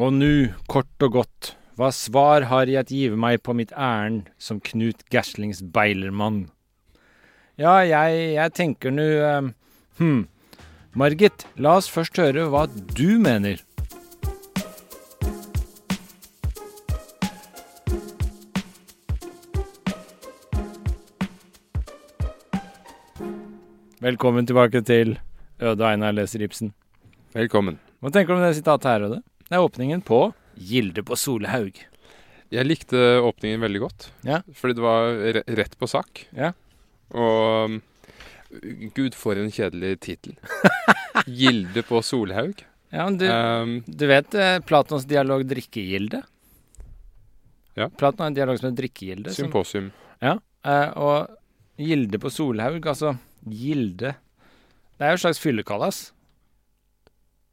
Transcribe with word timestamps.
Og 0.00 0.14
nu, 0.16 0.48
kort 0.64 1.04
og 1.04 1.12
godt, 1.12 1.48
hva 1.76 1.90
svar 1.92 2.46
har 2.48 2.70
jeg 2.72 2.80
at 2.80 2.88
give 2.88 3.18
meg 3.20 3.42
på 3.44 3.52
mitt 3.52 3.74
ærend 3.76 4.30
som 4.40 4.56
Knut 4.64 5.02
Gerslings 5.12 5.58
beilermann? 5.60 6.46
Ja, 7.60 7.82
jeg, 7.84 8.30
jeg 8.32 8.54
tenker 8.56 8.94
nu 8.96 9.04
eh, 9.04 9.50
Hm. 10.00 10.22
Margit, 10.96 11.44
la 11.60 11.74
oss 11.76 11.90
først 11.92 12.16
høre 12.16 12.46
hva 12.48 12.64
du 12.96 13.20
mener. 13.20 13.60
Velkommen 24.00 24.48
tilbake 24.48 24.80
til 24.80 25.18
Øde 25.60 25.84
Einar 25.92 26.16
leser 26.16 26.48
Ibsen. 26.48 26.72
Velkommen. 27.36 27.76
Hva 28.00 28.08
tenker 28.08 28.32
du 28.32 28.40
om 28.40 28.46
det 28.48 28.56
sitatet 28.56 28.88
her, 28.94 29.10
Øde? 29.10 29.20
Det 29.50 29.58
er 29.58 29.64
åpningen 29.66 30.02
på 30.06 30.20
Gilde 30.60 31.02
på 31.06 31.16
Solhaug. 31.18 31.78
Jeg 32.50 32.66
likte 32.66 32.98
åpningen 33.22 33.62
veldig 33.62 33.80
godt. 33.82 34.08
Ja. 34.26 34.40
Fordi 34.54 34.74
det 34.78 34.82
var 34.84 35.38
rett 35.58 35.76
på 35.78 35.88
sak. 35.90 36.24
Ja. 36.34 36.52
Og 37.10 37.76
um, 37.76 37.80
Gud, 38.94 39.14
for 39.18 39.38
en 39.38 39.50
kjedelig 39.54 39.96
tittel. 40.06 40.34
Gilde 41.26 41.82
på 41.86 42.00
Solhaug. 42.02 42.62
Ja, 42.90 43.04
men 43.06 43.18
du, 43.20 43.26
Um, 43.30 43.74
du 43.86 44.06
vet 44.10 44.34
eh, 44.34 44.56
Platons 44.66 45.04
dialog 45.06 45.44
drikkegilde? 45.46 46.22
Ja. 47.78 47.86
Platon 47.88 48.24
har 48.24 48.30
en 48.32 48.34
dialog 48.38 48.58
som 48.58 48.66
heter 48.70 48.82
drikkegilde. 48.82 49.30
som- 49.30 49.44
symposium. 49.46 49.90
Ja, 50.20 50.36
eh, 50.66 50.90
og 50.98 51.36
gilde 51.78 52.18
på 52.18 52.30
Solhaug, 52.34 52.82
altså 52.86 53.14
gilde 53.46 54.14
Det 54.98 55.06
er 55.06 55.14
jo 55.14 55.20
et 55.20 55.22
slags 55.22 55.38
fyllekalas. 55.40 56.00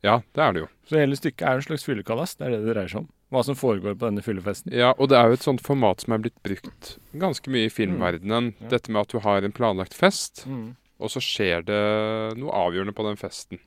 Ja, 0.06 0.20
det 0.38 0.44
er 0.44 0.52
det 0.54 0.62
jo. 0.62 0.68
Så 0.88 1.00
hele 1.02 1.18
stykket 1.18 1.42
er 1.50 1.58
et 1.58 1.66
slags 1.66 1.84
fyllekalas. 1.88 2.36
Det 2.38 2.46
er 2.48 2.52
det 2.54 2.60
det 2.66 2.74
dreier 2.76 2.92
seg 2.92 3.00
om. 3.02 3.08
Hva 3.34 3.42
som 3.44 3.58
foregår 3.60 3.96
på 3.98 4.06
denne 4.08 4.22
fyllefesten. 4.24 4.72
Ja, 4.72 4.94
og 4.98 5.10
det 5.12 5.18
er 5.18 5.28
jo 5.32 5.38
et 5.40 5.44
sånt 5.44 5.64
format 5.66 6.00
som 6.06 6.14
er 6.16 6.22
blitt 6.24 6.38
brukt 6.46 6.94
ganske 7.20 7.52
mye 7.52 7.68
i 7.68 7.74
filmverdenen. 7.74 8.54
Ja. 8.62 8.70
Dette 8.76 8.94
med 8.94 9.02
at 9.02 9.12
du 9.12 9.20
har 9.26 9.44
en 9.44 9.52
planlagt 9.52 9.94
fest, 9.98 10.46
Mm. 10.48 10.76
og 11.00 11.10
så 11.12 11.20
skjer 11.20 11.66
det 11.66 12.38
noe 12.40 12.54
avgjørende 12.56 12.94
på 12.96 13.04
den 13.10 13.18
festen. 13.20 13.60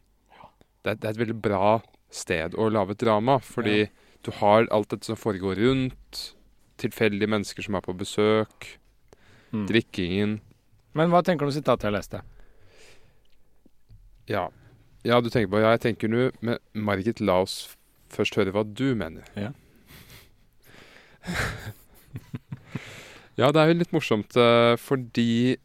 Det 0.82 1.00
det 1.00 1.04
er 1.04 1.10
et 1.10 1.20
veldig 1.26 1.40
bra 1.42 1.82
sted 2.10 2.54
å 2.54 2.70
lage 2.72 2.92
et 2.96 2.98
drama, 3.04 3.38
fordi 3.38 3.90
du 4.24 4.30
har 4.40 4.66
alt 4.70 4.88
dette 4.88 5.04
som 5.04 5.16
foregår 5.16 5.56
rundt. 5.60 6.32
Tilfeldige 6.78 7.28
mennesker 7.28 7.62
som 7.62 7.74
er 7.74 7.80
på 7.84 7.92
besøk. 7.92 8.78
Mm. 9.52 9.66
Drikkingen. 9.68 10.40
Men 10.94 11.10
hva 11.10 11.20
tenker 11.22 11.44
du 11.44 11.50
om 11.50 11.52
sitatet 11.52 11.82
jeg 11.90 11.92
leste? 11.92 12.22
Ja. 14.26 14.48
Ja, 15.06 15.20
du 15.20 15.30
tenker 15.32 15.50
på 15.52 15.62
Ja, 15.62 15.72
jeg 15.76 15.82
tenker 15.86 16.10
nå 16.12 16.30
Men 16.44 16.60
Margit, 16.74 17.20
la 17.24 17.40
oss 17.44 17.76
først 18.10 18.34
høre 18.34 18.50
hva 18.50 18.64
du 18.66 18.90
mener. 18.98 19.22
Ja. 19.38 19.52
ja, 23.40 23.50
det 23.54 23.60
er 23.62 23.70
jo 23.70 23.76
litt 23.78 23.92
morsomt, 23.94 24.34
eh, 24.34 24.74
fordi 24.82 25.60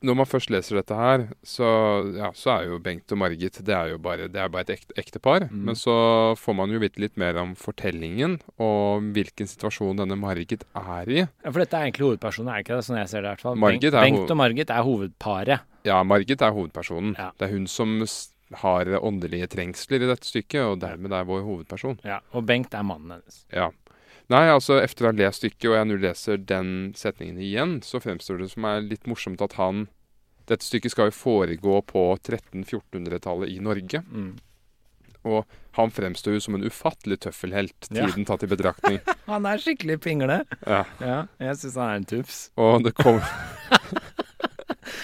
når 0.00 0.16
man 0.16 0.28
først 0.28 0.50
leser 0.52 0.78
dette 0.78 0.96
her, 0.96 1.26
så, 1.44 1.68
ja, 2.16 2.30
så 2.36 2.54
er 2.54 2.70
jo 2.70 2.78
Bengt 2.80 3.12
og 3.12 3.20
Margit 3.20 3.58
det 3.66 3.74
er 3.76 3.92
jo 3.92 3.98
bare, 4.00 4.30
det 4.32 4.40
er 4.40 4.48
bare 4.52 4.64
et 4.64 4.72
ekte, 4.78 4.96
ektepar. 5.00 5.44
Mm. 5.50 5.60
Men 5.68 5.76
så 5.76 5.96
får 6.40 6.56
man 6.56 6.72
jo 6.72 6.80
vite 6.80 7.02
litt 7.02 7.20
mer 7.20 7.36
om 7.42 7.52
fortellingen 7.58 8.38
og 8.56 9.10
hvilken 9.16 9.50
situasjon 9.50 10.00
denne 10.00 10.16
Margit 10.20 10.64
er 10.72 11.12
i. 11.12 11.20
Ja, 11.26 11.50
For 11.50 11.60
dette 11.60 11.76
er 11.76 11.90
egentlig 11.90 12.08
hovedpersonen, 12.08 12.48
er 12.48 12.60
det 12.60 12.66
ikke 12.66 12.80
det? 12.80 12.86
Sånn 12.88 13.00
jeg 13.02 13.12
ser 13.12 13.24
det 13.24 13.28
i 13.28 13.34
hvert 13.34 13.44
fall. 13.44 13.60
Bengt, 13.60 13.88
Bengt 13.98 14.32
og 14.32 14.40
Margit 14.40 14.72
er 14.72 14.86
hovedparet. 14.88 15.68
Ja, 15.88 16.00
Margit 16.04 16.44
er 16.44 16.56
hovedpersonen. 16.56 17.14
Ja. 17.20 17.30
Det 17.36 17.50
er 17.50 17.56
hun 17.58 17.68
som 17.68 17.98
har 18.58 18.86
åndelige 18.98 19.46
trengsler 19.52 20.02
i 20.02 20.08
dette 20.10 20.26
stykket, 20.26 20.60
og 20.64 20.80
dermed 20.82 21.12
er 21.12 21.24
vår 21.28 21.42
hovedperson. 21.46 22.00
Ja, 22.04 22.20
Og 22.34 22.44
Bengt 22.46 22.74
er 22.74 22.82
mannen 22.82 23.10
hennes. 23.18 23.44
Ja. 23.54 23.70
Nei, 24.30 24.44
altså 24.50 24.76
etter 24.82 25.06
å 25.06 25.10
ha 25.10 25.16
lest 25.18 25.40
stykket, 25.42 25.68
og 25.70 25.74
jeg 25.76 25.86
nå 25.90 25.96
leser 26.02 26.36
den 26.38 26.92
setningen 26.98 27.38
igjen, 27.42 27.80
så 27.82 27.98
fremstår 28.02 28.38
det 28.44 28.50
som 28.52 28.64
er 28.70 28.80
litt 28.86 29.06
morsomt 29.10 29.40
at 29.42 29.54
han 29.58 29.88
Dette 30.50 30.64
stykket 30.66 30.90
skal 30.90 31.10
jo 31.10 31.14
foregå 31.14 31.76
på 31.86 32.00
1300-1400-tallet 32.18 33.52
i 33.54 33.60
Norge. 33.62 34.00
Mm. 34.10 34.32
Og 35.30 35.44
han 35.76 35.92
fremstår 35.94 36.34
jo 36.34 36.40
som 36.42 36.56
en 36.56 36.64
ufattelig 36.66 37.20
tøffelhelt, 37.22 37.86
Ja. 37.94 38.06
tiden 38.08 38.24
tatt 38.26 38.42
i 38.42 38.48
betraktning. 38.50 38.98
Han 39.30 39.46
er 39.46 39.58
skikkelig 39.62 40.00
pingle. 40.02 40.40
Ja. 40.66 40.80
Ja, 40.98 41.18
jeg 41.38 41.56
syns 41.60 41.76
han 41.78 41.90
er 41.92 42.00
en 42.00 42.04
tufs. 42.08 42.38
Og 42.58 42.82
det 42.82 42.94
kom 42.98 43.20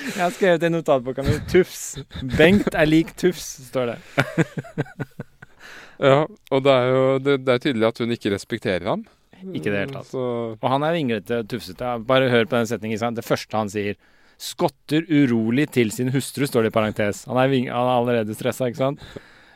Jeg 0.04 0.22
har 0.22 0.32
skrevet 0.34 0.66
i 0.66 0.70
notatboka 0.72 1.24
mi 1.24 1.36
'Tufs'. 1.50 2.02
Bengt 2.36 2.74
er 2.74 2.86
lik 2.86 3.14
Tufs, 3.16 3.46
står 3.70 3.94
det. 3.94 3.98
Ja, 5.96 6.26
og 6.52 6.64
det 6.64 6.72
er 6.72 6.90
jo 6.92 7.04
det, 7.24 7.36
det 7.46 7.54
er 7.54 7.62
tydelig 7.62 7.86
at 7.88 8.02
hun 8.02 8.12
ikke 8.12 8.32
respekterer 8.34 8.84
ham. 8.84 9.06
Ikke 9.54 9.70
i 9.70 9.72
det 9.72 9.80
hele 9.84 9.94
tatt. 9.94 10.10
Så 10.10 10.56
Og 10.56 10.68
han 10.68 10.84
er 10.84 10.92
vinglete 10.96 11.40
og 11.42 11.48
tufsete. 11.48 11.94
Bare 12.08 12.28
hør 12.32 12.44
på 12.44 12.56
den 12.58 12.68
setningen. 12.68 13.16
Det 13.16 13.24
første 13.24 13.56
han 13.56 13.72
sier 13.72 13.96
Skotter 14.36 15.06
urolig 15.08 15.70
til 15.72 15.88
sin 15.90 16.10
hustru, 16.12 16.44
står 16.44 16.66
det 16.66 16.74
i 16.74 16.76
parentes. 16.76 17.22
Han 17.24 17.38
er, 17.40 17.48
ving 17.48 17.70
han 17.72 17.88
er 17.88 17.94
allerede 17.94 18.34
stressa, 18.36 18.68
ikke 18.68 18.82
sant? 18.82 19.04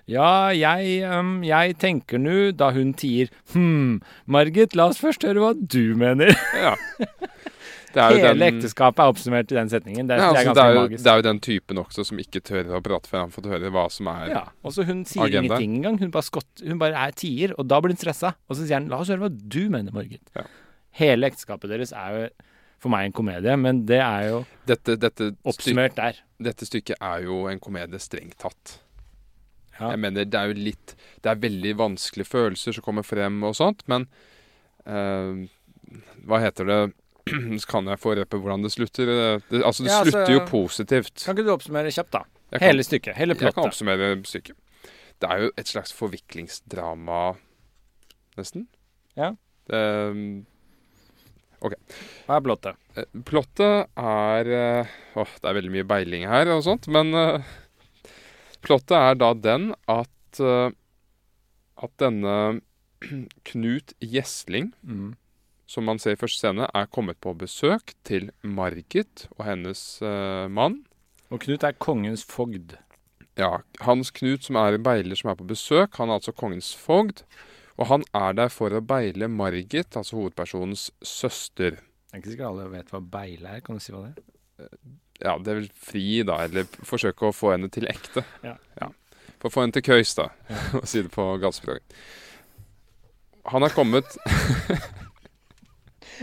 Ja, 0.09 0.49
jeg, 0.57 1.03
um, 1.05 1.43
jeg 1.45 1.77
tenker 1.79 2.19
nu, 2.19 2.51
da 2.57 2.71
hun 2.73 2.95
tier 2.97 3.29
Hm, 3.53 4.01
Margit, 4.27 4.73
la 4.75 4.89
oss 4.89 4.99
først 5.03 5.27
høre 5.29 5.45
hva 5.45 5.53
du 5.55 5.93
mener. 6.01 6.33
ja. 6.57 6.73
Hele 7.95 8.35
den- 8.39 8.43
ekteskapet 8.55 8.99
er 9.03 9.11
oppsummert 9.13 9.51
i 9.51 9.55
den 9.57 9.69
setningen. 9.69 10.07
Det, 10.07 10.17
Ja, 10.19 10.33
det 10.33 10.47
er 10.47 10.51
altså, 10.51 10.55
ganske 10.55 10.55
det, 10.55 10.65
er 10.77 10.81
magisk. 10.89 11.05
det 11.05 11.11
er 11.13 11.17
jo 11.17 11.23
den 11.23 11.41
typen 11.41 11.77
også 11.79 12.05
som 12.07 12.19
ikke 12.19 12.41
tør 12.41 12.65
å 12.79 12.83
prate 12.83 13.09
før 13.11 13.19
han 13.25 13.31
får 13.31 13.49
høre 13.51 13.71
hva 13.75 13.91
som 13.91 14.07
er 14.07 14.29
Ja, 14.31 14.45
også 14.65 14.85
Hun 14.87 15.05
sier 15.05 15.25
Agenda. 15.25 15.55
ingenting 15.59 15.77
engang. 15.81 15.99
Hun 15.99 16.11
bare, 16.11 16.23
skott, 16.23 16.47
hun 16.65 16.79
bare 16.79 16.95
er 16.95 17.11
tier, 17.13 17.53
og 17.59 17.67
da 17.67 17.81
blir 17.81 17.91
hun 17.91 17.97
stressa. 17.99 18.35
Og 18.49 18.57
så 18.57 18.67
sier 18.67 18.75
han 18.79 18.89
'la 18.89 19.01
oss 19.01 19.09
høre 19.09 19.19
hva 19.27 19.49
du 19.49 19.69
mener, 19.71 19.91
Margit'. 19.93 20.21
Ja. 20.37 20.43
Hele 20.93 21.27
ekteskapet 21.31 21.69
deres 21.69 21.93
er 21.93 22.11
jo 22.23 22.29
for 22.79 22.89
meg 22.89 23.05
en 23.07 23.13
komedie, 23.13 23.57
men 23.59 23.85
det 23.87 24.01
er 24.01 24.29
jo 24.31 24.47
dette, 24.67 24.97
dette, 24.99 25.37
oppsummert 25.45 25.95
der. 25.97 26.15
dette 26.41 26.65
stykket 26.65 26.97
er 27.01 27.23
jo 27.25 27.47
en 27.49 27.59
komedie 27.61 27.99
strengt 27.99 28.39
tatt. 28.39 28.79
Ja. 29.79 29.91
Jeg 29.91 29.99
mener, 29.99 30.25
det 30.25 30.35
er 30.35 30.47
jo 30.53 30.55
litt 30.61 30.95
Det 31.23 31.31
er 31.31 31.37
veldig 31.37 31.75
vanskelige 31.77 32.27
følelser 32.29 32.75
som 32.75 32.83
kommer 32.85 33.03
frem 33.03 33.43
og 33.45 33.55
sånt, 33.55 33.83
men 33.89 34.07
uh, 34.87 35.47
Hva 36.27 36.39
heter 36.41 36.65
det 36.67 36.93
Så 37.63 37.67
kan 37.71 37.87
jeg 37.91 38.01
få 38.03 38.15
røpe 38.19 38.39
hvordan 38.41 38.63
det 38.67 38.73
slutter. 38.75 39.07
Det, 39.11 39.43
det, 39.51 39.63
altså, 39.65 39.85
det 39.87 39.91
Ja, 39.93 39.99
altså- 40.01 40.11
slutter 40.15 40.33
jo 40.35 40.43
positivt. 40.51 41.15
Kan 41.25 41.37
ikke 41.37 41.47
du 41.49 41.53
oppsummere 41.55 41.93
kjapt, 41.95 42.11
da? 42.17 42.25
Kan- 42.53 42.65
Hele 42.67 42.83
stykket. 42.87 43.15
Hele 43.17 43.35
plottet. 43.39 43.51
Jeg 43.51 43.55
kan 43.61 43.69
oppsummere 43.71 44.11
stykket. 44.27 44.57
Det 45.21 45.29
er 45.31 45.43
jo 45.45 45.51
et 45.61 45.69
slags 45.69 45.93
forviklingsdrama, 45.93 47.37
nesten. 48.39 48.67
Ja. 49.19 49.35
Det, 49.69 49.81
Hva 51.61 52.37
er 52.39 52.41
plottet? 52.47 52.79
Eh, 52.97 53.05
Plottet 53.29 53.91
er 54.01 54.49
eh, 54.57 54.93
Åh, 55.21 55.35
det 55.43 55.51
er 55.51 55.57
veldig 55.59 55.73
mye 55.75 55.85
beiling 55.91 56.25
her 56.31 56.49
og 56.55 56.63
sånt, 56.65 56.89
men 56.89 57.13
uh, 57.13 57.43
Plottet 58.65 58.97
er 58.97 59.19
da 59.21 59.29
den 59.37 59.71
at 59.93 60.41
uh, 60.41 60.71
At 61.85 61.93
denne 62.01 62.61
Knut 63.51 63.93
Gjesling, 64.01 64.73
Mm. 64.85 65.13
Som 65.71 65.87
man 65.87 66.01
ser 66.03 66.17
i 66.17 66.21
første 66.21 66.43
scene, 66.43 66.67
er 66.67 66.91
kommet 66.91 67.21
på 67.23 67.35
besøk 67.39 67.95
til 68.07 68.31
Margit 68.43 69.29
og 69.37 69.45
hennes 69.47 69.83
eh, 70.03 70.47
mann. 70.51 70.81
Og 71.31 71.45
Knut 71.45 71.63
er 71.67 71.77
kongens 71.79 72.25
fogd. 72.27 72.75
Ja, 73.39 73.61
Hans 73.87 74.11
Knut, 74.17 74.43
som 74.45 74.59
er 74.59 74.75
en 74.75 74.85
beiler 74.85 75.19
som 75.19 75.31
er 75.31 75.39
på 75.39 75.47
besøk, 75.47 75.95
han 76.01 76.11
er 76.11 76.19
altså 76.19 76.35
kongens 76.35 76.73
fogd. 76.75 77.23
Og 77.81 77.87
han 77.89 78.03
er 78.17 78.35
der 78.37 78.51
for 78.53 78.75
å 78.75 78.83
beile 78.85 79.31
Margit, 79.31 79.95
altså 79.97 80.19
hovedpersonens 80.19 80.91
søster. 81.07 81.79
Det 81.79 82.17
er 82.17 82.21
ikke 82.21 82.35
sikkert 82.35 82.51
alle 82.51 82.67
vet 82.75 82.91
hva 82.93 83.01
beile 83.15 83.55
er. 83.55 83.63
Kan 83.65 83.79
du 83.79 83.85
si 83.85 83.95
hva 83.95 84.03
det 84.09 84.11
er? 84.19 84.27
Ja, 85.21 85.37
det 85.39 85.53
er 85.53 85.61
vel 85.61 85.71
fri, 85.77 86.07
da, 86.27 86.41
eller 86.49 86.67
forsøke 86.89 87.29
å 87.29 87.37
få 87.37 87.55
henne 87.55 87.71
til 87.73 87.87
ekte. 87.89 88.25
Ja. 88.45 88.57
ja. 88.81 88.91
For 89.39 89.49
å 89.49 89.55
få 89.55 89.65
henne 89.65 89.77
til 89.77 89.87
køys, 89.87 90.17
da, 90.19 90.29
å 90.81 90.83
si 90.89 91.05
det 91.07 91.15
på 91.15 91.29
galspråk. 91.41 91.87
Han 93.55 93.65
er 93.65 93.73
kommet 93.73 94.19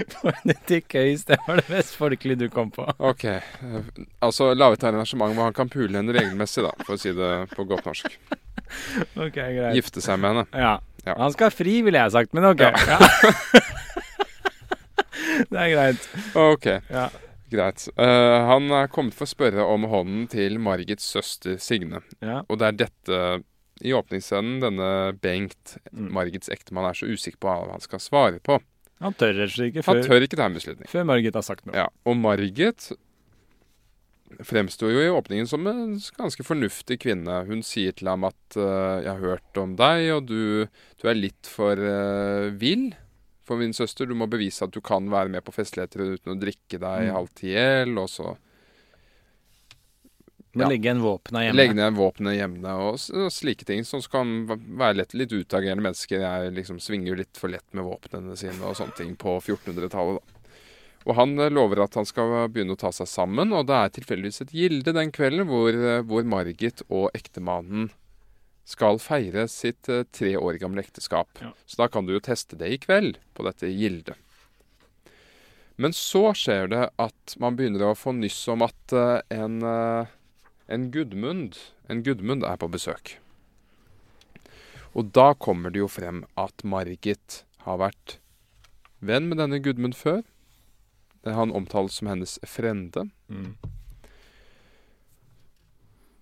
Til 0.68 0.82
køys, 0.90 1.24
det 1.30 1.38
var 1.48 1.60
det 1.62 1.70
mest 1.72 1.96
folkelige 1.98 2.40
du 2.44 2.50
kom 2.54 2.70
på. 2.72 2.86
Ok. 3.00 3.24
eh, 3.26 3.88
Altså 4.24 4.52
lage 4.54 4.78
et 4.80 4.84
arrangement 4.90 5.34
hvor 5.36 5.48
han 5.50 5.54
kan 5.58 5.70
pule 5.74 5.96
henne 5.98 6.14
regelmessig, 6.16 6.64
da, 6.66 6.72
for 6.86 6.96
å 6.96 7.02
si 7.02 7.14
det 7.18 7.32
på 7.56 7.66
godt 7.70 7.86
norsk. 7.90 8.12
Ok, 9.16 9.38
greit. 9.38 9.76
Gifte 9.78 10.02
seg 10.04 10.18
med 10.20 10.34
henne. 10.34 10.46
Ja. 10.52 10.74
Ja. 11.08 11.14
Han 11.22 11.32
skal 11.32 11.48
ha 11.48 11.54
fri, 11.56 11.78
ville 11.86 12.02
jeg 12.02 12.12
sagt, 12.12 12.34
men 12.36 12.44
ok. 12.50 12.66
Ja. 12.66 12.98
Ja. 12.98 12.98
det 15.52 15.62
er 15.62 15.70
greit. 15.72 16.08
Ok, 16.36 16.66
Ja. 16.92 17.06
greit. 17.52 17.86
Uh, 17.96 18.44
han 18.50 18.68
er 18.76 18.90
kommet 18.92 19.16
for 19.16 19.24
å 19.28 19.32
spørre 19.32 19.64
om 19.72 19.86
hånden 19.88 20.26
til 20.32 20.60
Margits 20.60 21.08
søster 21.16 21.56
Signe. 21.64 22.02
Ja. 22.20 22.42
Og 22.50 22.60
det 22.60 22.68
er 22.74 22.80
dette 22.84 23.22
i 23.86 23.94
åpningsscenen 23.96 24.60
denne 24.64 24.90
Bengt, 25.22 25.78
Mm. 25.94 26.12
Margits 26.14 26.50
ektemann, 26.52 26.90
er 26.90 26.94
så 26.98 27.08
usikker 27.08 27.40
på 27.40 27.48
hva 27.48 27.72
han 27.72 27.80
skal 27.82 28.00
svare 28.04 28.40
på. 28.44 28.60
Han 29.04 29.14
tør 29.14 29.34
rett 29.38 29.52
og 29.52 29.56
slett 29.56 29.76
ikke 29.76 29.86
Han 29.86 30.02
tør 30.04 30.26
ikke 30.26 30.38
ta 30.40 30.46
en 30.50 30.56
beslutning. 30.58 30.88
før 30.90 31.04
Margit 31.06 31.36
har 31.38 31.46
sagt 31.46 31.66
noe. 31.68 31.76
Ja, 31.78 31.88
og 32.06 32.18
Margit 32.18 32.92
fremstår 34.44 34.92
jo 34.92 35.04
i 35.06 35.12
åpningen 35.14 35.48
som 35.48 35.68
en 35.70 35.96
ganske 36.18 36.44
fornuftig 36.44 36.98
kvinne. 37.06 37.40
Hun 37.48 37.62
sier 37.64 37.96
til 37.96 38.10
ham 38.12 38.26
at 38.28 38.58
uh, 38.60 39.00
'jeg 39.00 39.08
har 39.14 39.24
hørt 39.24 39.58
om 39.62 39.76
deg, 39.80 40.10
og 40.16 40.26
du, 40.28 40.68
du 41.00 41.08
er 41.08 41.16
litt 41.16 41.48
for 41.48 41.78
uh, 41.80 42.50
vill 42.52 42.90
for 43.48 43.56
min 43.62 43.72
søster. 43.74 44.06
Du 44.06 44.14
må 44.16 44.28
bevise 44.28 44.66
at 44.66 44.74
du 44.76 44.82
kan 44.82 45.08
være 45.10 45.30
med 45.32 45.46
på 45.48 45.54
festligheter 45.56 46.18
uten 46.18 46.36
å 46.36 46.40
drikke 46.42 46.76
deg 46.82 47.08
Mm. 47.08 47.14
halvt 47.16 47.44
i 47.48 47.54
hjel', 47.56 47.98
og 48.02 48.10
så 48.12 48.36
Må 50.58 50.66
Ja. 50.66 50.70
legge 50.74 50.88
igjen 50.90 51.02
våpena 51.04 51.44
hjemme. 51.46 51.56
legge 51.60 51.76
ned 51.78 51.94
våpenet 51.98 52.36
hjemme 52.40 52.74
og, 52.82 52.98
og 53.14 53.30
slike 53.32 53.66
ting. 53.70 53.84
Som 53.86 54.02
kan 54.12 54.32
være 54.48 54.98
lett, 55.04 55.14
litt 55.14 55.32
utagerende 55.36 55.86
mennesker. 55.86 56.24
Jeg 56.26 56.56
liksom 56.58 56.80
svinger 56.82 57.18
litt 57.22 57.38
for 57.38 57.54
lett 57.54 57.68
med 57.78 57.86
våpnene 57.86 58.36
sine 58.40 58.64
og 58.66 58.76
sånne 58.80 58.96
ting 58.98 59.14
på 59.16 59.38
1400-tallet, 59.40 60.18
da. 60.20 60.34
Og 61.08 61.16
han 61.16 61.38
eh, 61.40 61.48
lover 61.54 61.84
at 61.86 61.94
han 61.96 62.04
skal 62.10 62.50
begynne 62.52 62.74
å 62.76 62.80
ta 62.82 62.90
seg 62.92 63.08
sammen, 63.08 63.54
og 63.56 63.68
det 63.70 63.78
er 63.78 63.94
tilfeldigvis 63.96 64.42
et 64.44 64.52
gilde 64.52 64.92
den 64.92 65.14
kvelden 65.16 65.48
hvor, 65.48 65.70
eh, 65.72 66.02
hvor 66.04 66.26
Margit 66.28 66.82
og 66.90 67.12
ektemannen 67.16 67.90
skal 68.68 69.00
feire 69.00 69.46
sitt 69.48 69.88
eh, 69.88 70.04
tre 70.12 70.34
år 70.36 70.58
gamle 70.60 70.84
ekteskap. 70.84 71.30
Ja. 71.40 71.54
Så 71.66 71.80
da 71.80 71.88
kan 71.88 72.06
du 72.06 72.12
jo 72.12 72.20
teste 72.20 72.58
det 72.60 72.74
i 72.74 72.78
kveld 72.84 73.22
på 73.38 73.46
dette 73.48 73.70
gildet. 73.72 74.18
Men 75.78 75.94
så 75.94 76.34
skjer 76.36 76.68
det 76.74 76.84
at 77.00 77.36
man 77.40 77.56
begynner 77.56 77.86
å 77.92 77.96
få 77.96 78.12
nyss 78.18 78.42
om 78.50 78.64
at 78.66 78.94
en, 79.30 79.60
en 80.68 80.92
Gudmund 80.92 81.58
En 81.88 82.04
Gudmund 82.04 82.44
er 82.44 82.58
på 82.60 82.68
besøk. 82.68 83.18
Og 84.98 85.12
da 85.16 85.32
kommer 85.38 85.72
det 85.72 85.80
jo 85.80 85.88
frem 85.92 86.24
at 86.40 86.64
Margit 86.68 87.44
har 87.64 87.80
vært 87.80 88.18
venn 89.00 89.30
med 89.30 89.40
denne 89.40 89.60
Gudmund 89.64 89.96
før. 89.96 90.24
Det 91.24 91.36
Han 91.38 91.54
omtales 91.56 92.00
som 92.00 92.10
hennes 92.12 92.38
frende. 92.48 93.08
Mm. 93.28 93.56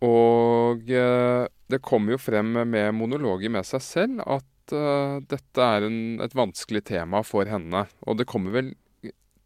Og 0.06 0.90
eh, 0.92 1.46
det 1.72 1.82
kommer 1.82 2.16
jo 2.16 2.22
frem 2.22 2.52
med 2.68 2.94
monologer 2.94 3.50
med 3.54 3.66
seg 3.66 3.82
selv 3.82 4.26
at 4.28 4.76
eh, 4.76 5.22
dette 5.30 5.70
er 5.78 5.88
en, 5.88 6.00
et 6.22 6.36
vanskelig 6.36 6.84
tema 6.92 7.24
for 7.26 7.48
henne. 7.50 7.86
Og 8.06 8.20
det 8.20 8.28
kommer 8.30 8.54
vel 8.54 8.74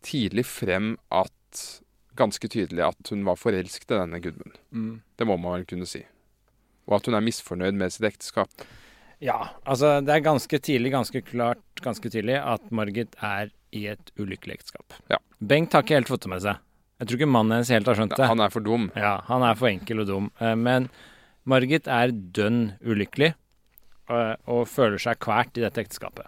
tidlig 0.06 0.48
frem 0.48 0.96
at 1.12 1.64
Ganske 2.20 2.50
tydelig 2.52 2.84
at 2.84 3.12
hun 3.14 3.24
var 3.28 3.40
forelsket 3.40 3.94
i 3.94 3.98
denne 4.02 4.20
Gudmund. 4.24 4.58
Mm. 4.76 4.94
Det 5.18 5.28
må 5.30 5.38
man 5.40 5.56
vel 5.60 5.66
kunne 5.70 5.88
si. 5.88 6.02
Og 6.90 6.98
at 7.00 7.08
hun 7.08 7.16
er 7.16 7.24
misfornøyd 7.24 7.78
med 7.80 7.94
sitt 7.96 8.08
ekteskap. 8.10 8.66
Ja, 9.24 9.38
altså 9.68 9.98
det 10.04 10.14
er 10.16 10.24
ganske 10.26 10.60
tidlig, 10.64 10.92
ganske 10.96 11.22
klart, 11.28 11.62
ganske 11.84 12.08
tydelig 12.12 12.38
at 12.40 12.70
Margit 12.72 13.16
er 13.24 13.52
i 13.76 13.86
et 13.92 14.12
ulykkelig 14.20 14.60
ekteskap. 14.60 14.96
Ja. 15.12 15.20
Bengt 15.40 15.76
har 15.76 15.84
ikke 15.86 16.00
helt 16.00 16.12
fått 16.12 16.24
det 16.26 16.32
med 16.34 16.44
seg. 16.44 16.60
Jeg 17.00 17.08
tror 17.08 17.20
ikke 17.20 17.32
mannen 17.32 17.56
hennes 17.58 17.72
helt 17.72 17.88
har 17.88 17.96
skjønt 18.00 18.16
det. 18.18 18.28
Han 18.28 18.44
er 18.44 18.52
for 18.52 18.64
dum. 18.66 18.90
Ja, 19.00 19.14
han 19.30 19.44
er 19.48 19.56
for 19.60 19.70
enkel 19.72 20.02
og 20.04 20.10
dum. 20.10 20.32
Eh, 20.44 20.56
Men 20.60 20.90
Margit 21.48 21.88
er 21.88 22.12
dønn 22.12 22.74
ulykkelig 22.84 23.30
eh, 24.10 24.34
og 24.52 24.66
føler 24.68 25.00
seg 25.00 25.20
kvært 25.24 25.56
i 25.60 25.64
dette 25.64 25.84
ekteskapet. 25.86 26.28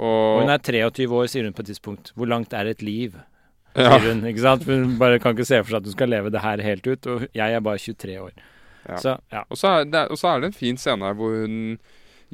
Og 0.00 0.06
Og, 0.06 0.40
hun 0.44 0.52
er 0.54 0.60
23 0.62 1.10
år, 1.10 1.26
sier 1.28 1.44
hun 1.44 1.52
på 1.52 1.64
et 1.64 1.70
tidspunkt. 1.72 2.12
Hvor 2.14 2.28
langt 2.30 2.52
er 2.54 2.68
et 2.70 2.80
liv? 2.80 3.16
Ja, 3.74 3.98
Sier 4.00 4.08
hun, 4.08 4.24
ikke 4.26 4.42
sant? 4.42 4.64
For 4.66 4.82
Hun 4.82 4.98
bare 5.00 5.20
kan 5.22 5.36
ikke 5.36 5.48
se 5.48 5.60
for 5.62 5.72
seg 5.72 5.82
at 5.82 5.88
hun 5.90 5.96
skal 5.96 6.10
leve 6.10 6.32
det 6.34 6.42
her 6.42 6.62
helt 6.64 6.86
ut, 6.86 7.06
og 7.06 7.26
jeg 7.36 7.56
er 7.56 7.64
bare 7.64 7.78
23 7.78 8.18
år. 8.20 8.32
Ja. 8.88 8.96
Så 8.96 9.16
ja. 9.30 9.42
og, 9.46 9.58
så 9.60 9.74
er 9.74 9.90
det, 9.90 10.06
og 10.10 10.18
så 10.18 10.30
er 10.30 10.40
det 10.40 10.50
en 10.50 10.56
fin 10.56 10.78
scene 10.80 11.06
her 11.06 11.18
hvor 11.18 11.34
hun 11.42 11.58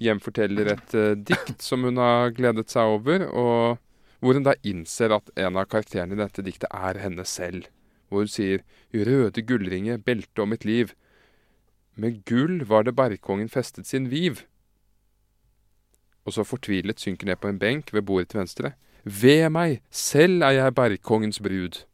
gjenforteller 0.01 0.71
et 0.75 0.95
uh, 0.97 1.13
dikt 1.17 1.65
som 1.65 1.85
hun 1.85 2.01
har 2.01 2.33
gledet 2.37 2.71
seg 2.73 2.97
over, 2.99 3.27
og 3.29 3.83
hvor 4.21 4.37
hun 4.37 4.47
da 4.47 4.57
innser 4.65 5.13
at 5.17 5.33
en 5.37 5.59
av 5.61 5.69
karakterene 5.73 6.17
i 6.17 6.21
dette 6.21 6.45
diktet 6.45 6.73
er 6.73 7.01
henne 7.03 7.25
selv. 7.29 7.69
Hvor 8.09 8.25
hun 8.25 8.31
sier 8.31 8.63
'Røde 8.95 9.43
gullringe, 9.43 9.99
belte 9.99 10.43
om 10.43 10.53
mitt 10.55 10.65
liv'. 10.65 10.95
Med 11.97 12.25
gull 12.25 12.63
var 12.65 12.85
det 12.85 12.95
bergkongen 12.97 13.49
festet 13.49 13.87
sin 13.87 14.11
viv. 14.11 14.45
Og 16.25 16.33
så 16.33 16.45
fortvilet 16.45 17.01
synker 17.01 17.27
ned 17.27 17.41
på 17.41 17.49
en 17.49 17.59
benk 17.59 17.93
ved 17.93 18.03
bordet 18.03 18.29
til 18.29 18.41
venstre. 18.41 18.73
Ved 19.07 19.49
meg, 19.55 19.81
selv 19.95 20.43
er 20.43 20.57
jeg 20.59 20.75
bergkongens 20.75 21.39
brud. 21.39 21.85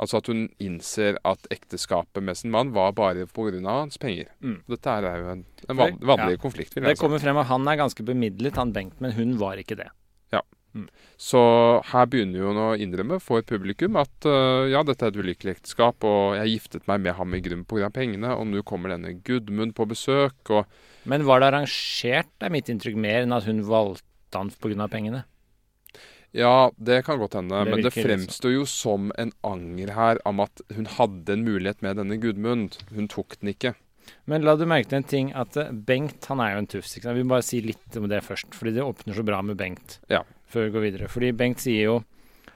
Altså 0.00 0.18
at 0.18 0.30
hun 0.32 0.46
innser 0.62 1.18
at 1.28 1.44
ekteskapet 1.52 2.24
med 2.24 2.38
sin 2.38 2.50
mann 2.50 2.72
var 2.74 2.94
bare 2.96 3.26
pga. 3.28 3.60
hans 3.68 3.98
penger. 3.98 4.32
Mm. 4.40 4.62
Dette 4.66 4.90
er 4.90 5.18
jo 5.20 5.30
en, 5.34 5.44
en 5.68 5.76
van, 5.76 5.98
vanlig 6.00 6.38
ja. 6.38 6.40
konflikt. 6.40 6.74
Det 6.74 6.98
kommer 6.98 7.20
frem 7.20 7.36
at 7.36 7.46
han 7.46 7.68
er 7.68 7.76
ganske 7.76 8.02
bemidlet, 8.02 8.56
han 8.56 8.72
Bengt, 8.72 9.00
men 9.00 9.12
hun 9.12 9.38
var 9.38 9.60
ikke 9.60 9.76
det. 9.76 9.90
Ja, 10.32 10.40
Så 11.18 11.40
her 11.92 12.06
begynner 12.06 12.48
hun 12.48 12.58
å 12.58 12.68
innrømme 12.78 13.20
for 13.20 13.42
publikum 13.42 13.98
at 14.00 14.26
uh, 14.26 14.66
ja, 14.70 14.82
dette 14.82 15.04
er 15.04 15.12
et 15.12 15.20
ulykkelig 15.20 15.58
ekteskap, 15.58 16.02
og 16.02 16.38
jeg 16.38 16.56
giftet 16.56 16.88
meg 16.88 17.04
med 17.04 17.18
ham 17.18 17.34
i 17.34 17.42
grunn 17.44 17.66
pga. 17.68 17.90
pengene, 17.90 18.32
og 18.34 18.46
nå 18.48 18.62
kommer 18.62 18.94
denne 18.94 19.20
Gudmund 19.22 19.76
på 19.76 19.86
besøk, 19.90 20.40
og 20.48 20.64
Men 21.04 21.26
var 21.28 21.40
det 21.40 21.52
arrangert, 21.52 22.32
er 22.40 22.50
mitt 22.50 22.72
inntrykk, 22.72 22.96
mer 22.96 23.26
enn 23.26 23.36
at 23.36 23.44
hun 23.44 23.66
valgte 23.68 24.38
han 24.38 24.50
pga. 24.50 24.88
pengene? 24.88 25.26
Ja, 26.36 26.70
det 26.78 27.02
kan 27.06 27.18
godt 27.18 27.34
hende, 27.34 27.64
Det 27.64 27.70
men 27.70 27.82
det 27.82 27.92
fremstår 27.94 28.52
jo 28.54 28.66
som 28.68 29.10
en 29.18 29.32
anger 29.42 29.94
her 29.96 30.20
om 30.28 30.40
at 30.44 30.62
hun 30.76 30.86
hadde 30.86 31.34
en 31.34 31.44
mulighet 31.46 31.82
med 31.82 31.98
denne 31.98 32.18
Gudmund. 32.22 32.78
Hun 32.94 33.08
tok 33.10 33.38
den 33.40 33.50
ikke. 33.54 33.74
Men 34.30 34.44
la 34.46 34.54
du 34.58 34.64
merke 34.68 34.90
til 34.90 35.00
en 35.00 35.08
ting, 35.10 35.32
at 35.34 35.56
eh, 35.58 35.72
Bengt 35.72 36.26
han 36.30 36.42
er 36.42 36.54
jo 36.54 36.62
en 36.62 36.70
tufs. 36.70 36.96
Vi 37.02 37.24
må 37.24 37.34
bare 37.34 37.46
si 37.46 37.60
litt 37.64 37.98
om 37.98 38.08
det 38.10 38.22
først, 38.26 38.54
fordi 38.56 38.76
det 38.78 38.86
åpner 38.86 39.16
så 39.16 39.24
bra 39.26 39.40
med 39.42 39.58
Bengt. 39.58 39.98
Ja. 40.10 40.22
Før 40.50 40.68
vi 40.68 40.74
går 40.76 40.86
videre. 40.86 41.10
Fordi 41.10 41.32
Bengt 41.36 41.62
sier 41.62 41.84
jo 41.86 41.98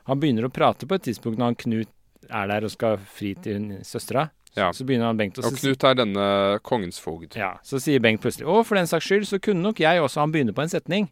Han 0.04 0.18
begynner 0.20 0.44
å 0.44 0.52
prate 0.52 0.84
på 0.84 0.98
et 0.98 1.04
tidspunkt 1.06 1.38
når 1.40 1.52
han 1.52 1.60
Knut 1.62 1.92
er 2.28 2.48
der 2.50 2.66
og 2.66 2.72
skal 2.72 2.98
fri 2.98 3.30
til 3.40 3.78
søstera. 3.86 4.26
Ja. 4.54 4.68
Så 4.76 4.84
begynner 4.86 5.08
han 5.08 5.18
Bengt 5.18 5.38
å 5.40 5.46
Og 5.48 5.56
Knut 5.56 5.86
er 5.88 5.96
denne 5.96 6.26
kongens 6.66 7.00
fogd. 7.00 7.38
Ja, 7.40 7.54
Så 7.64 7.80
sier 7.82 8.02
Bengt 8.04 8.22
plutselig 8.22 8.46
Å, 8.46 8.58
for 8.66 8.78
den 8.78 8.90
saks 8.90 9.08
skyld 9.08 9.26
så 9.30 9.40
kunne 9.42 9.64
nok 9.64 9.80
jeg 9.82 10.02
også 10.02 10.20
Han 10.22 10.34
begynner 10.34 10.56
på 10.56 10.62
en 10.62 10.72
setning. 10.72 11.08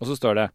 Og 0.00 0.08
så 0.10 0.16
står 0.18 0.40
det 0.40 0.46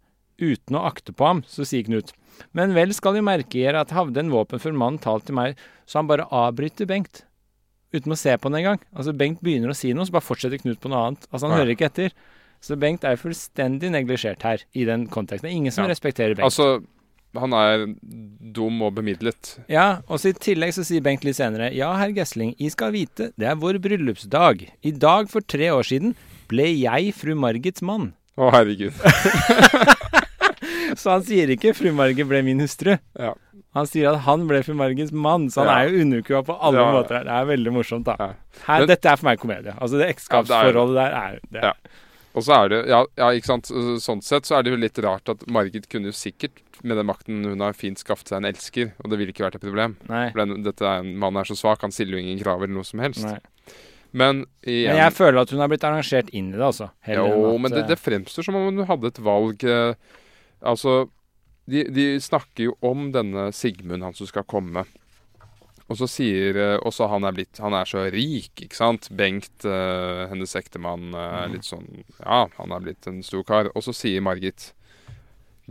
Uten 0.42 0.76
å 0.80 0.86
akte 0.90 1.14
på 1.14 1.26
ham, 1.28 1.44
så 1.48 1.64
sier 1.70 1.86
Knut. 1.86 2.12
Men 2.58 2.74
vel 2.74 2.94
skal 2.98 3.14
de 3.14 3.22
merke 3.22 3.54
dere 3.62 3.82
at 3.86 3.92
havde 3.94 4.18
en 4.18 4.32
våpen 4.34 4.60
for 4.60 4.74
mannen 4.74 4.98
talt 5.04 5.28
til 5.28 5.36
meg, 5.38 5.60
så 5.86 6.00
han 6.02 6.08
bare 6.10 6.26
avbryter 6.34 6.88
Bengt. 6.90 7.24
Uten 7.94 8.14
å 8.16 8.18
se 8.18 8.34
på 8.40 8.50
den 8.50 8.62
engang. 8.64 8.80
Altså 8.96 9.14
Bengt 9.14 9.42
begynner 9.44 9.70
å 9.74 9.76
si 9.78 9.92
noe, 9.94 10.06
så 10.08 10.16
bare 10.16 10.26
fortsetter 10.26 10.62
Knut 10.64 10.80
på 10.82 10.90
noe 10.90 11.04
annet. 11.12 11.28
Altså 11.32 11.48
Han 11.48 11.52
Ja. 11.58 11.64
hører 11.64 11.76
ikke 11.76 11.90
etter. 11.92 12.12
Så 12.62 12.78
Bengt 12.80 13.04
er 13.04 13.18
fullstendig 13.18 13.90
neglisjert 13.92 14.42
her, 14.44 14.64
i 14.74 14.86
den 14.86 15.08
konteksten. 15.08 15.44
Det 15.50 15.52
er 15.52 15.58
ingen 15.58 15.72
som 15.72 15.86
Ja. 15.86 15.90
respekterer 15.94 16.36
Bengt. 16.36 16.46
Altså, 16.50 16.84
han 17.36 17.54
er 17.54 17.86
dum 18.54 18.82
og 18.82 18.96
bemidlet. 18.96 19.60
Ja, 19.70 20.02
og 20.08 20.20
så 20.20 20.30
i 20.30 20.34
tillegg 20.34 20.74
så 20.74 20.84
sier 20.86 21.02
Bengt 21.02 21.24
litt 21.24 21.36
senere 21.36 21.74
Ja, 21.74 21.94
herr 21.98 22.12
Gessling, 22.12 22.56
I 22.60 22.70
skal 22.70 22.92
vite, 22.92 23.32
det 23.38 23.48
er 23.48 23.56
vår 23.56 23.80
bryllupsdag. 23.80 24.70
I 24.84 24.92
dag 24.92 25.30
for 25.30 25.42
tre 25.42 25.68
år 25.70 25.84
siden 25.84 26.16
ble 26.48 26.64
jeg 26.80 27.14
fru 27.14 27.36
Margits 27.36 27.82
mann. 27.82 28.14
Å, 28.38 28.52
herregud. 28.52 28.94
Så 30.98 31.12
han 31.12 31.24
sier 31.24 31.48
ikke 31.56 31.74
fru 31.78 31.92
Margit 31.96 32.28
ble 32.28 32.42
min 32.44 32.60
hustru. 32.60 32.98
Ja. 33.20 33.34
Han 33.74 33.86
sier 33.88 34.12
at 34.14 34.20
han 34.26 34.48
ble 34.50 34.62
fru 34.64 34.74
Margits 34.76 35.12
mann, 35.14 35.48
så 35.50 35.64
han 35.64 35.68
Ja. 35.72 35.78
er 35.86 35.90
jo 35.94 36.04
underkua 36.06 36.44
på 36.44 36.58
alle 36.60 36.80
Ja. 36.80 36.92
måter. 36.92 37.24
Det 37.24 37.32
er 37.32 37.46
veldig 37.46 37.72
morsomt, 37.72 38.04
da. 38.06 38.16
Ja. 38.20 38.34
Her, 38.68 38.80
Men- 38.80 38.88
dette 38.88 39.06
er 39.06 39.16
for 39.18 39.26
meg 39.26 39.40
komedie. 39.40 39.74
Altså 39.80 39.98
det 39.98 40.10
ekteskapsforholdet 40.16 40.96
der 40.96 41.12
er 41.12 41.40
det. 41.52 41.62
Ja. 41.64 41.74
Og 42.34 42.44
så 42.44 42.64
er 42.64 42.70
det 42.70 42.88
ja, 42.88 43.06
ja, 43.18 43.30
ikke 43.32 43.46
sant. 43.46 43.64
Sånn 44.00 44.22
sett 44.24 44.44
så 44.44 44.58
er 44.60 44.64
det 44.64 44.72
jo 44.72 44.78
litt 44.78 44.98
rart 45.04 45.28
at 45.30 45.46
Margit 45.48 45.88
kunne 45.90 46.06
jo 46.06 46.12
sikkert, 46.16 46.52
med 46.84 46.98
den 46.98 47.06
makten 47.06 47.44
hun 47.46 47.60
har, 47.60 47.74
fint 47.74 47.98
skaffet 47.98 48.28
seg 48.30 48.38
en 48.38 48.46
elsker, 48.46 48.92
og 49.04 49.10
det 49.12 49.20
ville 49.20 49.32
ikke 49.34 49.44
vært 49.46 49.56
et 49.56 49.62
problem. 49.62 49.98
Nei. 50.10 50.32
For 50.32 50.46
den, 50.46 50.64
dette 50.64 50.82
er 50.82 51.00
en 51.00 51.16
mann 51.18 51.36
er 51.38 51.44
så 51.44 51.56
svak, 51.56 51.82
han 51.82 51.92
stiller 51.92 52.18
jo 52.18 52.24
ingen 52.24 52.40
krav 52.40 52.64
eller 52.64 52.74
noe 52.74 52.84
som 52.86 53.00
helst. 53.00 53.24
Nei. 53.26 53.38
Men 54.14 54.46
igjen 54.66 54.92
Men 54.96 54.98
jeg 54.98 55.14
føler 55.14 55.42
at 55.42 55.50
hun 55.52 55.60
har 55.60 55.68
blitt 55.70 55.84
arrangert 55.88 56.30
inn 56.34 56.50
i 56.54 56.58
det, 56.58 56.66
altså. 56.68 56.90
Jo, 57.08 57.58
men 57.58 57.72
det, 57.72 57.84
eh, 57.84 57.88
det 57.88 58.00
fremstår 58.00 58.44
som 58.44 58.56
om 58.56 58.76
hun 58.76 58.86
hadde 58.88 59.08
et 59.08 59.20
valg. 59.24 59.64
Eh, 59.64 59.94
altså, 60.62 61.10
de, 61.70 61.86
de 61.94 62.06
snakker 62.22 62.70
jo 62.70 62.76
om 62.82 63.12
denne 63.14 63.50
Sigmund, 63.56 64.04
han 64.04 64.18
som 64.18 64.30
skal 64.30 64.48
komme. 64.50 64.86
Og 65.92 65.98
så 66.00 66.08
sier 66.08 66.56
eh, 66.56 66.78
også 66.88 67.10
han 67.12 67.26
er 67.28 67.34
blitt 67.36 67.60
Han 67.60 67.76
er 67.76 67.90
så 67.90 68.06
rik, 68.14 68.54
ikke 68.64 68.78
sant? 68.78 69.10
Bengt, 69.12 69.66
uh, 69.68 70.24
hennes 70.32 70.56
ektemann, 70.56 71.10
Mm. 71.12 71.52
litt 71.58 71.68
sånn 71.68 71.90
Ja, 72.22 72.46
han 72.58 72.72
er 72.72 72.80
blitt 72.86 73.08
en 73.12 73.20
stor 73.28 73.44
kar. 73.44 73.68
Og 73.76 73.84
så 73.84 73.92
sier 73.96 74.24
Margit 74.24 74.72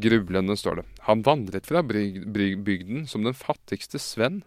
Grublende 0.00 0.56
står 0.56 0.80
det. 0.80 0.84
Han 1.08 1.24
vandret 1.26 1.66
fra 1.68 1.82
bryg, 1.84 2.22
bryg, 2.32 2.60
bygden 2.64 3.06
som 3.10 3.24
den 3.24 3.34
fattigste 3.36 3.98
svenn. 4.00 4.42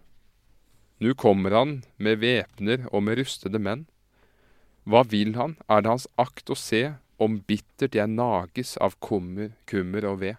Nu 1.03 1.13
kommer 1.13 1.51
han 1.51 1.73
med 1.97 2.21
væpner 2.21 2.87
og 2.93 3.03
med 3.03 3.19
rustede 3.19 3.59
menn. 3.61 3.83
Hva 4.87 5.03
vil 5.07 5.33
han? 5.35 5.57
Er 5.69 5.83
det 5.83 5.91
hans 5.91 6.07
akt 6.17 6.49
å 6.49 6.57
se 6.57 6.95
om 7.23 7.39
bittert 7.47 7.95
jeg 7.97 8.09
nages 8.13 8.75
av 8.83 8.95
kummer, 9.03 9.51
kummer 9.69 10.05
og 10.11 10.19
ved? 10.23 10.37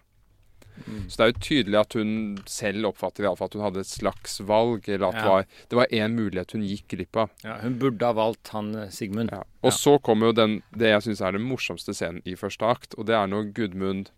Mm. 0.75 1.05
Så 1.07 1.15
det 1.15 1.23
er 1.23 1.29
jo 1.31 1.39
tydelig 1.45 1.77
at 1.79 1.93
hun 1.95 2.09
selv 2.51 2.89
oppfatter 2.89 3.23
i 3.23 3.27
alle 3.29 3.39
fall 3.39 3.47
at 3.47 3.53
hun 3.55 3.63
hadde 3.63 3.79
et 3.85 3.87
slags 3.87 4.41
valg, 4.43 4.89
eller 4.91 5.07
at 5.07 5.15
det 5.15 5.23
Ja. 5.23 5.29
var- 5.31 5.45
det 5.69 5.77
var 5.79 5.87
én 5.87 6.15
mulighet 6.17 6.51
hun 6.51 6.65
gikk 6.67 6.87
glipp 6.89 7.15
av. 7.15 7.29
ja, 7.45 7.57
Hun 7.61 7.79
burde 7.79 8.01
ha 8.05 8.11
valgt 8.13 8.49
han 8.49 8.75
eh, 8.75 8.89
Sigmund. 8.89 9.31
Ja. 9.31 9.43
Og 9.63 9.71
så 9.71 9.97
kommer 10.03 10.27
jo 10.27 10.31
den, 10.33 10.63
det 10.75 10.89
jeg 10.91 11.01
syns 11.03 11.21
er 11.21 11.31
den 11.31 11.47
morsomste 11.47 11.93
scenen 11.95 12.21
i 12.25 12.35
første 12.35 12.67
akt, 12.67 12.93
og 12.97 13.05
det 13.05 13.15
er 13.15 13.25
når 13.27 13.53
Gudmund 13.53 14.09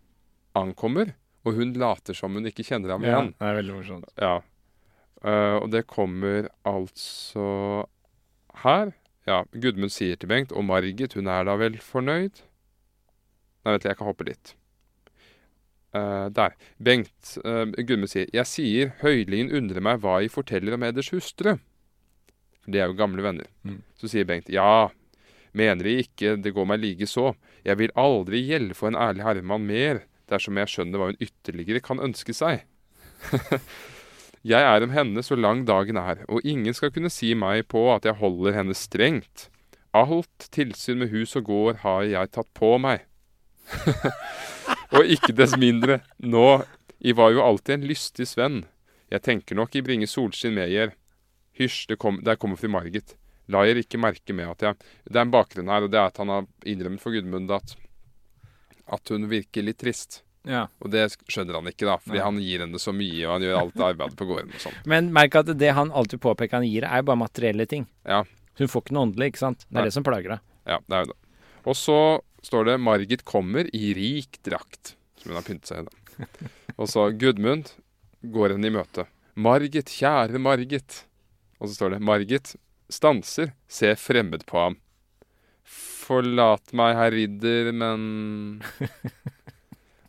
ankommer, 0.56 1.14
og 1.46 1.54
hun 1.54 1.72
later 1.74 2.12
som 2.14 2.34
hun 2.34 2.44
ikke 2.50 2.66
kjenner 2.66 2.90
ham 2.90 3.02
igjen. 3.02 3.34
Ja, 3.38 3.38
det 3.38 3.56
er 3.56 3.62
veldig 3.62 3.74
morsomt. 3.78 4.08
Ja. 4.18 4.40
Uh, 5.24 5.62
og 5.62 5.70
det 5.70 5.86
kommer 5.86 6.48
altså 6.66 7.86
her. 8.64 8.92
Ja, 9.26 9.44
Gudmund 9.52 9.90
sier 9.92 10.16
til 10.18 10.28
Bengt, 10.30 10.52
og 10.52 10.64
Margit, 10.64 11.14
hun 11.14 11.26
er 11.28 11.44
da 11.44 11.56
vel 11.56 11.74
fornøyd? 11.78 12.40
Nei, 13.68 13.76
du, 13.76 13.88
jeg 13.90 13.98
kan 13.98 14.08
hoppe 14.08 14.24
litt. 14.24 14.54
Uh, 15.92 16.28
der. 16.32 16.54
Bengt, 16.80 17.34
uh, 17.44 17.66
Gudmund 17.76 18.08
sier, 18.12 18.28
jeg 18.32 18.48
sier, 18.48 18.92
høylingen 19.02 19.52
undrer 19.60 19.84
meg 19.84 20.00
hva 20.00 20.18
I 20.24 20.30
forteller 20.32 20.76
om 20.76 20.86
eders 20.88 21.12
hustru. 21.12 21.58
For 22.64 22.72
de 22.72 22.80
er 22.80 22.88
jo 22.88 22.96
gamle 22.96 23.24
venner. 23.24 23.50
Mm. 23.68 23.82
Så 24.00 24.08
sier 24.12 24.28
Bengt, 24.28 24.48
ja, 24.52 24.88
mener 25.56 25.88
jeg 25.88 26.08
ikke 26.08 26.36
det 26.40 26.54
går 26.56 26.68
meg 26.72 26.80
like 26.80 27.08
så. 27.08 27.34
Jeg 27.66 27.80
vil 27.80 27.92
aldri 27.98 28.40
gjelde 28.46 28.76
for 28.78 28.88
en 28.88 29.00
ærlig 29.00 29.26
herremann 29.26 29.68
mer, 29.68 30.02
dersom 30.32 30.56
jeg 30.60 30.72
skjønner 30.72 31.00
hva 31.00 31.12
hun 31.12 31.22
ytterligere 31.24 31.84
kan 31.84 32.00
ønske 32.04 32.36
seg. 32.36 32.64
Jeg 34.46 34.62
er 34.62 34.84
om 34.86 34.92
henne 34.94 35.22
så 35.26 35.34
lang 35.34 35.64
dagen 35.66 35.98
er, 35.98 36.20
og 36.30 36.44
ingen 36.46 36.76
skal 36.76 36.92
kunne 36.94 37.10
si 37.10 37.32
meg 37.34 37.66
på 37.68 37.88
at 37.90 38.06
jeg 38.06 38.20
holder 38.20 38.54
henne 38.54 38.76
strengt. 38.76 39.48
Alt 39.90 40.46
tilsyn 40.54 41.02
med 41.02 41.10
hus 41.10 41.34
og 41.36 41.48
gård 41.48 41.80
har 41.82 42.04
jeg 42.06 42.30
tatt 42.36 42.48
på 42.54 42.76
meg. 42.78 43.02
og 44.96 45.12
ikke 45.16 45.34
dess 45.36 45.56
mindre, 45.60 46.00
nå, 46.18 46.46
I 46.98 47.14
var 47.14 47.32
jo 47.34 47.44
alltid 47.44 47.78
en 47.78 47.88
lystig 47.88 48.26
svenn. 48.28 48.62
Jeg 49.12 49.24
tenker 49.24 49.56
nok 49.58 49.76
I 49.78 49.84
bringe 49.86 50.08
solskinn 50.10 50.56
med 50.56 50.72
jer. 50.72 50.94
Hysj, 51.58 51.86
det 51.90 51.98
kom, 52.02 52.20
der 52.24 52.38
kommer 52.40 52.58
fru 52.60 52.70
Margit. 52.72 53.16
La 53.48 53.64
jer 53.64 53.80
ikke 53.80 54.00
merke 54.00 54.34
med 54.36 54.50
at 54.50 54.62
jeg 54.62 54.76
Det 55.08 55.16
er 55.16 55.24
en 55.24 55.32
bakgrunn 55.32 55.70
her, 55.72 55.86
og 55.86 55.92
det 55.92 55.98
er 55.98 56.10
at 56.10 56.18
han 56.20 56.32
har 56.32 56.48
innrømmet 56.68 57.00
for 57.00 57.14
Gudmund 57.16 57.50
at, 57.54 57.76
at 58.92 59.12
hun 59.14 59.28
virker 59.30 59.64
litt 59.64 59.80
trist. 59.80 60.22
Ja. 60.48 60.66
Og 60.80 60.92
det 60.92 61.06
skjønner 61.28 61.58
han 61.58 61.68
ikke, 61.70 61.86
da, 61.88 61.96
fordi 62.00 62.18
Nei. 62.20 62.24
han 62.24 62.40
gir 62.40 62.64
henne 62.64 62.80
så 62.80 62.92
mye, 62.96 63.22
og 63.26 63.32
han 63.34 63.46
gjør 63.46 63.58
alt 63.62 63.82
arbeidet 63.88 64.18
på 64.20 64.28
gården 64.28 64.52
og 64.54 64.62
sånn. 64.62 64.76
Men 64.88 65.10
merk 65.16 65.38
at 65.40 65.50
det 65.60 65.72
han 65.76 65.92
alltid 65.92 66.22
påpeker 66.24 66.60
han 66.60 66.68
gir, 66.68 66.86
er 66.88 67.04
bare 67.04 67.20
materielle 67.20 67.66
ting. 67.68 67.88
Ja. 68.08 68.22
Hun 68.60 68.70
får 68.70 68.84
ikke 68.84 68.96
noe 68.96 69.08
åndelig, 69.08 69.32
ikke 69.32 69.42
sant? 69.42 69.64
Det 69.66 69.74
er 69.74 69.80
Nei. 69.80 69.88
det 69.88 69.96
som 69.96 70.06
plager 70.06 70.36
deg. 70.36 70.44
Ja, 70.68 70.78
det 70.84 70.96
er 70.96 71.04
jo 71.04 71.10
det. 71.12 71.18
Og 71.68 71.76
så 71.76 71.98
står 72.42 72.64
det 72.64 72.78
'Margit 72.78 73.24
kommer 73.24 73.68
i 73.74 73.94
rik 73.94 74.38
drakt', 74.42 74.94
som 75.16 75.32
hun 75.32 75.38
har 75.40 75.46
pyntet 75.46 75.66
seg 75.66 75.78
i. 75.80 75.88
da. 75.88 76.26
Og 76.78 76.88
så 76.88 77.10
Gudmund 77.10 77.72
går 78.22 78.54
henne 78.54 78.66
i 78.66 78.74
møte. 78.74 79.06
'Margit, 79.36 79.90
kjære 79.90 80.38
Margit'. 80.38 81.04
Og 81.60 81.68
så 81.68 81.74
står 81.74 81.90
det 81.90 82.02
'Margit 82.02 82.56
stanser, 82.90 83.52
ser 83.68 83.94
fremmed 83.94 84.46
på 84.46 84.56
ham'. 84.58 84.78
'Forlat 85.64 86.72
meg, 86.72 86.96
herr 86.96 87.12
ridder, 87.12 87.72
men 87.72 88.62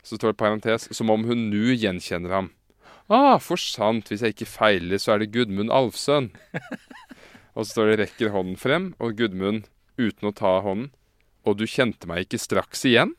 Så 0.02 0.16
står 0.16 0.32
det 0.32 0.42
parentes 0.42 0.88
'som 0.90 1.10
om 1.10 1.24
hun 1.24 1.50
nu 1.50 1.74
gjenkjenner 1.74 2.30
ham'. 2.30 2.50
Ah, 3.08 3.38
for 3.38 3.56
sant, 3.56 4.08
hvis 4.08 4.22
jeg 4.22 4.34
ikke 4.34 4.46
feiler, 4.46 4.98
så 4.98 5.14
er 5.14 5.18
det 5.18 5.32
Gudmund 5.32 5.70
Alfsøn. 5.70 6.30
Og 7.54 7.66
så 7.66 7.70
står 7.70 7.90
det 7.90 7.98
'rekker 8.00 8.30
hånden 8.30 8.56
frem', 8.56 8.94
og 8.98 9.16
Gudmund 9.18 9.68
uten 9.98 10.30
å 10.30 10.34
ta 10.34 10.60
hånden. 10.60 10.90
Og 11.48 11.56
du 11.56 11.64
kjente 11.68 12.08
meg 12.10 12.26
ikke 12.26 12.40
straks 12.40 12.84
igjen? 12.88 13.14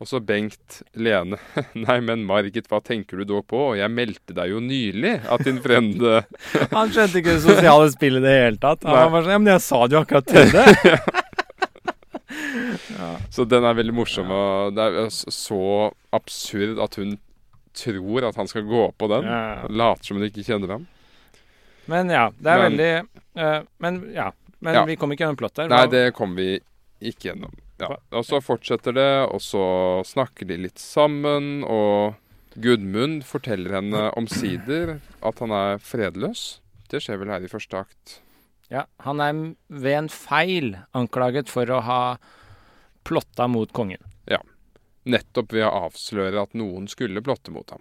Og 0.00 0.08
så 0.08 0.16
Bengt 0.24 0.78
Lene. 0.96 1.36
Nei, 1.76 1.98
men 2.00 2.22
Margit, 2.24 2.70
hva 2.72 2.78
tenker 2.80 3.20
du 3.20 3.26
da 3.28 3.42
på? 3.44 3.74
Jeg 3.76 3.92
meldte 3.92 4.32
deg 4.36 4.54
jo 4.54 4.60
nylig 4.64 5.18
at 5.28 5.44
din 5.44 5.58
frende 5.60 6.22
Han 6.76 6.88
skjønte 6.94 7.20
ikke 7.20 7.34
det 7.36 7.42
sosiale 7.44 7.90
spillet 7.92 8.22
i 8.22 8.24
det 8.28 8.36
hele 8.38 8.60
tatt. 8.62 8.86
Han 8.88 9.12
var 9.12 9.26
sånn 9.26 9.34
Ja, 9.36 9.40
men 9.42 9.52
jeg 9.52 9.64
sa 9.66 9.82
det 9.84 9.98
jo 9.98 10.04
akkurat 10.04 10.30
til 10.30 10.54
deg. 10.54 10.70
Så 13.30 13.44
den 13.48 13.64
er 13.66 13.76
veldig 13.78 13.94
morsom. 13.94 14.30
Og 14.34 14.74
det 14.76 14.86
er 14.86 15.10
så 15.12 15.60
absurd 16.14 16.80
at 16.82 16.96
hun 17.00 17.16
tror 17.76 18.26
at 18.28 18.38
han 18.40 18.48
skal 18.50 18.66
gå 18.66 18.86
på 18.98 19.08
den. 19.12 19.26
Ja. 19.28 19.66
Later 19.68 20.06
som 20.08 20.18
hun 20.18 20.26
ikke 20.26 20.44
kjenner 20.46 20.76
ham. 20.76 20.86
Men 21.90 22.10
ja, 22.12 22.28
det 22.38 22.50
er 22.50 22.60
Men- 22.60 22.66
veldig 22.66 22.92
uh, 23.40 23.60
Men 23.82 24.00
ja. 24.14 24.28
Men 24.60 24.74
Ja. 24.74 24.84
vi 24.84 24.96
kom 24.96 25.10
ikke 25.12 25.24
gjennom 25.24 25.36
plott 25.40 25.54
der. 25.54 25.68
Nei, 25.68 25.86
det 25.86 26.14
kom 26.14 26.34
vi 26.36 26.60
ikke 27.00 27.30
gjennom. 27.32 27.52
Ja. 27.80 27.96
Og 28.12 28.24
så 28.28 28.42
fortsetter 28.44 28.92
det, 28.92 29.28
og 29.32 29.40
så 29.40 30.04
snakker 30.04 30.46
de 30.46 30.56
litt 30.56 30.78
sammen, 30.78 31.64
og 31.64 32.14
Gudmund 32.60 33.22
forteller 33.24 33.78
henne 33.78 34.10
omsider 34.18 35.00
at 35.22 35.38
han 35.38 35.50
er 35.54 35.78
fredløs. 35.78 36.58
Det 36.90 37.00
skjer 37.00 37.18
vel 37.22 37.28
her 37.32 37.40
i 37.46 37.48
første 37.48 37.78
akt. 37.86 38.18
Ja, 38.70 38.84
han 39.00 39.20
er 39.20 39.32
ved 39.70 39.96
en 39.96 40.08
feil 40.08 40.76
anklaget 40.94 41.48
for 41.48 41.64
å 41.66 41.80
ha 41.82 42.18
plotta 43.04 43.48
mot 43.48 43.72
kongen. 43.72 44.02
Ja, 44.28 44.38
Nettopp 45.06 45.54
ved 45.56 45.64
å 45.64 45.86
avsløre 45.88 46.42
at 46.42 46.52
noen 46.54 46.86
skulle 46.86 47.22
plotte 47.24 47.50
mot 47.50 47.70
ham. 47.72 47.80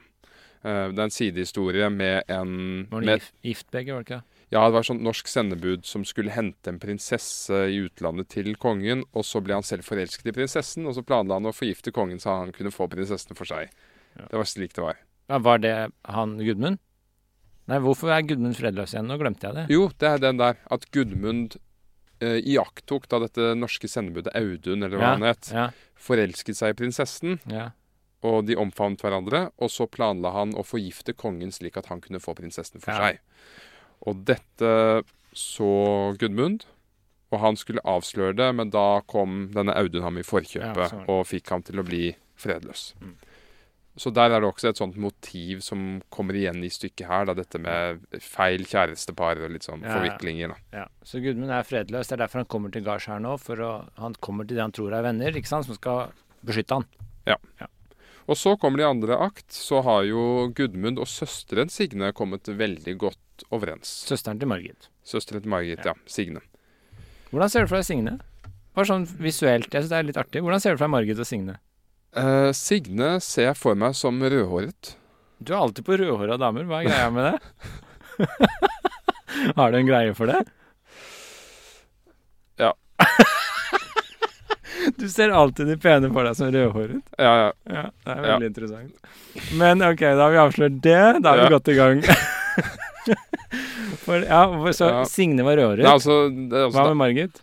Eh, 0.64 0.88
det 0.94 1.00
er 1.00 1.04
en 1.10 1.12
sidehistorie 1.14 1.90
med 1.92 2.24
en 2.32 2.88
Var 2.90 3.02
det 3.02 3.06
med, 3.06 3.20
gift, 3.20 3.34
gift 3.44 3.72
begge, 3.72 3.94
var 3.94 4.04
det 4.04 4.08
ikke? 4.08 4.24
Ja, 4.52 4.64
det 4.66 4.74
var 4.74 4.86
sånn 4.88 5.04
norsk 5.06 5.28
sendebud 5.30 5.84
som 5.86 6.02
skulle 6.10 6.34
hente 6.34 6.72
en 6.72 6.80
prinsesse 6.82 7.54
i 7.70 7.76
utlandet 7.86 8.32
til 8.34 8.56
kongen, 8.58 9.04
og 9.14 9.22
så 9.28 9.44
ble 9.46 9.54
han 9.60 9.66
selv 9.68 9.86
forelsket 9.86 10.32
i 10.32 10.34
prinsessen, 10.34 10.88
og 10.90 10.96
så 10.98 11.04
planla 11.06 11.38
han 11.38 11.46
å 11.46 11.54
forgifte 11.54 11.94
kongen 11.94 12.18
så 12.22 12.40
han 12.40 12.52
kunne 12.56 12.72
få 12.74 12.88
prinsessen 12.90 13.38
for 13.38 13.46
seg. 13.46 13.70
Ja. 14.18 14.26
Det 14.32 14.40
var 14.42 14.50
slik 14.50 14.74
det 14.74 14.82
var. 14.88 14.98
Ja, 15.30 15.38
var 15.46 15.62
det 15.62 15.76
han 16.10 16.38
Gudmund? 16.42 16.80
Nei, 17.70 17.78
hvorfor 17.86 18.10
er 18.10 18.26
Gudmund 18.26 18.58
fredløs 18.58 18.96
igjen? 18.96 19.06
Nå 19.12 19.20
glemte 19.22 19.46
jeg 19.46 19.54
det. 19.60 19.66
Jo, 19.70 19.84
det 20.02 20.10
er 20.10 20.24
den 20.24 20.40
der 20.42 20.58
at 20.74 20.88
Gudmund 20.96 21.60
eh, 22.20 22.40
iakttok 22.42 23.06
da 23.12 23.20
dette 23.28 23.52
norske 23.54 23.86
sendebudet 23.92 24.34
Audun, 24.34 24.82
eller 24.82 24.98
hva 24.98 25.12
Ja, 25.12 25.14
han 25.14 25.28
het, 25.30 25.52
Ja, 25.54 25.68
forelsket 25.94 26.58
seg 26.58 26.74
i 26.74 26.80
prinsessen, 26.82 27.38
ja. 27.46 27.68
og 28.26 28.48
de 28.50 28.58
omfavnet 28.58 29.06
hverandre, 29.06 29.52
og 29.62 29.70
så 29.70 29.86
planla 29.86 30.34
han 30.34 30.58
å 30.58 30.66
forgifte 30.66 31.14
kongen 31.14 31.54
slik 31.54 31.78
at 31.78 31.94
han 31.94 32.02
kunne 32.02 32.18
få 32.20 32.34
prinsessen 32.34 32.82
for 32.82 32.98
Ja. 32.98 33.12
seg. 33.14 33.22
Og 34.10 34.26
dette 34.28 34.74
så 35.38 35.70
Gudmund, 36.20 36.66
og 37.30 37.42
han 37.44 37.58
skulle 37.60 37.84
avsløre 37.86 38.34
det, 38.40 38.50
men 38.58 38.72
da 38.74 39.02
kom 39.06 39.44
denne 39.54 39.76
Audun 39.78 40.02
ham 40.08 40.18
i 40.18 40.26
forkjøpet 40.26 40.82
Ja, 40.82 40.88
sånn. 40.90 41.04
og 41.14 41.28
fikk 41.30 41.52
ham 41.54 41.62
til 41.68 41.78
å 41.82 41.86
bli 41.86 42.08
fredløs. 42.40 42.94
Mm. 43.04 43.14
Så 44.00 44.14
der 44.16 44.32
er 44.32 44.40
det 44.40 44.48
også 44.48 44.70
et 44.70 44.80
sånt 44.80 44.96
motiv 44.98 45.60
som 45.66 46.02
kommer 46.14 46.38
igjen 46.40 46.62
i 46.64 46.70
stykket 46.72 47.06
her, 47.10 47.26
da 47.28 47.34
dette 47.36 47.60
med 47.60 48.00
feil 48.24 48.64
kjærestepar 48.64 49.42
og 49.44 49.52
litt 49.52 49.66
sånn 49.68 49.82
Ja, 49.84 49.90
ja. 49.90 49.96
forviklinger. 49.98 50.54
da. 50.54 50.80
ja. 50.80 50.86
Så 51.04 51.20
Gudmund 51.22 51.52
er 51.52 51.68
fredløs. 51.68 52.08
Det 52.08 52.16
er 52.16 52.24
derfor 52.24 52.40
han 52.42 52.48
kommer 52.50 52.72
til 52.72 52.86
gards 52.86 53.10
her 53.12 53.20
nå. 53.20 53.36
For 53.44 53.60
å, 53.60 53.72
han 54.00 54.16
kommer 54.24 54.48
til 54.48 54.56
det 54.56 54.64
han 54.64 54.72
tror 54.78 54.96
er 54.96 55.04
venner, 55.04 55.36
ikke 55.36 55.52
sant, 55.52 55.68
som 55.68 55.76
skal 55.76 56.14
beskytte 56.48 56.80
han. 56.80 56.88
Og 58.30 58.38
så 58.38 58.52
kommer 58.62 58.78
det 58.78 58.84
i 58.86 58.90
andre 58.94 59.16
akt, 59.26 59.48
så 59.52 59.80
har 59.82 60.04
jo 60.06 60.52
Gudmund 60.54 61.00
og 61.02 61.08
søsteren 61.10 61.70
Signe 61.74 62.12
kommet 62.14 62.46
veldig 62.46 62.94
godt 63.02 63.18
overens. 63.52 63.90
Søsteren 64.10 64.40
til 64.42 64.48
Margit. 64.52 64.90
Søsteren 65.06 65.42
til 65.44 65.50
Margit, 65.54 65.84
ja. 65.86 65.94
Signe. 66.10 66.42
Hvordan 67.32 67.50
ser 67.54 67.66
du 67.66 67.72
for 67.72 67.80
deg 67.82 67.86
Signe? 67.88 68.18
Bare 68.76 68.86
sånn 68.90 69.06
visuelt. 69.20 69.68
Jeg 69.74 69.84
synes 69.84 69.90
det 69.94 69.98
er 70.00 70.08
litt 70.08 70.18
artig. 70.22 70.42
Hvordan 70.46 70.62
ser 70.64 70.74
du 70.76 70.78
for 70.82 70.86
deg 70.88 70.94
Margit 70.96 71.20
og 71.22 71.28
Signe? 71.30 71.58
Uh, 72.18 72.50
Signe 72.58 73.16
ser 73.22 73.50
jeg 73.52 73.58
for 73.60 73.78
meg 73.78 73.94
som 73.98 74.18
rødhåret. 74.22 74.96
Du 75.40 75.54
er 75.54 75.60
alltid 75.62 75.86
på 75.88 75.98
rødhåra 76.02 76.38
damer. 76.42 76.66
Hva 76.70 76.82
er 76.82 76.90
greia 76.90 77.10
med 77.14 77.30
det? 77.30 77.38
Har 79.60 79.72
du 79.72 79.78
en 79.80 79.88
greie 79.88 80.14
for 80.18 80.32
det? 80.32 80.42
Ja. 82.60 82.74
Du 84.98 85.06
ser 85.12 85.30
alltid 85.36 85.68
de 85.68 85.76
pene 85.78 86.08
for 86.12 86.26
deg 86.26 86.36
som 86.40 86.50
rødhåret. 86.54 87.04
Ja, 87.20 87.32
ja. 87.44 87.50
Ja, 87.70 87.82
det 88.06 88.14
er 88.16 88.22
veldig 88.26 88.48
interessant. 88.50 89.10
Men 89.60 89.84
ok, 89.86 90.02
da 90.02 90.24
har 90.26 90.32
vi 90.34 90.40
avslørt 90.42 90.78
det. 90.84 91.02
Da 91.24 91.34
er 91.36 91.42
vi 91.42 91.44
Ja. 91.46 91.50
godt 91.54 91.68
i 91.70 91.76
gang. 91.78 92.02
For, 94.10 94.24
ja, 94.26 94.42
så 94.74 94.86
Ja. 94.90 95.04
Signe 95.06 95.44
var 95.46 95.54
rødhåret. 95.60 95.86
Altså, 95.86 96.16
altså, 96.34 96.70
Hva 96.74 96.88
med 96.90 96.98
Margit? 97.04 97.36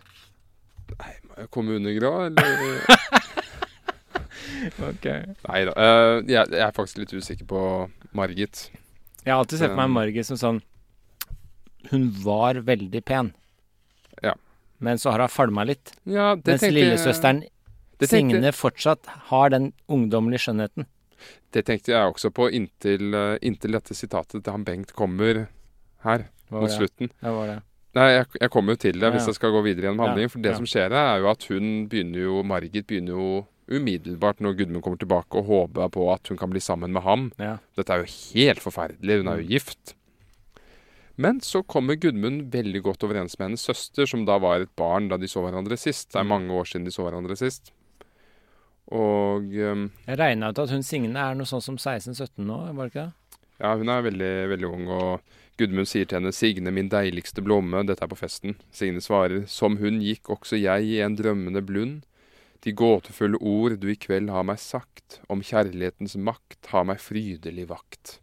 Nei, 0.97 1.13
Kommunegrå, 1.53 2.11
eller 2.27 2.47
Ok. 4.89 5.05
Nei 5.47 5.61
da. 5.69 5.73
Uh, 5.77 6.15
jeg, 6.27 6.43
jeg 6.51 6.63
er 6.65 6.73
faktisk 6.75 7.01
litt 7.03 7.13
usikker 7.15 7.47
på 7.49 7.61
Margit. 8.17 8.67
Jeg 9.23 9.33
har 9.33 9.41
alltid 9.43 9.61
sett 9.61 9.73
på 9.73 9.79
meg 9.79 9.89
Um, 9.91 9.95
Margit 9.97 10.27
som 10.27 10.39
sånn 10.39 10.59
Hun 11.91 12.09
var 12.23 12.59
veldig 12.67 13.01
pen. 13.07 13.31
Ja. 14.23 14.33
Men 14.83 14.99
så 14.99 15.13
har 15.13 15.23
hun 15.23 15.31
falma 15.31 15.63
litt. 15.67 15.93
Ja, 16.03 16.33
det 16.35 16.57
mens 16.57 16.63
tenkte 16.65 16.75
lillesøsteren 16.75 17.43
det 17.97 18.09
tenkte- 18.11 18.37
Signe 18.37 18.51
fortsatt 18.53 19.07
har 19.31 19.49
den 19.53 19.71
ungdommelige 19.89 20.43
skjønnheten. 20.47 20.85
Det 21.51 21.63
tenkte 21.65 21.93
jeg 21.95 22.11
også 22.11 22.29
på 22.29 22.45
inntil, 22.53 23.07
eh, 23.15 23.37
inntil 23.41 23.73
dette 23.73 23.95
sitatet 23.97 24.43
til 24.43 24.53
han 24.53 24.63
Bengt 24.67 24.91
kommer 24.93 25.47
her 26.03 26.27
mot 26.51 26.69
det? 26.69 26.75
slutten. 26.77 27.09
Ja, 27.21 27.29
hva 27.31 27.35
var 27.41 27.47
det? 27.47 27.57
Nei, 27.97 28.07
jeg, 28.13 28.25
jeg 28.41 28.49
kommer 28.53 28.73
jo 28.75 28.75
til 28.77 28.93
det 28.99 29.03
Ja. 29.07 29.09
hvis 29.15 29.25
jeg 29.25 29.35
skal 29.35 29.51
gå 29.51 29.61
videre 29.63 29.87
gjennom 29.89 30.05
handlingen. 30.05 30.29
For 30.29 30.39
det 30.39 30.51
ja. 30.51 30.57
som 30.57 30.65
skjer 30.65 30.91
her, 30.93 31.15
er 31.15 31.19
jo 31.23 31.29
at 31.31 31.43
hun 31.49 31.87
begynner 31.89 32.19
jo 32.27 32.43
Margit 32.43 32.85
begynner 32.87 33.15
jo 33.17 33.45
umiddelbart 33.67 34.39
når 34.39 34.53
Gudmund 34.59 34.83
kommer 34.83 34.97
tilbake, 35.01 35.33
å 35.41 35.43
håpe 35.43 35.89
på 35.91 36.13
at 36.13 36.27
hun 36.29 36.37
kan 36.37 36.49
bli 36.49 36.59
sammen 36.63 36.91
med 36.93 37.03
ham. 37.03 37.31
Ja. 37.37 37.57
Dette 37.75 37.89
er 37.95 38.03
jo 38.05 38.11
helt 38.35 38.59
forferdelig. 38.63 39.17
Hun 39.23 39.27
er 39.27 39.37
jo 39.41 39.43
Mm. 39.43 39.49
gift. 39.49 39.93
Men 41.17 41.39
så 41.41 41.63
kommer 41.65 41.95
Gudmund 41.99 42.51
veldig 42.53 42.83
godt 42.83 43.03
overens 43.03 43.39
med 43.39 43.47
hennes 43.49 43.65
søster, 43.65 44.05
som 44.05 44.23
da 44.25 44.37
var 44.37 44.61
et 44.61 44.75
barn 44.77 45.07
da 45.09 45.17
de 45.17 45.25
så 45.25 45.41
hverandre 45.41 45.75
sist. 45.77 46.11
Det 46.13 46.19
er 46.19 46.23
Mm. 46.23 46.27
mange 46.29 46.49
år 46.53 46.63
siden 46.69 46.85
de 46.85 46.91
så 46.91 47.01
hverandre 47.03 47.35
sist. 47.35 47.71
Og 48.87 49.43
um, 49.57 49.91
Jeg 50.07 50.17
regna 50.19 50.49
ut 50.53 50.59
at 50.59 50.69
hun 50.69 50.83
Signe 50.83 51.17
er 51.19 51.35
noe 51.35 51.45
sånn 51.49 51.61
som 51.63 51.75
16-17 51.75 52.45
nå, 52.47 52.73
var 52.75 52.87
det 52.87 52.93
ikke 52.93 53.07
det? 53.07 53.13
ja, 53.59 53.75
hun 53.75 53.89
er 53.89 54.01
veldig, 54.05 54.31
veldig 54.53 54.69
ung, 54.71 54.87
og 54.87 55.21
Gudmund 55.57 55.89
sier 55.89 56.05
til 56.05 56.19
henne 56.19 56.31
'Signe, 56.31 56.71
min 56.71 56.89
deiligste 56.89 57.41
blomme'. 57.41 57.85
Dette 57.87 58.03
er 58.03 58.11
på 58.11 58.19
festen. 58.19 58.55
Signe 58.71 59.01
svarer 59.01 59.47
'Som 59.47 59.77
hun 59.77 59.99
gikk 60.01 60.29
også 60.29 60.59
jeg 60.61 60.83
i 60.85 60.99
en 61.01 61.15
drømmende 61.17 61.65
blund'. 61.65 62.03
De 62.61 62.71
gåtefulle 62.71 63.37
ord 63.41 63.79
du 63.79 63.87
i 63.87 63.95
kveld 63.95 64.29
har 64.29 64.43
meg 64.43 64.59
sagt, 64.59 65.21
om 65.29 65.41
kjærlighetens 65.41 66.15
makt 66.17 66.67
har 66.73 66.83
meg 66.83 66.97
frydelig 66.97 67.67
vakt. 67.69 68.19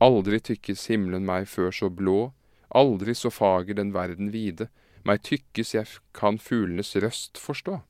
Aldri 0.00 0.40
tykkes 0.40 0.86
himmelen 0.88 1.26
meg 1.28 1.46
før 1.48 1.70
så 1.70 1.90
blå, 1.92 2.32
aldri 2.74 3.14
så 3.14 3.30
fager 3.30 3.74
den 3.74 3.92
verden 3.92 4.32
vide, 4.32 4.68
meg 5.04 5.22
tykkes 5.22 5.74
jeg 5.74 5.86
kan 6.16 6.38
fuglenes 6.38 6.96
røst 6.96 7.36
forstå, 7.38 7.82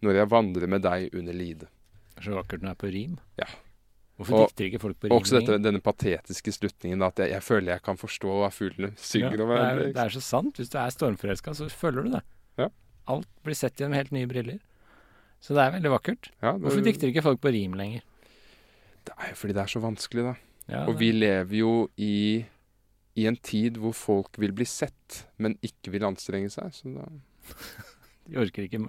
når 0.00 0.14
jeg 0.14 0.30
vandrer 0.30 0.66
med 0.66 0.82
deg 0.82 1.14
under 1.14 1.32
lide. 1.32 1.68
Så 2.20 2.34
vakkert 2.36 2.60
den 2.60 2.68
er 2.68 2.74
på 2.74 2.92
rim. 2.92 3.18
Ja. 3.38 3.48
Hvorfor 4.20 4.36
Og 4.36 4.50
dikter 4.50 4.66
ikke 4.68 4.80
folk 4.82 4.98
på 5.00 5.08
rim? 5.08 5.14
Også 5.16 5.38
dette, 5.38 5.54
denne 5.64 5.80
patetiske 5.80 6.52
slutningen, 6.52 7.00
at 7.06 7.22
jeg, 7.22 7.30
jeg 7.32 7.44
føler 7.46 7.72
jeg 7.72 7.82
kan 7.86 7.96
forstå 7.96 8.34
hva 8.42 8.50
fuglene 8.52 8.90
synger 9.00 9.38
Ja, 9.40 9.46
om 9.46 9.52
det, 9.54 9.60
er, 9.64 9.80
det 9.96 10.02
er 10.02 10.12
så 10.12 10.20
sant. 10.20 10.60
Hvis 10.60 10.68
du 10.68 10.76
er 10.76 10.92
stormforelska, 10.92 11.54
så 11.56 11.68
føler 11.72 12.04
du 12.04 12.10
det. 12.18 12.20
Ja. 12.60 12.66
Alt 13.14 13.30
blir 13.46 13.56
sett 13.56 13.80
gjennom 13.80 13.96
helt 13.96 14.12
nye 14.12 14.28
briller. 14.28 14.60
Så 15.40 15.56
det 15.56 15.64
er 15.64 15.72
veldig 15.78 15.92
vakkert. 15.94 16.28
Ja, 16.42 16.52
det, 16.52 16.66
Hvorfor 16.66 16.84
dikter 16.84 17.08
ikke 17.08 17.24
folk 17.24 17.40
på 17.40 17.52
rim 17.56 17.78
lenger? 17.80 18.04
Det 19.08 19.16
er 19.16 19.32
jo 19.32 19.38
fordi 19.40 19.56
det 19.56 19.62
er 19.64 19.72
så 19.72 19.80
vanskelig, 19.80 20.26
da. 20.28 20.34
Ja, 20.70 20.82
Og 20.84 20.98
vi 21.00 21.08
lever 21.16 21.56
jo 21.56 21.72
i, 21.96 22.44
i 23.16 23.24
en 23.26 23.40
tid 23.40 23.80
hvor 23.80 23.96
folk 23.96 24.36
vil 24.38 24.52
bli 24.54 24.68
sett, 24.68 25.22
men 25.40 25.56
ikke 25.64 25.96
vil 25.96 26.04
anstrenge 26.06 26.52
seg. 26.52 26.76
Så 26.76 26.92
da 26.92 27.08
De 28.30 28.36
orker 28.38 28.68
ikke 28.68 28.84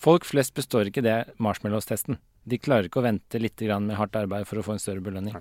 Folk 0.00 0.24
flest 0.26 0.56
består 0.56 0.88
ikke 0.88 1.04
det 1.04 1.18
marshmallows-testen. 1.38 2.16
De 2.48 2.58
klarer 2.58 2.88
ikke 2.88 3.00
å 3.02 3.04
vente 3.04 3.38
litt 3.40 3.60
med 3.60 3.96
hardt 3.96 4.16
arbeid 4.16 4.46
for 4.46 4.56
å 4.58 4.62
få 4.64 4.72
en 4.72 4.78
større 4.82 5.00
belønning. 5.04 5.34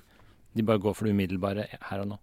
De 0.53 0.63
bare 0.63 0.79
går 0.81 0.93
for 0.95 1.05
det 1.05 1.13
umiddelbare 1.15 1.67
her 1.89 1.99
og 2.01 2.07
nå. 2.07 2.17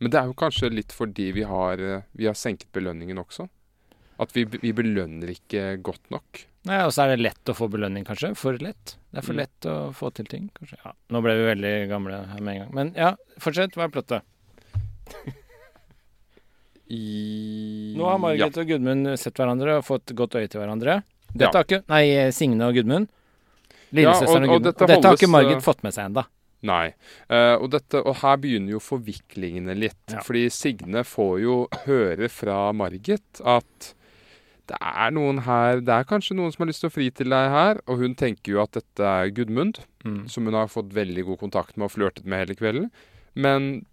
Men 0.00 0.12
det 0.14 0.18
er 0.20 0.26
jo 0.30 0.34
kanskje 0.38 0.68
litt 0.70 0.92
fordi 0.94 1.32
vi 1.34 1.42
har, 1.42 1.72
eh, 1.82 2.02
vi 2.14 2.26
har 2.26 2.34
senket 2.38 2.70
belønningen 2.70 3.18
også. 3.18 3.48
At 4.22 4.30
vi, 4.30 4.44
vi 4.44 4.70
belønner 4.72 5.26
ikke 5.32 5.82
godt 5.82 6.10
nok. 6.14 6.44
Nei, 6.70 6.84
Og 6.86 6.92
så 6.94 7.02
er 7.02 7.16
det 7.16 7.24
lett 7.24 7.50
å 7.50 7.54
få 7.58 7.66
belønning, 7.68 8.04
kanskje. 8.06 8.30
For 8.38 8.52
lett. 8.62 8.94
Det 9.10 9.18
er 9.18 9.22
for 9.26 9.32
Mm. 9.34 9.38
lett 9.42 9.60
å 9.66 9.74
få 9.92 10.12
til 10.14 10.24
ting, 10.26 10.50
kanskje. 10.54 10.78
Ja, 10.84 10.92
Nå 11.10 11.20
ble 11.20 11.34
vi 11.34 11.48
veldig 11.50 11.88
gamle 11.90 12.26
her 12.28 12.40
med 12.40 12.54
en 12.54 12.60
gang. 12.62 12.74
Men 12.74 12.94
ja, 12.94 13.16
fortsett. 13.40 13.74
Hva 13.74 13.84
er 13.88 13.88
plottet? 13.88 14.22
I, 16.90 17.94
Nå 17.98 18.06
har 18.08 18.18
Margit 18.22 18.56
og 18.56 18.66
Gudmund 18.70 19.10
sett 19.20 19.36
hverandre 19.36 19.78
og 19.80 19.84
fått 19.84 20.14
godt 20.16 20.38
øye 20.38 20.48
til 20.48 20.60
hverandre. 20.62 21.02
Ja. 21.34 21.38
Dette 21.42 21.58
har 21.58 21.66
ikke 21.66 21.82
Nei, 21.90 22.30
Signe 22.32 22.64
og 22.70 22.74
Gudmund. 22.78 23.10
Ja, 23.92 24.12
og- 24.12 24.28
og, 24.28 24.48
og 24.50 24.62
dette 24.62 24.82
Og 24.84 24.88
dette 24.88 25.08
har 25.08 25.16
ikke 25.16 25.30
Margit 25.30 25.56
eh, 25.56 25.64
fått 25.64 25.82
med 25.82 25.94
seg 25.94 26.10
ennå. 26.10 26.24
Nei. 26.62 26.88
Uh, 27.30 27.54
og, 27.62 27.70
dette, 27.70 28.00
og 28.04 28.16
her 28.16 28.36
begynner 28.36 28.70
jo 28.74 28.80
forviklingene 28.82 29.76
litt. 29.78 30.00
Ja. 30.10 30.20
Fordi 30.26 30.48
Signe 30.50 31.04
får 31.06 31.40
jo 31.44 31.68
høre 31.86 32.28
fra 32.28 32.72
Margit 32.74 33.40
at 33.44 33.94
det 34.68 34.76
er 34.82 35.10
noen 35.16 35.38
her 35.46 35.78
Det 35.80 35.88
er 35.94 36.04
kanskje 36.04 36.34
noen 36.36 36.52
som 36.52 36.64
har 36.64 36.68
lyst 36.68 36.80
til 36.82 36.90
å 36.90 36.92
fri 36.92 37.06
til 37.10 37.30
deg 37.30 37.48
her. 37.54 37.80
Og 37.88 37.98
hun 38.02 38.14
tenker 38.14 38.52
jo 38.52 38.62
at 38.62 38.72
dette 38.72 39.00
er 39.00 39.30
Gudmund, 39.30 39.78
Mm. 40.04 40.28
som 40.30 40.44
hun 40.44 40.54
har 40.54 40.66
fått 40.68 40.90
veldig 40.94 41.24
god 41.26 41.38
kontakt 41.40 41.76
med 41.76 41.84
og 41.86 41.90
flørtet 41.92 42.24
med 42.24 42.38
hele 42.46 42.54
kvelden. 42.58 42.90
Men 43.34 43.86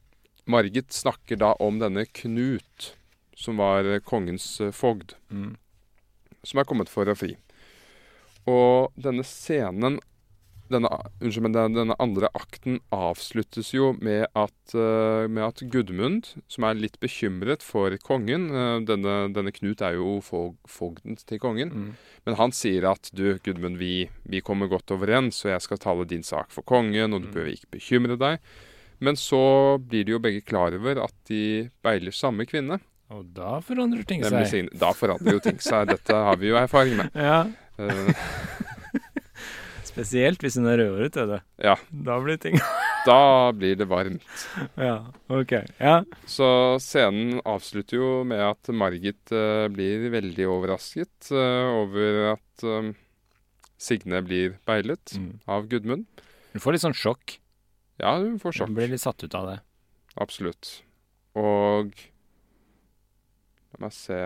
Margit 0.48 0.90
snakker 0.94 1.38
da 1.38 1.54
om 1.60 1.80
denne 1.80 2.06
Knut, 2.14 2.92
som 3.36 3.58
var 3.58 3.84
kongens 4.06 4.60
eh, 4.62 4.72
fogd 4.72 5.16
Mm. 5.32 5.56
som 6.44 6.60
er 6.60 6.64
kommet 6.66 6.90
for 6.90 7.06
å 7.06 7.16
fri. 7.18 7.36
Og 8.48 8.92
denne 8.98 9.24
scenen 9.26 10.00
denne, 10.68 10.90
Unnskyld, 11.22 11.44
men 11.44 11.52
den- 11.54 11.74
denne 11.76 11.96
andre 12.02 12.28
akten 12.34 12.80
avsluttes 12.92 13.68
jo 13.72 13.92
med 14.02 14.26
at, 14.36 14.74
eh, 14.74 15.28
med 15.30 15.44
at 15.46 15.62
Gudmund, 15.70 16.32
som 16.50 16.64
er 16.64 16.74
litt 16.74 17.00
bekymret 17.00 17.62
for 17.62 17.92
kongen 18.02 18.50
eh, 18.50 18.80
denne, 18.84 19.32
denne 19.32 19.52
Knut 19.54 19.84
er 19.86 19.94
jo 19.94 20.22
fog, 20.26 20.56
fogden 20.68 21.18
til 21.22 21.38
kongen. 21.38 21.70
Mm. 21.70 21.92
Men 22.26 22.36
han 22.36 22.50
sier 22.50 22.84
at 22.90 23.12
du, 23.14 23.38
Gudmund, 23.46 23.78
vi, 23.78 24.10
vi 24.28 24.42
kommer 24.42 24.68
godt 24.68 24.88
overens, 24.90 25.46
og 25.46 25.52
jeg 25.54 25.62
skal 25.62 25.78
tale 25.78 26.06
din 26.10 26.24
sak 26.24 26.50
for 26.50 26.64
kongen, 26.64 27.14
og 27.14 27.22
du 27.22 27.28
Mm. 27.28 27.34
behøver 27.36 27.54
ikke 27.54 27.72
bekymre 27.78 28.18
deg. 28.18 28.40
Men 29.00 29.14
så 29.16 29.78
blir 29.78 30.04
de 30.04 30.14
jo 30.14 30.20
begge 30.20 30.42
klar 30.44 30.74
over 30.74 31.04
at 31.04 31.14
de 31.30 31.70
beiler 31.84 32.10
samme 32.12 32.44
kvinne. 32.48 32.80
Og 33.12 33.32
da 33.36 33.60
forandrer 33.62 34.04
ting 34.04 34.24
seg. 34.24 34.48
Signe. 34.48 34.70
Da 34.74 34.92
forandrer 34.94 35.34
jo 35.34 35.40
ting 35.40 35.60
seg. 35.62 35.90
Dette 35.90 36.10
har 36.12 36.36
vi 36.38 36.48
jo 36.50 36.56
erfaring 36.56 36.98
med. 36.98 37.12
Ja, 37.14 37.44
Spesielt 39.86 40.42
hvis 40.44 40.56
hun 40.60 40.68
er 40.68 40.80
rødhåret, 40.82 41.18
er 41.22 41.28
det. 41.30 41.40
Ja. 41.64 41.76
Da 42.06 42.18
blir 42.24 42.40
ting 42.42 42.58
Da 43.06 43.52
blir 43.54 43.76
det 43.78 43.86
varmt. 43.86 44.26
Ja, 44.82 44.96
OK. 45.30 45.52
Ja. 45.78 46.00
Så 46.26 46.48
scenen 46.82 47.38
avslutter 47.46 48.00
jo 48.00 48.08
med 48.26 48.42
at 48.42 48.72
Margit 48.74 49.30
uh, 49.30 49.68
blir 49.70 50.08
veldig 50.10 50.48
overrasket 50.50 51.30
uh, 51.30 51.70
over 51.84 52.32
at 52.32 52.66
eh, 52.66 52.88
Signe 53.78 54.24
blir 54.26 54.56
beilet 54.66 55.14
Mm. 55.20 55.36
av 55.46 55.68
Gudmund. 55.70 56.08
Hun 56.56 56.64
får 56.64 56.74
litt 56.74 56.86
sånn 56.88 56.98
sjokk. 56.98 57.36
Ja, 58.02 58.16
hun 58.18 58.40
får 58.42 58.58
sjokk. 58.58 58.72
Hun 58.74 58.80
blir 58.80 58.90
litt 58.96 59.04
satt 59.06 59.22
ut 59.22 59.38
av 59.38 59.52
det. 59.52 59.60
Absolutt. 60.18 60.80
Og 61.38 61.94
La 63.76 63.84
meg 63.86 63.94
se 63.94 64.18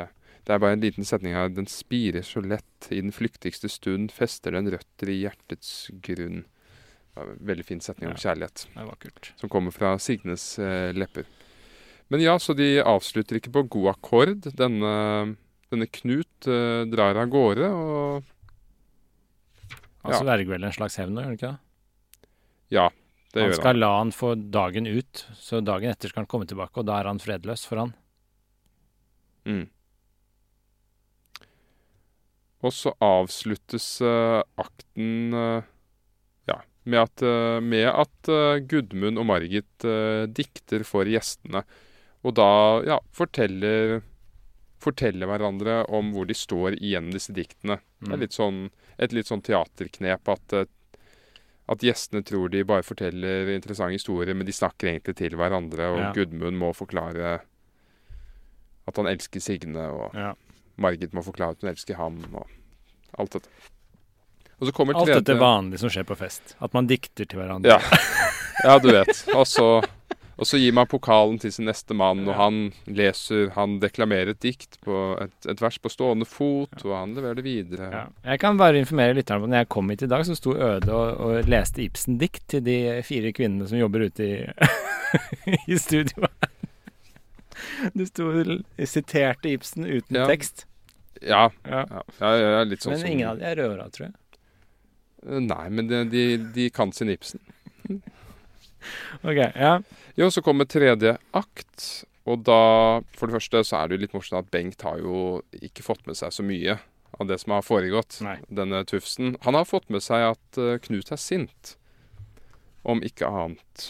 Det 0.49 0.55
er 0.55 0.62
bare 0.63 0.73
en 0.73 0.81
liten 0.81 1.05
setning 1.05 1.35
her. 1.38 1.51
Den 1.53 1.67
spirer 1.69 2.23
så 2.25 2.41
lett. 2.41 2.88
I 2.89 3.03
den 3.03 3.12
flyktigste 3.13 3.69
stund 3.69 4.09
fester 4.15 4.55
den 4.57 4.65
røtter 4.73 5.12
i 5.13 5.19
hjertets 5.21 5.91
grunn. 6.01 6.39
Var 7.13 7.35
veldig 7.51 7.65
fin 7.67 7.81
setning 7.85 8.09
om 8.09 8.15
Ja. 8.17 8.23
kjærlighet. 8.33 8.63
Det 8.73 8.81
er 8.81 8.88
vakkert. 8.89 9.31
som 9.38 9.49
kommer 9.53 9.71
fra 9.75 9.91
Signes 10.01 10.57
eh, 10.57 10.89
lepper. 10.97 11.25
Men 12.09 12.21
ja, 12.25 12.33
så 12.41 12.55
de 12.57 12.79
avslutter 12.81 13.38
ikke 13.38 13.51
på 13.53 13.67
god 13.69 13.91
akkord. 13.93 14.41
Denne, 14.57 15.35
denne 15.69 15.85
Knut 15.93 16.47
eh, 16.49 16.85
drar 16.89 17.15
av 17.21 17.29
gårde, 17.29 17.69
og 17.69 18.23
Han 20.01 20.13
Ja. 20.13 20.19
sverger 20.23 20.47
vel 20.47 20.63
en 20.63 20.71
slags 20.71 20.95
hevn 20.97 21.13
gjør 21.13 21.23
han 21.27 21.33
ikke 21.38 21.51
det? 21.51 21.59
ja, 22.71 22.89
det 23.33 23.41
Han 23.43 23.51
gjør 23.51 23.55
skal 23.59 23.73
han. 23.75 23.79
la 23.79 23.97
han 23.99 24.12
få 24.12 24.29
dagen 24.49 24.88
ut, 24.88 25.25
så 25.35 25.62
dagen 25.63 25.91
etter 25.91 26.09
skal 26.09 26.21
han 26.23 26.27
komme 26.27 26.47
tilbake, 26.47 26.77
og 26.79 26.85
da 26.88 26.99
er 27.01 27.03
han 27.05 27.19
fredløs 27.19 27.67
for 27.67 27.77
han. 27.77 27.93
Mm. 29.45 29.69
Og 32.65 32.74
så 32.76 32.91
avsluttes 33.00 33.86
eh, 34.04 34.41
akten 34.60 35.34
eh, 35.34 35.62
ja, 36.52 36.58
med 36.84 37.00
at, 37.06 37.22
eh, 37.24 37.60
med 37.63 37.88
at 37.88 38.32
Gudmund 38.67 39.19
og 39.22 39.26
Margit 39.30 39.86
dikter 40.36 40.84
for 40.88 41.08
gjestene. 41.08 41.63
Og 42.28 42.36
da 42.36 42.50
ja, 42.84 42.98
forteller, 43.15 44.02
forteller 44.84 45.30
hverandre 45.32 45.86
om 45.88 46.12
hvor 46.12 46.28
de 46.28 46.36
står 46.36 46.76
igjen 46.82 47.12
disse 47.15 47.32
diktene. 47.36 47.80
Det 48.04 48.12
er 48.12 48.17
Mm. 48.17 48.24
litt 48.26 48.36
sånn, 48.36 48.60
et 49.00 49.13
litt 49.15 49.28
sånn 49.28 49.41
teaterknep 49.43 50.28
at, 50.32 50.54
at 51.69 51.80
gjestene 51.84 52.24
tror 52.28 52.50
de 52.52 52.63
bare 52.67 52.84
forteller 52.84 53.48
interessante 53.56 53.95
historier, 53.95 54.34
men 54.36 54.45
de 54.48 54.52
snakker 54.56 54.88
egentlig 54.91 55.15
til 55.19 55.36
hverandre, 55.39 55.88
og 55.93 56.00
Ja. 56.00 56.12
Gudmund 56.15 56.58
må 56.60 56.74
forklare 56.76 57.39
at 58.88 58.95
han 58.98 59.06
elsker 59.08 59.39
Signe, 59.39 59.88
og 59.91 60.13
Ja. 60.15 60.34
Margit 60.81 61.13
må 61.13 61.23
forklare 61.25 61.55
at 61.57 61.61
hun 61.63 61.71
elsker 61.73 61.99
ham. 61.99 62.17
Og 62.33 62.47
Alt 63.19 63.37
dette. 63.39 63.49
Og 64.59 64.67
så 64.67 64.73
kommer 64.75 64.97
Alt 64.97 65.07
tredje 65.07 65.21
dette 65.21 65.39
vanlige 65.39 65.79
som 65.83 65.91
skjer 65.93 66.03
på 66.07 66.17
fest. 66.19 66.55
At 66.59 66.73
man 66.75 66.87
dikter 66.89 67.25
til 67.29 67.39
hverandre. 67.39 67.77
Ja. 67.77 68.01
ja, 68.65 68.75
du 68.83 68.89
vet. 68.91 69.21
Og 69.31 69.45
så, 69.47 69.67
og 70.35 70.47
så 70.47 70.59
gir 70.59 70.75
man 70.75 70.87
pokalen 70.91 71.39
til 71.39 71.53
sin 71.55 71.67
neste 71.69 71.95
mann, 71.95 72.25
og 72.27 72.35
han 72.35 72.57
leser 72.85 73.53
Han 73.55 73.77
deklamerer 73.79 74.33
et 74.33 74.41
dikt 74.43 74.75
på 74.83 74.97
et, 75.23 75.35
et 75.47 75.63
vers 75.63 75.79
på 75.79 75.91
stående 75.93 76.27
fot, 76.27 76.75
og 76.83 76.91
han 76.95 77.15
leverer 77.15 77.39
det 77.39 77.45
videre. 77.47 77.87
Ja. 77.95 78.03
Jeg 78.33 78.43
kan 78.43 78.59
bare 78.59 78.83
informere 78.83 79.15
lytterne 79.15 79.39
på 79.45 79.47
at 79.47 79.53
når 79.55 79.63
jeg 79.63 79.71
kom 79.77 79.89
hit 79.95 80.03
i 80.03 80.11
dag, 80.11 80.27
så 80.27 80.35
sto 80.35 80.55
Øde 80.59 80.91
og, 80.91 81.23
og 81.23 81.49
leste 81.55 81.85
Ibsen-dikt 81.87 82.47
til 82.51 82.63
de 82.67 82.77
fire 83.07 83.31
kvinnene 83.35 83.67
som 83.71 83.79
jobber 83.79 84.09
ute 84.11 84.27
i, 84.27 84.39
i 85.73 85.79
studio. 85.79 86.27
Du 87.95 88.05
sto 88.07 88.29
siterte 88.87 89.49
Ibsen 89.51 89.83
uten 89.85 90.15
Ja. 90.15 90.25
tekst. 90.27 90.65
Ja. 91.21 91.49
Ja. 91.67 91.84
ja, 91.89 92.03
ja, 92.19 92.49
ja 92.58 92.65
litt 92.67 92.84
sånn 92.86 92.95
Men 92.95 93.01
som 93.03 93.12
ingen 93.12 93.32
av 93.32 93.39
de 93.39 93.47
er 93.49 93.60
rødhåra, 93.60 93.89
tror 93.93 94.10
jeg. 94.10 94.15
Nei, 95.43 95.65
men 95.75 95.89
de, 95.89 96.03
de, 96.08 96.23
de 96.55 96.69
kan 96.73 96.93
sin 96.95 97.12
Ibsen. 97.12 97.43
Ok, 99.27 99.36
ja. 99.36 99.73
Jo, 100.15 100.29
så 100.32 100.39
kommer 100.41 100.63
tredje 100.69 101.17
akt. 101.36 101.88
Og 102.29 102.45
da, 102.47 102.62
for 103.17 103.27
det 103.27 103.36
første, 103.36 103.63
så 103.67 103.82
er 103.82 103.89
det 103.89 103.97
jo 103.97 104.03
litt 104.05 104.15
morsomt 104.15 104.45
at 104.45 104.51
Bengt 104.53 104.86
har 104.88 105.01
jo 105.01 105.41
ikke 105.60 105.84
fått 105.84 106.05
med 106.08 106.15
seg 106.15 106.32
så 106.32 106.45
mye 106.45 106.77
av 107.19 107.27
det 107.27 107.39
som 107.41 107.55
har 107.55 107.65
foregått. 107.65 108.19
Nei. 108.23 108.38
Denne 108.47 108.84
tufsen. 108.88 109.34
Han 109.43 109.58
har 109.58 109.67
fått 109.67 109.89
med 109.91 110.05
seg 110.05 110.29
at 110.29 110.60
uh, 110.62 110.77
Knut 110.86 111.12
er 111.12 111.19
sint. 111.19 111.75
Om 112.88 113.03
ikke 113.03 113.27
annet. 113.27 113.89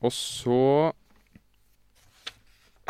Og 0.00 0.14
så 0.16 0.62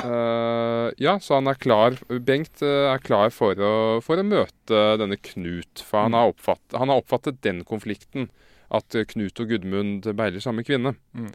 eh, 0.05 0.93
Ja, 0.99 1.19
så 1.21 1.35
han 1.39 1.47
er 1.51 1.59
klar 1.61 1.97
Bengt 2.25 2.63
eh, 2.63 2.89
er 2.93 2.99
klar 3.05 3.31
for 3.35 3.55
å, 3.55 3.73
for 4.05 4.21
å 4.21 4.27
møte 4.27 4.81
denne 5.01 5.17
Knut. 5.21 5.83
For 5.87 6.07
han 6.07 6.17
har, 6.17 6.33
oppfatt, 6.35 6.63
han 6.77 6.89
har 6.93 7.03
oppfattet 7.03 7.41
den 7.47 7.65
konflikten. 7.69 8.31
At 8.71 8.95
Knut 9.15 9.41
og 9.43 9.49
Gudmund 9.51 10.07
beiler 10.15 10.41
samme 10.43 10.63
kvinne. 10.63 10.95
Mm. 11.17 11.31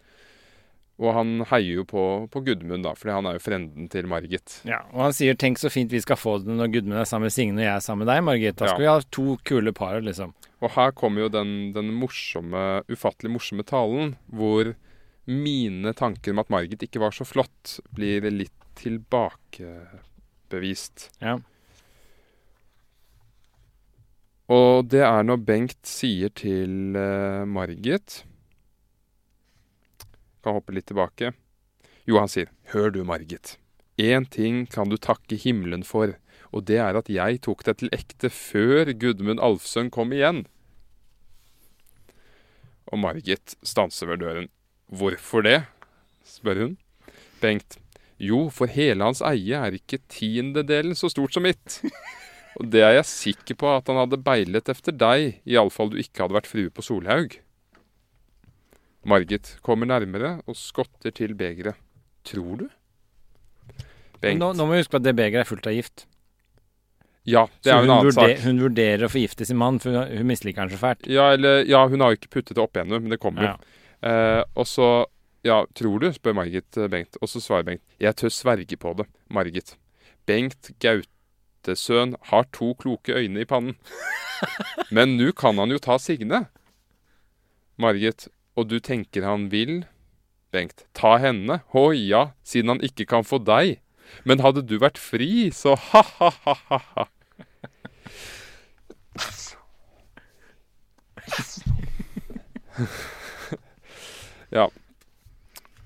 Og 1.03 1.11
han 1.11 1.31
heier 1.49 1.81
jo 1.81 1.83
på, 1.83 2.01
på 2.31 2.39
Gudmund, 2.45 2.85
da, 2.87 2.93
fordi 2.95 3.11
han 3.17 3.25
er 3.27 3.35
jo 3.35 3.41
frenden 3.43 3.89
til 3.91 4.07
Margit. 4.07 4.61
ja. 4.63 4.77
Og 4.93 5.01
han 5.03 5.11
sier 5.17 5.35
'tenk 5.35 5.59
så 5.59 5.67
fint 5.67 5.91
vi 5.91 5.99
skal 5.99 6.15
få 6.15 6.37
det 6.39 6.55
når 6.55 6.71
Gudmund 6.71 7.01
er 7.01 7.09
sammen 7.09 7.27
med 7.27 7.35
Signe 7.35 7.59
og 7.59 7.65
jeg 7.65 7.75
er 7.75 7.83
sammen 7.83 8.05
med 8.07 8.13
deg', 8.15 8.23
Margit. 8.23 8.55
Da 8.55 8.67
skal 8.71 8.81
Ja. 8.81 8.95
vi 8.95 9.03
ha 9.03 9.09
to 9.11 9.37
kule 9.43 9.73
par, 9.73 9.99
liksom. 9.99 10.31
Og 10.61 10.71
her 10.71 10.91
kommer 10.95 11.21
jo 11.25 11.27
den, 11.27 11.73
den 11.73 11.91
morsomme, 11.91 12.83
ufattelig 12.87 13.29
morsomme 13.35 13.65
talen, 13.67 14.15
hvor 14.31 14.73
mine 15.25 15.93
tanker 15.97 16.31
om 16.31 16.39
at 16.43 16.51
Margit 16.53 16.83
ikke 16.85 17.01
var 17.01 17.11
så 17.15 17.25
flott, 17.27 17.79
blir 17.95 18.21
litt 18.29 18.53
tilbakebevist. 18.79 21.09
Ja. 21.23 21.39
Og 24.51 24.85
det 24.91 25.01
er 25.01 25.23
når 25.25 25.37
Bengt 25.41 25.87
sier 25.89 26.29
til 26.37 26.93
uh, 26.93 27.49
Margit 27.49 28.21
Kan 30.45 30.53
hoppe 30.59 30.75
litt 30.77 30.85
tilbake. 30.91 31.33
Jo, 32.05 32.21
han 32.21 32.29
sier 32.29 32.53
'Hør 32.69 32.93
du, 32.93 33.01
Margit. 33.03 33.57
Én 33.97 34.29
ting 34.29 34.69
kan 34.69 34.89
du 34.89 34.97
takke 34.97 35.35
himmelen 35.35 35.83
for, 35.83 36.13
og 36.53 36.65
det 36.69 36.77
er 36.77 36.95
at 36.99 37.09
jeg 37.09 37.41
tok 37.41 37.63
deg 37.65 37.77
til 37.79 37.89
ekte 37.95 38.29
før 38.29 38.93
Gudmund 38.93 39.39
Alfsøn 39.39 39.89
kom 39.89 40.13
igjen. 40.13 40.45
Og 42.91 42.99
Margit 43.01 43.55
stanser 43.63 44.07
ved 44.11 44.17
døren. 44.21 44.49
Hvorfor 44.91 45.45
det? 45.45 45.63
spør 46.25 46.61
hun. 46.63 46.75
Bengt. 47.41 47.77
Jo, 48.21 48.45
for 48.53 48.71
hele 48.71 49.03
hans 49.03 49.21
eie 49.25 49.57
er 49.59 49.75
ikke 49.75 49.99
tiendedelen 50.11 50.95
så 50.95 51.09
stort 51.11 51.33
som 51.35 51.43
mitt. 51.45 51.79
Og 52.59 52.69
det 52.71 52.85
er 52.87 52.93
jeg 52.95 53.07
sikker 53.09 53.57
på 53.59 53.67
at 53.75 53.89
han 53.91 53.97
hadde 53.99 54.21
beilet 54.23 54.69
efter 54.71 54.95
deg, 54.95 55.41
iallfall 55.43 55.89
du 55.91 55.97
ikke 55.99 56.23
hadde 56.23 56.37
vært 56.37 56.47
frue 56.47 56.71
på 56.71 56.85
Solhaug. 56.85 57.35
Margit 59.05 59.57
kommer 59.65 59.85
nærmere 59.89 60.37
og 60.49 60.55
skotter 60.57 61.13
til 61.13 61.35
begeret. 61.37 61.75
Tror 62.25 62.63
du? 62.63 62.67
Bengt. 64.23 64.39
Nå, 64.39 64.53
nå 64.55 64.65
må 64.65 64.73
vi 64.73 64.79
huske 64.81 64.95
på 64.95 65.01
at 65.01 65.05
det 65.05 65.13
begeret 65.19 65.43
er 65.43 65.49
fullt 65.49 65.67
av 65.69 65.75
gift. 65.75 66.05
Ja, 67.25 67.43
det 67.59 67.69
Så 67.69 67.73
er 67.73 67.83
jo 67.83 67.85
en 67.89 67.91
annen 67.97 68.07
vurder, 68.07 68.31
sak. 68.37 68.43
hun 68.45 68.59
vurderer 68.61 69.05
å 69.05 69.11
forgifte 69.11 69.45
sin 69.49 69.57
mann, 69.59 69.77
for 69.81 69.93
hun, 69.97 70.09
hun 70.21 70.27
misliker 70.29 70.61
han 70.63 70.71
så 70.73 70.79
fælt. 70.81 71.05
Ja, 71.11 71.31
eller, 71.35 71.63
ja, 71.69 71.83
hun 71.89 72.01
har 72.05 72.13
jo 72.13 72.19
ikke 72.21 72.31
puttet 72.37 72.55
det 72.57 72.63
opp 72.63 72.77
ennå, 72.81 72.99
men 73.01 73.13
det 73.13 73.19
kommer. 73.21 73.51
Ja. 73.51 73.55
Eh, 74.05 74.43
og 74.55 74.67
så 74.69 75.05
Ja, 75.45 75.59
tror 75.77 75.99
du? 76.01 76.07
spør 76.13 76.33
Margit 76.33 76.77
eh, 76.77 76.87
Bengt. 76.89 77.17
Og 77.21 77.29
så 77.29 77.41
svarer 77.41 77.65
Bengt. 77.67 77.83
Jeg 78.01 78.15
tør 78.17 78.29
sverge 78.33 78.77
på 78.81 78.93
det. 78.97 79.05
Margit. 79.29 79.75
Bengt 80.25 80.71
Gautesøn 80.81 82.15
har 82.31 82.47
to 82.53 82.73
kloke 82.81 83.13
øyne 83.13 83.41
i 83.43 83.45
pannen. 83.49 83.75
Men 84.91 85.17
nå 85.19 85.31
kan 85.37 85.57
han 85.61 85.69
jo 85.69 85.77
ta 85.77 85.97
Signe. 86.01 86.47
Margit. 87.77 88.27
Og 88.57 88.69
du 88.71 88.79
tenker 88.79 89.25
han 89.27 89.49
vil? 89.51 89.83
Bengt. 90.51 90.85
Ta 90.97 91.17
henne? 91.21 91.59
Å 91.75 91.89
ja, 91.93 92.29
siden 92.47 92.69
han 92.73 92.81
ikke 92.85 93.05
kan 93.05 93.25
få 93.27 93.37
deg. 93.43 93.81
Men 94.23 94.39
hadde 94.39 94.63
du 94.65 94.77
vært 94.79 94.97
fri, 95.01 95.49
så 95.53 95.75
ha-ha-ha-ha. 95.75 97.09
Ja. 104.55 104.69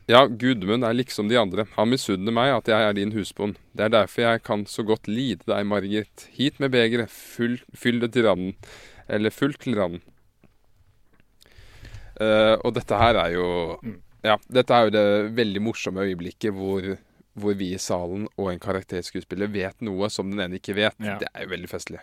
Ja, 0.09 0.23
Gudmund 0.25 0.85
er 0.85 0.95
liksom 0.97 1.27
de 1.29 1.37
andre. 1.37 1.67
Han 1.75 1.91
misunner 1.91 2.33
meg 2.33 2.49
at 2.55 2.69
jeg 2.71 2.85
er 2.85 2.95
din 2.97 3.13
husbond. 3.13 3.59
Det 3.77 3.85
er 3.85 3.93
derfor 3.93 4.25
jeg 4.25 4.43
kan 4.45 4.63
så 4.65 4.85
godt 4.85 5.09
lide 5.09 5.45
deg, 5.45 5.67
Margit. 5.69 6.25
Hit 6.33 6.57
med 6.61 6.73
begeret, 6.73 7.13
fyll, 7.13 7.59
fyll 7.77 8.01
det 8.01 8.15
til 8.15 8.25
randen. 8.25 8.55
Eller 9.09 9.33
fullt 9.33 9.61
til 9.61 9.77
randen. 9.77 10.01
Uh, 12.19 12.57
og 12.65 12.73
dette 12.75 12.97
her 12.99 13.15
er 13.15 13.29
jo 13.31 13.45
Ja, 14.25 14.33
dette 14.51 14.75
er 14.75 14.89
jo 14.89 14.91
det 14.91 15.03
veldig 15.37 15.61
morsomme 15.63 16.03
øyeblikket 16.03 16.51
hvor, 16.51 16.83
hvor 17.39 17.55
vi 17.55 17.69
i 17.71 17.79
salen 17.79 18.25
og 18.33 18.49
en 18.51 18.59
karakterskuespiller 18.59 19.47
vet 19.53 19.85
noe 19.87 20.09
som 20.11 20.27
den 20.33 20.41
ene 20.43 20.59
ikke 20.59 20.75
vet. 20.75 20.97
Ja. 20.99 21.15
Det 21.21 21.29
er 21.31 21.45
jo 21.45 21.53
veldig 21.53 21.69
festlig. 21.71 22.01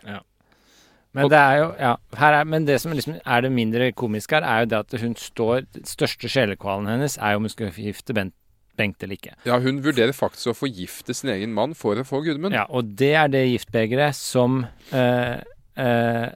Men 1.16 1.30
det 1.32 1.42
jo 1.58 1.68
Ja, 1.80 1.92
er, 2.16 2.38
men 2.44 2.66
det 2.68 2.80
som 2.82 2.92
liksom 2.94 3.18
er 3.18 3.44
det 3.44 3.52
mindre 3.52 3.90
komiske 3.96 4.36
her, 4.38 4.46
er 4.46 4.64
jo 4.64 4.72
det 4.72 4.80
at 4.84 4.96
hun 5.00 5.14
står 5.18 5.66
Den 5.72 5.86
største 5.88 6.28
sjelekvalen 6.30 6.90
hennes 6.90 7.16
er 7.18 7.34
jo 7.34 7.40
om 7.40 7.48
hun 7.48 7.54
skal 7.54 7.72
forgifte 7.72 8.16
Bent, 8.16 8.34
Bengt 8.76 9.02
eller 9.02 9.16
ikke. 9.16 9.32
Ja, 9.48 9.56
hun 9.62 9.78
vurderer 9.84 10.12
faktisk 10.12 10.52
å 10.52 10.56
forgifte 10.56 11.14
sin 11.16 11.30
egen 11.32 11.54
mann 11.56 11.72
for 11.72 11.96
å 11.96 12.04
få 12.04 12.20
Gudmund. 12.26 12.52
Ja, 12.52 12.66
og 12.68 12.90
det 13.00 13.14
er 13.16 13.30
det 13.32 13.46
giftbegeret 13.48 14.16
som 14.18 14.66
eh, 14.92 15.38
eh, 15.80 16.26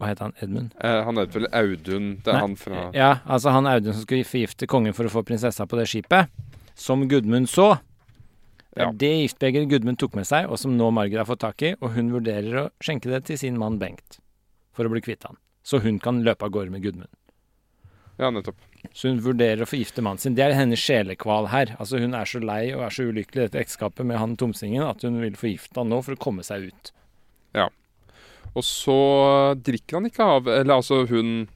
Hva 0.00 0.08
heter 0.10 0.26
han? 0.26 0.34
Edmund? 0.42 0.72
Eh, 0.82 0.98
han 1.06 1.20
het 1.20 1.36
vel 1.36 1.46
Audun. 1.54 2.08
Det 2.24 2.32
er 2.32 2.40
Nei, 2.40 2.42
han 2.42 2.56
fra 2.58 2.88
Ja, 2.96 3.12
altså 3.22 3.54
han 3.54 3.70
Audun 3.70 3.94
som 3.94 4.02
skulle 4.02 4.26
forgifte 4.26 4.66
kongen 4.70 4.96
for 4.96 5.06
å 5.06 5.14
få 5.14 5.22
prinsessa 5.28 5.68
på 5.70 5.78
det 5.78 5.86
skipet, 5.92 6.34
som 6.74 7.06
Gudmund 7.06 7.46
så. 7.52 7.76
Ja. 8.80 8.90
det 8.92 9.12
giftbegeret 9.22 9.70
Gudmund 9.70 10.00
tok 10.00 10.16
med 10.18 10.28
seg, 10.28 10.48
og 10.50 10.58
som 10.60 10.76
nå 10.76 10.90
Margaret 10.94 11.24
har 11.24 11.30
fått 11.30 11.44
tak 11.44 11.62
i, 11.66 11.74
og 11.80 11.94
hun 11.96 12.12
vurderer 12.14 12.58
å 12.64 12.66
skjenke 12.82 13.10
det 13.12 13.24
til 13.28 13.40
sin 13.40 13.58
mann 13.60 13.78
Bengt 13.80 14.20
for 14.76 14.86
å 14.86 14.92
bli 14.92 15.02
kvitt 15.04 15.26
han. 15.28 15.38
Så 15.66 15.82
hun 15.84 15.98
kan 16.02 16.22
løpe 16.26 16.46
av 16.46 16.54
gårde 16.54 16.72
med 16.72 16.84
Gudmund. 16.84 17.10
Ja, 18.20 18.28
nettopp. 18.30 18.58
Så 18.92 19.08
hun 19.08 19.20
vurderer 19.24 19.64
å 19.64 19.68
forgifte 19.68 20.02
mannen 20.04 20.20
sin. 20.20 20.34
Det 20.36 20.44
er 20.44 20.56
hennes 20.56 20.80
sjelekval 20.80 21.48
her. 21.52 21.74
Altså 21.80 22.00
Hun 22.00 22.16
er 22.16 22.28
så 22.28 22.40
lei 22.42 22.72
og 22.74 22.82
er 22.84 22.92
så 22.92 23.06
ulykkelig 23.08 23.40
i 23.40 23.46
dette 23.46 23.60
ekteskapet 23.62 24.04
med 24.08 24.20
han 24.20 24.36
tomsingen 24.40 24.84
at 24.84 25.04
hun 25.06 25.20
vil 25.22 25.36
forgifte 25.40 25.80
han 25.80 25.88
nå 25.92 26.02
for 26.04 26.16
å 26.16 26.20
komme 26.20 26.44
seg 26.44 26.68
ut. 26.68 26.92
Ja. 27.56 27.70
Og 28.52 28.66
så 28.66 28.98
drikker 29.62 29.98
han 29.98 30.08
ikke 30.08 30.26
av 30.26 30.48
Eller 30.50 30.80
altså, 30.80 31.04
hun 31.06 31.48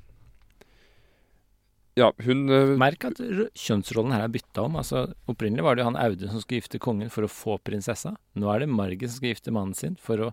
Ja, 1.98 2.08
hun 2.26 2.48
eh, 2.50 2.72
Merk 2.80 3.04
at 3.06 3.20
kjønnsrollen 3.54 4.14
her 4.16 4.24
er 4.26 4.32
bytta 4.34 4.64
om. 4.66 4.78
Altså 4.80 5.06
Opprinnelig 5.30 5.66
var 5.66 5.76
det 5.76 5.84
jo 5.84 5.90
han 5.92 5.98
Audun 6.00 6.32
som 6.32 6.42
skulle 6.42 6.62
gifte 6.62 6.82
kongen 6.82 7.12
for 7.14 7.26
å 7.26 7.30
få 7.30 7.58
prinsessa. 7.62 8.16
Nå 8.34 8.50
er 8.50 8.64
det 8.64 8.70
Margit 8.72 9.12
som 9.12 9.20
skal 9.20 9.34
gifte 9.34 9.54
mannen 9.54 9.76
sin 9.78 9.98
for 10.00 10.28
å 10.28 10.30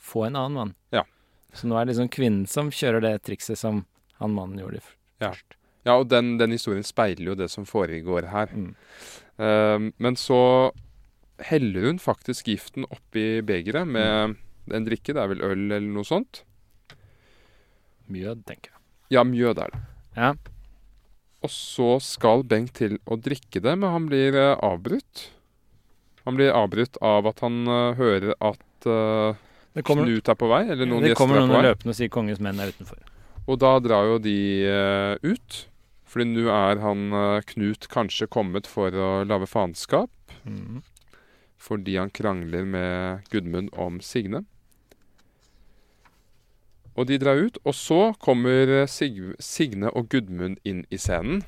få 0.00 0.26
en 0.28 0.38
annen 0.40 0.56
mann. 0.56 0.76
Ja. 0.94 1.04
Så 1.52 1.68
nå 1.68 1.76
er 1.76 1.84
det 1.84 1.92
liksom 1.92 2.12
kvinnen 2.12 2.46
som 2.48 2.72
kjører 2.72 3.04
det 3.04 3.18
trikset 3.28 3.60
som 3.60 3.84
han 4.22 4.32
mannen 4.32 4.62
gjorde 4.62 4.80
først. 4.80 4.98
Ja. 5.22 5.58
Ja, 5.82 5.96
og 5.98 6.06
den, 6.12 6.36
den 6.38 6.54
historien 6.54 6.86
speiler 6.86 7.32
jo 7.32 7.34
det 7.38 7.48
som 7.50 7.66
foregår 7.66 8.28
her. 8.30 8.52
Mm. 8.54 8.70
Uh, 9.34 9.90
men 9.98 10.18
så 10.18 10.70
heller 11.42 11.88
hun 11.88 11.98
faktisk 12.02 12.52
giften 12.52 12.86
oppi 12.86 13.42
begeret 13.42 13.90
med 13.90 14.36
en 14.70 14.86
drikke. 14.86 15.14
Det 15.14 15.22
er 15.22 15.32
vel 15.32 15.42
øl 15.42 15.64
eller 15.64 15.90
noe 15.90 16.06
sånt? 16.06 16.44
Mjød, 18.12 18.44
tenker 18.46 18.70
jeg. 18.70 18.80
Ja, 19.16 19.26
mjød 19.26 19.58
er 19.64 19.74
det. 19.74 19.82
Ja. 20.14 20.30
Og 21.42 21.50
så 21.50 21.94
skal 22.02 22.44
Bengt 22.46 22.76
til 22.78 22.98
å 23.04 23.18
drikke 23.18 23.62
det, 23.62 23.74
men 23.78 23.90
han 23.90 24.08
blir 24.10 24.36
eh, 24.38 24.54
avbrutt. 24.62 25.28
Han 26.26 26.38
blir 26.38 26.54
avbrutt 26.54 27.00
av 27.02 27.26
at 27.26 27.42
han 27.42 27.64
uh, 27.66 27.96
hører 27.98 28.36
at 28.38 28.86
uh, 28.86 29.34
Det 29.74 29.82
kommer, 29.82 30.06
Knut 30.06 30.30
er 30.30 30.38
på 30.38 30.50
vei, 30.52 30.62
eller 30.70 30.86
noen 30.86 31.02
det 31.02 31.10
gjester 31.10 31.18
kommer 31.24 31.40
er 31.40 31.42
på 31.42 31.48
noen 31.48 31.58
vei. 31.58 31.64
løpende 31.66 31.94
og 31.94 31.98
sier 31.98 32.12
kongens 32.14 32.42
menn 32.44 32.62
er 32.62 32.70
utenfor. 32.70 33.00
Og 33.50 33.58
da 33.58 33.72
drar 33.82 34.06
jo 34.06 34.20
de 34.22 34.38
uh, 34.70 35.26
ut. 35.26 35.58
Fordi 36.12 36.28
nå 36.28 36.44
er 36.52 36.78
han 36.82 37.06
Knut 37.48 37.86
kanskje 37.90 38.28
kommet 38.28 38.66
for 38.68 38.92
å 38.92 39.10
lage 39.24 39.48
faenskap. 39.48 40.12
Mm. 40.44 40.82
Fordi 41.56 41.94
han 41.96 42.12
krangler 42.12 42.66
med 42.68 43.30
Gudmund 43.32 43.72
om 43.80 43.96
Signe. 44.04 44.42
Og 46.96 47.06
de 47.08 47.18
drar 47.18 47.36
ut. 47.40 47.56
Og 47.64 47.74
så 47.74 48.12
kommer 48.20 48.86
Sig 48.88 49.16
Signe 49.40 49.88
og 49.96 50.08
Gudmund 50.12 50.58
inn 50.64 50.84
i 50.92 50.96
scenen. 51.00 51.42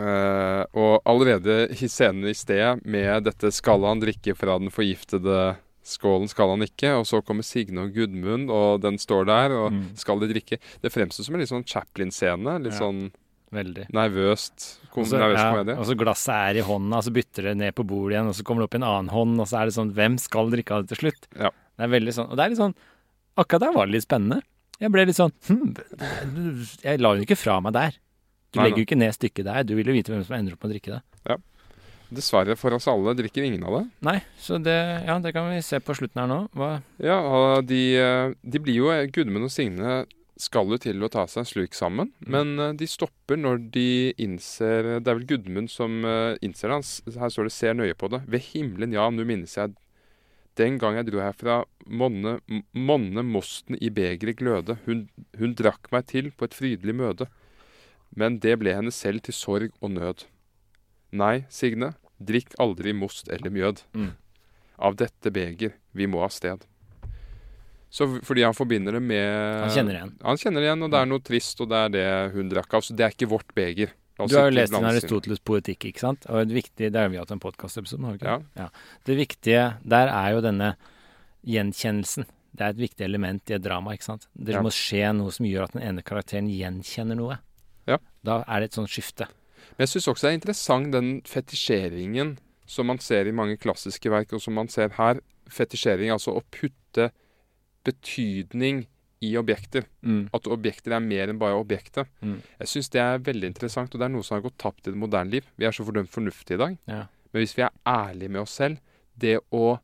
Uh, 0.00 0.64
og 0.74 1.02
allerede 1.08 1.68
i 1.76 1.88
scenen 1.88 2.26
i 2.30 2.34
sted 2.34 2.80
med 2.84 3.24
dette 3.28 3.50
'skal 3.52 3.84
han 3.86 4.00
drikke 4.00 4.34
fra 4.36 4.58
den 4.58 4.70
forgiftede 4.70 5.56
skålen', 5.84 6.28
skal 6.28 6.50
han 6.50 6.62
ikke? 6.66 6.90
Og 6.98 7.04
så 7.06 7.20
kommer 7.24 7.42
Signe 7.44 7.84
og 7.84 7.94
Gudmund, 7.94 8.50
og 8.50 8.80
den 8.80 8.98
står 8.98 9.26
der, 9.26 9.52
og 9.56 9.72
Mm. 9.72 9.96
skal 9.96 10.18
de 10.20 10.28
drikke? 10.32 10.58
Det 10.82 10.92
fremstår 10.92 11.24
som 11.24 11.34
en 11.34 11.40
litt 11.40 11.48
sånn 11.50 11.64
Chaplin-scene. 11.66 12.62
Litt 12.62 12.72
Ja. 12.72 12.78
sånn 12.80 13.12
Veldig. 13.52 13.90
nervøst. 13.92 14.78
Kom, 14.90 15.04
ja, 15.04 15.76
og 15.78 15.86
så 15.86 15.96
glasset 15.96 16.34
er 16.34 16.58
i 16.58 16.62
hånda, 16.62 16.96
og 16.96 17.04
så 17.04 17.12
bytter 17.12 17.42
det 17.42 17.56
ned 17.56 17.74
på 17.74 17.86
bordet 17.86 18.12
igjen, 18.16 18.28
og 18.28 18.34
så 18.34 18.42
kommer 18.42 18.60
det 18.62 18.64
opp 18.70 18.74
i 18.74 18.78
en 18.78 18.82
annen 18.82 19.08
hånd, 19.10 19.40
og 19.40 19.46
så 19.46 19.60
er 19.60 19.64
det 19.66 19.74
sånn 19.74 19.92
Hvem 19.92 20.18
skal 20.18 20.50
drikke 20.50 20.70
av 20.72 20.86
det 20.86 20.96
til 20.98 21.10
slutt? 21.10 21.26
Ja. 21.38 21.50
Det 21.78 21.84
er 21.84 22.00
veldig 22.00 22.12
sånn 22.12 22.30
Og 22.30 22.36
det 22.36 22.44
er 22.44 22.48
litt 22.50 22.58
sånn 22.58 22.74
Akkurat 23.40 23.64
der 23.66 23.74
var 23.76 23.88
det 23.88 23.96
litt 23.98 24.06
spennende. 24.06 24.42
Jeg 24.80 24.92
ble 24.94 25.04
litt 25.08 25.18
sånn 25.18 25.32
hm, 25.48 25.74
Jeg 26.84 27.00
la 27.02 27.14
jo 27.16 27.24
ikke 27.26 27.36
fra 27.38 27.58
meg 27.64 27.74
der. 27.76 27.96
Du 28.50 28.58
Nei, 28.58 28.66
legger 28.66 28.82
jo 28.82 28.86
ikke 28.88 28.98
ned 28.98 29.14
stykket 29.16 29.46
der. 29.46 29.64
Du 29.68 29.74
vil 29.78 29.86
jo 29.90 29.94
vite 29.94 30.12
hvem 30.12 30.24
som 30.26 30.36
ender 30.38 30.56
opp 30.56 30.64
med 30.64 30.70
å 30.70 30.74
drikke 30.74 30.94
det. 30.96 31.02
Ja. 31.30 31.36
Dessverre 32.10 32.56
for 32.58 32.74
oss 32.74 32.88
alle 32.90 33.12
drikker 33.14 33.44
ingen 33.46 33.62
av 33.68 33.76
det. 33.76 33.82
Nei, 34.08 34.16
så 34.42 34.58
det 34.58 34.74
Ja, 35.06 35.18
det 35.22 35.30
kan 35.36 35.46
vi 35.52 35.60
se 35.62 35.78
på 35.78 35.94
slutten 35.94 36.18
her 36.24 36.26
nå. 36.30 36.40
Hva 36.58 36.70
Ja, 36.98 37.20
de, 37.62 37.82
eh, 38.00 38.32
de 38.42 38.58
blir 38.58 38.80
jo 38.80 38.88
Gudmund 39.14 39.46
og 39.46 39.52
Signe 39.54 40.00
skal 40.40 40.66
jo 40.72 40.78
til 40.80 40.98
å 41.04 41.10
ta 41.12 41.26
seg 41.28 41.42
en 41.44 41.50
slurk 41.50 41.74
sammen, 41.76 42.10
Mm. 42.26 42.30
men 42.32 42.58
eh, 42.58 42.72
de 42.72 42.86
stopper 42.88 43.36
når 43.36 43.70
de 43.70 44.14
innser 44.18 44.98
Det 45.04 45.06
er 45.12 45.18
vel 45.20 45.26
Gudmund 45.28 45.70
som 45.70 46.02
eh, 46.04 46.34
innser 46.42 46.72
det. 46.72 47.14
Her 47.20 47.28
står 47.28 47.44
det 47.44 47.52
'ser 47.52 47.74
nøye 47.74 47.94
på 47.94 48.08
det'. 48.10 48.24
Ved 48.26 48.40
himmelen, 48.40 48.92
ja, 48.92 49.08
nå 49.10 49.24
minnes 49.24 49.54
jeg 49.54 49.74
den 50.60 50.78
gang 50.80 50.98
jeg 50.98 51.08
dro 51.08 51.22
herfra, 51.22 51.60
monne, 51.88 52.38
monne 52.76 53.24
mosten 53.26 53.78
i 53.80 53.90
begeret 53.94 54.38
gløde. 54.40 54.78
Hun, 54.86 55.06
hun 55.40 55.56
drakk 55.58 55.90
meg 55.94 56.08
til 56.12 56.30
på 56.36 56.48
et 56.48 56.56
frydelig 56.56 56.96
møte. 57.00 57.30
Men 58.16 58.40
det 58.42 58.56
ble 58.60 58.74
henne 58.76 58.92
selv 58.94 59.24
til 59.26 59.36
sorg 59.36 59.70
og 59.80 59.94
nød. 59.94 60.26
Nei, 61.16 61.44
Signe, 61.50 61.94
drikk 62.20 62.54
aldri 62.62 62.94
most 62.94 63.30
eller 63.32 63.52
mjød. 63.54 63.84
Mm. 63.94 64.12
Av 64.80 64.96
dette 64.98 65.32
beger 65.34 65.74
vi 65.96 66.08
må 66.10 66.22
av 66.24 66.34
sted. 66.34 66.66
Så 67.90 68.06
fordi 68.22 68.44
han 68.46 68.54
forbinder 68.54 68.94
det 68.94 69.02
med 69.02 69.64
Han 69.64 69.72
kjenner 69.74 69.96
det 69.96 69.98
igjen. 69.98 70.12
Han 70.22 70.38
kjenner 70.38 70.62
det 70.62 70.68
igjen, 70.68 70.84
og 70.86 70.92
det 70.92 70.98
er 71.00 71.08
noe 71.10 71.24
trist, 71.26 71.62
og 71.62 71.70
det 71.72 71.80
er 71.80 71.94
det 71.96 72.10
hun 72.36 72.52
drakk 72.52 72.76
av. 72.78 72.84
Så 72.86 72.94
det 72.94 73.06
er 73.06 73.16
ikke 73.16 73.30
vårt 73.32 73.50
beger. 73.56 73.94
Oss 74.20 74.30
Du 74.30 74.36
har 74.38 74.50
jo 74.50 74.54
lest 74.56 74.72
inn. 74.74 74.84
Aristoteles 74.84 75.40
poetikk, 75.44 75.86
ikke 75.90 76.02
sant? 76.02 76.26
Og 76.28 76.40
et 76.42 76.48
viktig, 76.54 76.90
Det 76.92 76.94
har 77.00 77.08
vi 77.08 77.16
hatt 77.20 77.30
en 77.34 77.40
podkastepisode 77.42 78.04
har 78.04 78.12
vi 78.12 78.18
ikke? 78.20 78.36
Ja. 78.56 78.68
Det 79.04 79.16
viktige 79.16 79.64
der 79.84 80.08
er 80.08 80.34
jo 80.36 80.40
denne 80.44 80.74
gjenkjennelsen. 81.46 82.26
Det 82.54 82.64
er 82.66 82.70
et 82.74 82.80
viktig 82.82 83.04
element 83.06 83.50
i 83.50 83.54
et 83.54 83.62
drama, 83.62 83.92
ikke 83.94 84.04
sant? 84.08 84.26
Det 84.36 84.54
Ja. 84.54 84.62
må 84.62 84.70
skje 84.74 85.14
noe 85.16 85.30
som 85.30 85.46
gjør 85.46 85.64
at 85.64 85.72
den 85.72 85.82
ene 85.82 86.02
karakteren 86.02 86.48
gjenkjenner 86.50 87.16
noe. 87.16 87.38
Ja. 87.86 87.98
Da 88.24 88.44
er 88.46 88.60
det 88.60 88.64
et 88.70 88.78
sånt 88.78 88.88
skifte. 88.90 89.28
Men 89.78 89.86
jeg 89.86 89.88
syns 90.02 90.08
også 90.12 90.22
det 90.26 90.30
er 90.30 90.38
interessant 90.40 90.92
den 90.92 91.22
fetisjeringen 91.22 92.38
som 92.66 92.86
man 92.86 92.98
ser 92.98 93.26
i 93.26 93.32
mange 93.32 93.56
klassiske 93.58 94.10
verk, 94.10 94.32
og 94.32 94.40
som 94.42 94.54
man 94.54 94.68
ser 94.68 94.88
her. 94.90 95.20
Fetisjering, 95.48 96.10
altså 96.10 96.36
å 96.36 96.42
putte 96.50 97.10
betydning 97.84 98.86
i 99.22 99.34
objekter. 99.36 99.84
At 100.32 100.46
objekter 100.48 100.94
er 100.96 101.00
mer 101.04 101.28
enn 101.28 101.38
bare 101.38 101.58
objektet. 101.60 102.08
Mm. 102.24 102.38
Jeg 102.62 102.68
syns 102.72 102.88
det 102.94 103.00
er 103.02 103.18
veldig 103.26 103.50
interessant, 103.52 103.92
og 103.94 104.00
det 104.00 104.06
er 104.08 104.14
noe 104.14 104.24
som 104.24 104.36
har 104.38 104.44
gått 104.46 104.56
tapt 104.58 104.86
i 104.88 104.90
det 104.94 104.98
moderne 104.98 105.30
liv. 105.30 105.44
Vi 105.60 105.66
er 105.68 105.72
så 105.76 105.84
fordømt 105.84 106.08
fornuftige 106.10 106.56
i 106.56 106.62
dag. 106.64 106.78
Ja. 106.88 107.02
Men 107.32 107.42
hvis 107.44 107.52
vi 107.58 107.62
er 107.66 107.74
ærlige 107.86 108.30
med 108.30 108.40
oss 108.42 108.56
selv, 108.56 108.78
det 109.20 109.36
å 109.52 109.78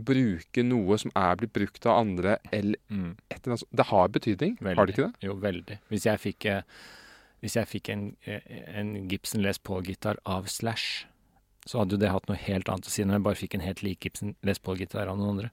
bruke 0.00 0.62
noe 0.64 0.96
som 1.02 1.12
er 1.18 1.36
blitt 1.36 1.52
brukt 1.52 1.84
av 1.86 1.98
andre, 2.06 2.38
eller 2.52 2.78
Mm. 2.88 3.16
et 3.30 3.44
eller 3.46 3.56
annet 3.56 3.64
Det 3.74 3.86
har 3.86 4.08
betydning, 4.08 4.56
har 4.62 4.86
det 4.86 4.94
ikke 4.96 5.06
det? 5.12 5.14
Jo, 5.28 5.34
veldig. 5.34 5.78
Hvis 5.90 6.04
jeg 6.04 6.18
fikk, 6.18 6.46
eh, 6.46 6.62
hvis 7.42 7.54
jeg 7.54 7.66
fikk 7.66 7.88
en, 7.90 8.16
eh, 8.26 8.40
en 8.78 9.08
Gibson 9.08 9.42
Les 9.42 9.58
Paul-gitar 9.58 10.16
av 10.24 10.46
Slash, 10.46 11.04
så 11.66 11.80
hadde 11.80 11.90
jo 11.92 11.96
det 11.98 12.08
hatt 12.10 12.26
noe 12.28 12.36
helt 12.36 12.64
annet 12.68 12.86
å 12.86 12.90
si 12.90 13.02
når 13.04 13.12
jeg 13.18 13.22
bare 13.22 13.34
fikk 13.34 13.54
en 13.54 13.60
helt 13.60 13.82
lik 13.82 14.00
Gibson 14.00 14.34
Les 14.42 14.58
Paul-gitar 14.58 15.06
av 15.08 15.18
noen 15.18 15.30
andre. 15.36 15.50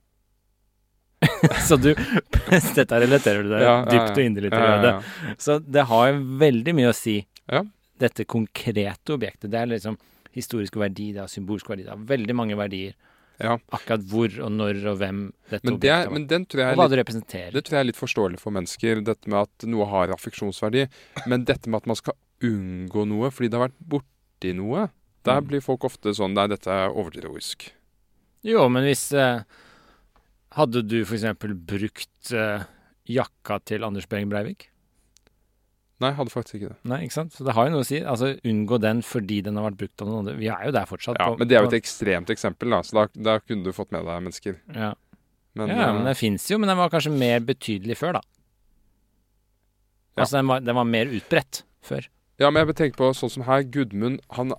så 1.68 1.76
du 1.80 1.90
Dette 2.78 3.00
relaterer 3.02 3.42
du 3.42 3.50
deg 3.50 3.62
Ja, 3.64 3.72
ja, 3.82 3.88
dypt 3.90 4.14
og 4.14 4.20
ja. 4.22 4.26
inderlig 4.28 4.50
til. 4.54 4.84
Det. 4.84 5.34
Så 5.42 5.58
det 5.64 5.84
har 5.90 6.12
veldig 6.44 6.74
mye 6.78 6.92
å 6.92 6.96
si. 6.96 7.18
Ja. 7.50 7.64
Dette 7.98 8.24
konkrete 8.30 9.16
objektet. 9.16 9.50
Det 9.50 9.58
er 9.58 9.70
liksom 9.72 9.98
historisk 10.36 10.76
verdi, 10.78 11.10
det 11.16 11.22
har 11.24 11.30
symbolsk 11.32 11.68
verdi, 11.72 11.82
det 11.88 11.90
har 11.94 12.02
veldig 12.06 12.34
mange 12.38 12.56
verdier. 12.58 12.92
Ja. 13.42 13.56
Akkurat 13.74 14.02
hvor 14.10 14.32
og 14.42 14.50
når 14.54 14.80
og 14.90 14.96
hvem 15.00 15.18
dette 15.50 15.62
Men, 15.66 15.76
det 15.78 15.90
objektet 15.90 16.08
var. 16.08 16.14
men 16.14 16.26
den 16.30 16.44
tror 16.50 16.62
jeg 16.62 16.72
og 16.74 16.78
hva 16.78 16.84
litt 16.86 16.92
det 16.94 16.98
representerer. 17.02 17.52
Det 17.54 17.62
tror 17.66 17.76
jeg 17.78 17.80
er 17.84 17.88
litt 17.90 17.98
forståelig 18.00 18.40
for 18.42 18.54
mennesker, 18.54 19.02
dette 19.06 19.30
med 19.30 19.38
at 19.46 19.66
noe 19.70 19.86
har 19.90 20.14
affeksjonsverdi. 20.14 20.86
Men 21.30 21.44
dette 21.46 21.70
med 21.70 21.82
at 21.82 21.90
man 21.90 21.98
skal 21.98 22.16
unngå 22.46 23.04
noe 23.10 23.30
fordi 23.34 23.50
det 23.50 23.58
har 23.58 23.68
vært 23.68 23.80
borti 23.94 24.54
noe, 24.58 24.88
der 25.26 25.40
Mm. 25.42 25.48
blir 25.50 25.60
folk 25.62 25.84
ofte 25.86 26.14
sånn 26.14 26.34
Nei, 26.34 26.46
dette 26.50 26.70
er 26.70 26.90
overdroisk. 26.94 27.70
Jo, 28.46 28.68
men 28.70 28.84
hvis 28.86 29.08
eh, 29.12 29.42
Hadde 30.58 30.82
du 30.86 30.96
f.eks. 31.04 31.24
brukt 31.68 32.32
eh, 32.34 32.64
jakka 33.08 33.60
til 33.68 33.86
Anders 33.86 34.08
Behring 34.10 34.30
Breivik? 34.32 34.68
Nei, 36.02 36.12
hadde 36.14 36.30
faktisk 36.30 36.60
ikke 36.60 36.68
det. 36.70 36.78
Nei, 36.86 37.00
ikke 37.06 37.16
sant? 37.16 37.32
Så 37.34 37.42
det 37.46 37.54
har 37.56 37.66
jo 37.66 37.72
noe 37.74 37.82
å 37.82 37.86
si. 37.88 37.98
Altså, 38.06 38.32
unngå 38.46 38.76
den 38.82 39.00
fordi 39.02 39.40
den 39.46 39.56
har 39.58 39.66
vært 39.70 39.80
brukt 39.80 40.02
av 40.04 40.06
noen 40.10 40.20
andre. 40.22 40.36
Vi 40.38 40.46
er 40.54 40.68
jo 40.68 40.74
der 40.76 40.86
fortsatt. 40.86 41.18
Ja, 41.18 41.26
på- 41.32 41.38
Men 41.40 41.48
det 41.50 41.56
er 41.58 41.64
jo 41.66 41.70
et 41.72 41.78
ekstremt 41.80 42.30
eksempel, 42.34 42.70
da, 42.70 42.78
så 42.86 42.94
da, 43.00 43.06
da 43.30 43.38
kunne 43.42 43.66
du 43.66 43.72
fått 43.74 43.90
med 43.94 44.04
deg 44.06 44.22
mennesker. 44.28 44.58
ja. 44.74 44.94
Men, 45.58 45.72
ja, 45.72 45.88
eh, 45.88 45.94
men 45.96 46.04
det 46.06 46.12
fins 46.20 46.44
jo, 46.52 46.58
men 46.60 46.68
den 46.70 46.76
var 46.78 46.90
kanskje 46.92 47.10
mer 47.18 47.40
betydelig 47.42 47.96
før, 47.98 48.12
da. 48.20 48.20
Ja. 50.14 50.22
Altså, 50.22 50.36
den 50.38 50.46
var, 50.46 50.60
den 50.62 50.76
var 50.78 50.84
mer 50.86 51.06
utbredt 51.18 51.62
før. 51.82 52.06
Ja, 52.38 52.50
men 52.52 52.60
jeg 52.62 52.68
vil 52.70 52.76
tenke 52.78 52.98
på 53.00 53.08
sånn 53.16 53.32
som 53.32 53.42
her, 53.48 53.64
Gudmund 53.66 54.20
han, 54.36 54.52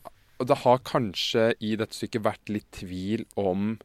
Det 0.44 0.58
har 0.66 0.82
kanskje 0.84 1.54
i 1.64 1.76
dette 1.80 1.96
stykket 1.96 2.24
vært 2.26 2.52
litt 2.52 2.68
tvil 2.76 3.24
om 3.40 3.78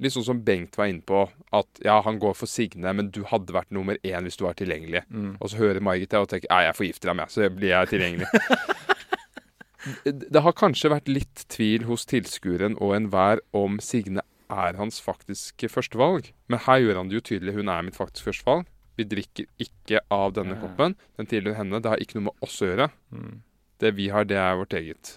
Litt 0.00 0.14
sånn 0.14 0.24
som 0.24 0.38
Bengt 0.44 0.78
var 0.80 0.88
inne 0.88 1.04
på, 1.04 1.26
at 1.52 1.80
ja, 1.84 1.98
han 2.06 2.20
går 2.22 2.32
for 2.38 2.48
Signe, 2.48 2.92
men 2.96 3.10
du 3.12 3.20
hadde 3.28 3.52
vært 3.52 3.72
nummer 3.74 3.98
én 4.00 4.24
hvis 4.24 4.40
du 4.40 4.46
var 4.46 4.56
tilgjengelig. 4.56 5.02
Og 5.38 5.52
så 5.52 5.60
hører 5.60 5.84
Margit 5.84 6.14
det 6.14 6.22
og 6.22 6.30
tenker 6.30 6.48
at 6.56 6.70
jeg 6.70 6.78
forgifter 6.78 7.12
ham, 7.12 7.20
jeg, 7.20 7.34
så 7.34 7.50
blir 7.52 7.74
jeg 7.74 7.90
tilgjengelig. 7.92 8.28
det 10.34 10.42
har 10.44 10.56
kanskje 10.56 10.92
vært 10.92 11.08
litt 11.08 11.44
tvil 11.52 11.86
hos 11.88 12.06
tilskueren 12.08 12.76
og 12.80 12.96
enhver 12.96 13.44
om 13.56 13.78
Signe 13.84 14.24
er 14.50 14.76
hans 14.80 15.00
faktiske 15.02 15.70
førstevalg. 15.70 16.32
Men 16.50 16.62
her 16.66 16.82
gjør 16.82 17.00
han 17.00 17.10
det 17.10 17.20
jo 17.20 17.26
tydelig. 17.30 17.56
Hun 17.60 17.70
er 17.70 17.86
mitt 17.86 17.98
faktiske 17.98 18.30
førstevalg. 18.30 18.68
Vi 18.98 19.06
drikker 19.08 19.46
ikke 19.62 20.02
av 20.12 20.34
denne 20.36 20.58
koppen. 20.60 20.96
Den 21.16 21.30
tilhører 21.30 21.60
henne. 21.62 21.80
Det 21.80 21.92
har 21.92 22.02
ikke 22.02 22.18
noe 22.18 22.28
med 22.28 22.44
oss 22.44 22.58
å 22.60 22.68
gjøre. 22.68 22.90
Mm. 23.14 23.40
Det 23.80 23.94
vi 23.96 24.10
har, 24.12 24.26
det 24.28 24.36
er 24.36 24.58
vårt 24.60 24.76
eget. 24.76 25.14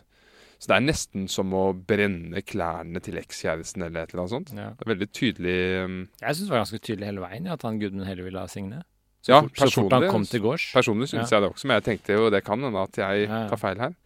Så 0.63 0.69
det 0.71 0.75
er 0.77 0.83
nesten 0.85 1.25
som 1.27 1.51
å 1.59 1.63
brenne 1.75 2.39
klærne 2.47 3.01
til 3.03 3.17
ekskjæresten 3.19 3.83
eller 3.83 4.05
et 4.05 4.13
eller 4.13 4.21
annet 4.23 4.31
sånt. 4.31 4.51
Ja. 4.55 4.69
Det 4.79 4.85
er 4.85 4.91
veldig 4.93 5.07
tydelig 5.11 5.55
um, 5.83 5.97
Jeg 6.21 6.37
syns 6.37 6.45
det 6.47 6.53
var 6.53 6.61
ganske 6.61 6.79
tydelig 6.79 7.09
hele 7.09 7.23
veien 7.25 7.49
ja, 7.49 7.57
at 7.57 7.65
han 7.67 7.81
Gudmund 7.81 8.07
heller 8.07 8.29
ville 8.29 8.39
ha 8.39 8.47
Signe. 8.47 8.79
Så, 9.19 9.33
Ja, 9.33 9.41
fort, 9.43 9.59
så 9.59 9.67
fort 9.75 9.95
han 9.97 10.07
kom 10.11 10.23
til 10.27 10.43
gårds. 10.45 10.69
Personlig 10.71 11.09
syns 11.11 11.27
Ja. 11.27 11.35
jeg 11.35 11.43
det 11.43 11.49
også, 11.51 11.67
men 11.67 11.81
jeg 11.81 11.85
tenkte 11.89 12.15
jo 12.15 12.29
det 12.31 12.43
kan 12.47 12.63
hende 12.63 12.79
at 12.79 12.99
jeg 13.01 13.27
tar 13.27 13.59
feil 13.59 13.83
her. 13.83 13.97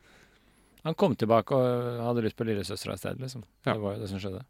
Han 0.87 0.97
kom 0.97 1.13
tilbake 1.19 1.53
og 1.53 2.01
hadde 2.07 2.25
lyst 2.25 2.37
på 2.39 2.47
lillesøstera 2.47 2.95
i 2.97 3.01
stedet, 3.01 3.21
liksom. 3.21 3.43
Ja. 3.67 3.73
Det 3.75 3.81
var 3.83 3.93
jo 3.93 4.01
det 4.01 4.09
som 4.09 4.21
skjedde. 4.23 4.45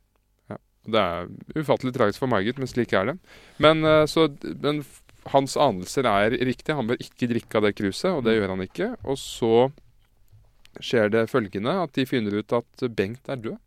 Det 0.87 0.99
er 1.03 1.27
ufattelig 1.59 1.91
tragisk 1.97 2.21
for 2.23 2.31
Margit, 2.31 2.55
men 2.61 2.69
slik 2.71 2.93
er 2.95 3.09
det. 3.09 3.17
Men, 3.59 3.83
eh, 3.83 4.05
så, 4.07 4.29
men 4.63 4.85
hans 5.33 5.57
anelser 5.59 6.07
er 6.07 6.31
riktige. 6.47 6.77
Han 6.77 6.87
bør 6.87 7.01
ikke 7.03 7.27
drikke 7.27 7.59
av 7.59 7.67
det 7.67 7.73
kruset, 7.75 8.07
og 8.13 8.23
det 8.23 8.37
gjør 8.37 8.53
han 8.53 8.63
ikke. 8.63 8.87
Og 9.03 9.19
så 9.19 9.51
skjer 10.83 11.09
det 11.13 11.25
følgende, 11.31 11.73
at 11.83 11.93
de 11.97 12.05
finner 12.09 12.37
ut 12.39 12.53
at 12.53 12.83
Bengt 12.95 13.29
er 13.29 13.35
død. 13.41 13.57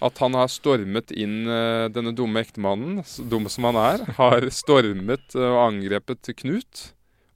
At 0.00 0.18
han 0.22 0.36
har 0.38 0.46
stormet 0.46 1.10
inn 1.10 1.48
eh, 1.50 1.88
denne 1.90 2.12
dumme 2.14 2.38
ektemannen, 2.44 3.00
dum 3.30 3.48
som 3.50 3.66
han 3.66 3.78
er, 3.82 4.04
har 4.14 4.46
stormet 4.60 5.34
eh, 5.34 5.42
og 5.48 5.62
angrepet 5.72 6.30
Knut. 6.38 6.84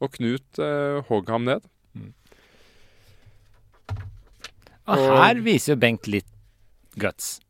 Og 0.03 0.13
Knut 0.15 0.61
eh, 0.63 1.01
hogg 1.09 1.31
ham 1.31 1.49
ned. 1.51 1.67
Og 4.87 4.99
Og- 4.99 5.17
her 5.23 5.41
viser 5.43 5.75
jo 5.75 5.81
Bengt 5.83 6.07
litt 6.11 6.27
guts. 6.99 7.41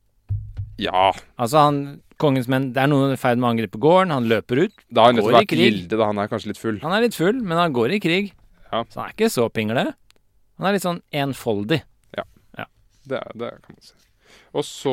Ja, 0.81 1.13
Altså, 1.39 1.59
han 1.69 2.03
Kongens 2.19 2.47
menn 2.49 2.71
Det 2.73 2.79
er 2.83 2.87
noen 2.89 3.13
i 3.13 3.17
ferd 3.19 3.37
med 3.41 3.49
å 3.49 3.51
angripe 3.53 3.79
gården, 3.83 4.13
han 4.15 4.29
løper 4.31 4.65
ut. 4.65 4.75
Da 4.95 5.03
har 5.03 5.11
han 5.13 5.17
nettopp 5.19 5.35
vært. 5.41 5.55
Gilde, 5.59 5.97
da. 5.99 6.07
Han 6.07 6.19
er 6.23 6.29
kanskje 6.31 6.53
litt 6.53 6.61
full. 6.61 6.79
Han 6.85 6.93
er 6.95 7.03
litt 7.03 7.17
full, 7.19 7.41
men 7.43 7.59
han 7.59 7.73
går 7.75 7.97
i 7.97 7.99
krig. 8.01 8.29
Ja. 8.71 8.85
Så 8.89 9.01
han 9.01 9.09
er 9.11 9.17
ikke 9.17 9.31
så 9.33 9.49
pingle. 9.51 9.89
Han 10.59 10.69
er 10.69 10.77
litt 10.77 10.85
sånn 10.87 11.03
enfoldig. 11.13 11.83
Det, 13.03 13.19
er- 13.19 13.33
det 13.35 13.49
kan 13.65 13.75
man 13.75 13.83
si. 13.83 13.97
Og 14.55 14.63
så 14.63 14.93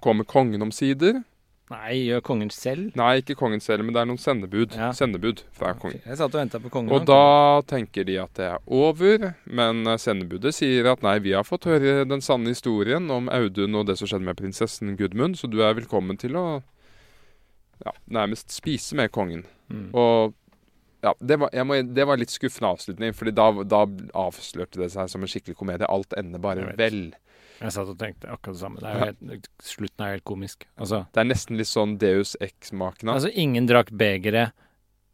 kommer 0.00 0.24
kongen 0.24 0.62
omsider. 0.64 1.18
Nei, 1.68 1.98
gjør 2.08 2.22
kongen 2.24 2.48
selv. 2.54 2.94
Nei, 2.96 3.18
ikke 3.20 3.34
kongen 3.36 3.60
selv, 3.60 3.84
men 3.84 3.92
det 3.92 4.00
er 4.00 4.08
noen 4.08 4.20
sendebud. 4.20 4.72
Ja. 4.72 4.88
Sendebud 4.96 5.42
fra 5.52 5.74
kongen. 5.76 6.00
Jeg 6.00 6.16
satt 6.16 6.32
og 6.32 6.40
venta 6.40 6.60
på 6.64 6.70
kongen. 6.72 6.94
Og 6.96 7.04
da 7.04 7.60
tenker 7.68 8.06
de 8.08 8.16
at 8.22 8.32
det 8.40 8.46
er 8.54 8.64
over, 8.72 9.26
men 9.44 9.84
sendebudet 10.00 10.54
sier 10.56 10.88
at 10.94 11.04
nei, 11.04 11.18
vi 11.20 11.34
har 11.36 11.44
fått 11.44 11.68
høre 11.68 12.06
den 12.08 12.24
sanne 12.24 12.54
historien 12.56 13.10
om 13.12 13.28
Audun 13.28 13.76
og 13.76 13.84
det 13.90 13.98
som 14.00 14.08
skjedde 14.08 14.24
med 14.30 14.40
prinsessen 14.40 14.96
Gudmund, 14.96 15.36
så 15.36 15.50
du 15.52 15.60
er 15.60 15.76
velkommen 15.76 16.16
til 16.16 16.40
å 16.40 16.46
ja, 17.84 17.92
nærmest 18.16 18.48
spise 18.56 18.96
med 18.96 19.12
kongen. 19.12 19.44
Mm. 19.68 19.90
Og 19.92 20.32
ja, 21.04 21.14
det 21.20 21.36
var, 21.38 21.64
må, 21.64 21.78
det 21.82 22.04
var 22.04 22.18
litt 22.18 22.32
skuffende 22.32 22.72
avslutning, 22.74 23.14
Fordi 23.14 23.32
da, 23.36 23.48
da 23.62 23.84
avslørte 24.18 24.80
det 24.82 24.90
seg 24.94 25.10
som 25.12 25.22
en 25.22 25.30
skikkelig 25.30 25.56
komedie. 25.58 25.86
Alt 25.86 26.16
ender 26.18 26.42
bare 26.42 26.70
Jeg 26.72 26.78
vel. 26.80 27.02
Jeg 27.58 27.74
satt 27.74 27.90
og 27.90 27.98
tenkte 27.98 28.30
akkurat 28.30 28.54
det 28.54 28.60
samme. 28.60 28.82
Det 28.82 28.90
er 28.90 29.00
helt, 29.02 29.50
slutten 29.62 30.04
er 30.06 30.14
helt 30.14 30.26
komisk. 30.28 30.68
Altså, 30.78 31.04
Det 31.14 31.22
er 31.22 31.28
nesten 31.28 31.58
litt 31.58 31.70
sånn 31.70 31.96
Deus 31.98 32.36
Ex-makene. 32.42 33.16
altså 33.18 33.32
ingen 33.34 33.66
drakk 33.66 33.90
begeret. 33.90 34.54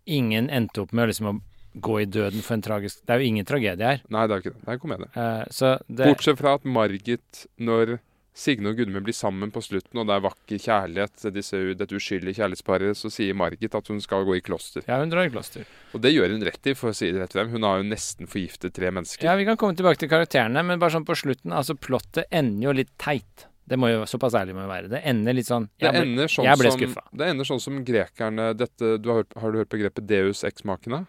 Ingen 0.05 0.51
endte 0.53 0.83
opp 0.85 0.93
med 0.93 1.09
liksom 1.09 1.31
å 1.31 1.39
gå 1.75 2.01
i 2.03 2.05
døden 2.07 2.45
for 2.45 2.55
en 2.55 2.63
tragisk 2.63 3.01
Det 3.03 3.15
er 3.15 3.23
jo 3.23 3.31
ingen 3.33 3.47
tragedie 3.49 3.95
her. 3.95 4.03
Nei, 4.13 4.27
det 4.29 4.35
er 4.35 4.43
ikke 4.43 4.53
det. 4.53 4.61
Det 4.65 4.75
er 4.75 4.83
komedie. 4.83 5.09
Uh, 5.17 5.45
så 5.51 5.71
det 5.89 6.11
Bortsett 6.13 6.39
fra 6.39 6.57
at 6.59 6.69
Margit, 6.69 7.47
når 7.57 7.97
Signe 8.35 8.73
og 8.73 8.81
Gudmund 8.81 9.07
blir 9.07 9.15
sammen 9.15 9.53
på 9.55 9.61
slutten, 9.63 10.01
og 10.03 10.09
det 10.09 10.17
er 10.17 10.23
vakker 10.25 10.59
kjærlighet, 10.59 11.27
disse, 11.37 11.61
dette 11.79 11.95
uskyldige 11.95 12.41
kjærlighetsparet, 12.41 12.99
så 12.99 13.11
sier 13.15 13.37
Margit 13.39 13.77
at 13.79 13.91
hun 13.93 14.01
skal 14.03 14.27
gå 14.27 14.35
i 14.41 14.43
kloster. 14.43 14.83
Ja, 14.89 14.99
hun 14.99 15.13
drar 15.13 15.29
i 15.29 15.31
kloster. 15.31 15.63
Og 15.95 16.03
det 16.03 16.11
gjør 16.11 16.35
hun 16.35 16.43
rett 16.49 16.67
i, 16.67 16.75
for 16.75 16.91
å 16.91 16.97
si 16.99 17.13
det 17.15 17.23
rett 17.23 17.37
frem. 17.37 17.53
Hun 17.55 17.63
har 17.63 17.79
jo 17.79 17.87
nesten 17.87 18.27
forgiftet 18.31 18.75
tre 18.75 18.91
mennesker. 18.91 19.29
Ja, 19.29 19.37
vi 19.39 19.47
kan 19.47 19.61
komme 19.61 19.79
tilbake 19.79 20.03
til 20.03 20.11
karakterene, 20.11 20.67
men 20.67 20.83
bare 20.83 20.97
sånn 20.97 21.07
på 21.07 21.15
slutten 21.19 21.55
Altså, 21.55 21.79
plottet 21.79 22.27
ender 22.35 22.73
jo 22.73 22.77
litt 22.83 22.91
teit. 22.99 23.47
Det 23.65 23.79
må 23.81 23.89
jo 23.93 24.03
Såpass 24.11 24.35
ærlig 24.37 24.59
må 24.59 24.67
jo 24.67 24.73
være. 24.75 24.91
Det 24.93 25.01
ender 25.09 25.39
litt 25.39 25.49
sånn 25.49 25.71
jeg 25.81 25.95
ble, 25.95 26.03
ender, 26.03 26.29
sånn 26.29 26.51
jeg 26.51 26.61
ble 26.61 26.73
skuffa. 26.75 27.07
det 27.15 27.31
ender 27.31 27.49
sånn 27.49 27.63
som 27.63 27.79
grekerne 27.87 28.51
dette, 28.59 28.97
du 29.01 29.09
har, 29.13 29.23
hørt, 29.23 29.37
har 29.41 29.55
du 29.55 29.63
hørt 29.63 29.73
begrepet 29.73 30.11
deus 30.11 30.43
ex-makene? 30.45 31.05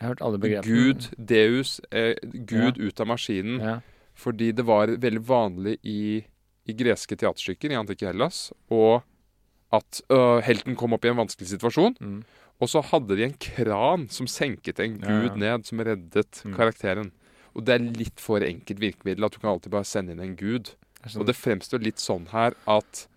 Jeg 0.00 0.08
har 0.08 0.16
hørt 0.16 0.24
alle 0.26 0.40
begrepene. 0.42 0.72
Gud, 0.72 1.10
deus, 1.16 1.76
eh, 1.92 2.16
Gud 2.48 2.80
ut 2.80 3.00
av 3.04 3.12
maskinen. 3.12 3.60
Ja. 3.60 3.76
Fordi 4.14 4.52
det 4.54 4.64
var 4.66 4.86
veldig 5.02 5.22
vanlig 5.26 5.78
i, 5.82 6.24
i 6.68 6.72
greske 6.78 7.16
teaterstykker 7.18 7.72
i 7.74 7.78
antikke 7.80 8.06
Hellas 8.06 8.52
og 8.70 9.02
at 9.74 10.00
øh, 10.14 10.38
helten 10.46 10.76
kom 10.78 10.92
opp 10.94 11.04
i 11.04 11.10
en 11.10 11.18
vanskelig 11.18 11.48
situasjon, 11.50 11.96
Mm. 12.00 12.20
og 12.62 12.68
så 12.70 12.80
hadde 12.84 13.16
de 13.18 13.24
en 13.26 13.34
kran 13.42 14.04
som 14.08 14.26
senket 14.30 14.78
en 14.78 15.00
gud 15.00 15.32
ja. 15.32 15.34
ned, 15.34 15.66
som 15.66 15.78
reddet 15.82 16.42
Mm. 16.44 16.54
karakteren. 16.54 17.10
Og 17.56 17.64
det 17.66 17.74
er 17.74 17.82
litt 17.98 18.20
for 18.22 18.38
enkelt 18.40 18.78
virkemiddel 18.78 19.24
at 19.26 19.32
du 19.32 19.38
kan 19.40 19.50
alltid 19.50 19.70
bare 19.74 19.84
sende 19.84 20.12
inn 20.14 20.20
en 20.20 20.36
gud. 20.36 20.70
Og 21.18 21.26
det 21.26 21.34
fremstår 21.36 21.82
litt 21.82 21.98
sånn 21.98 22.28
her 22.30 22.54
at 22.66 23.08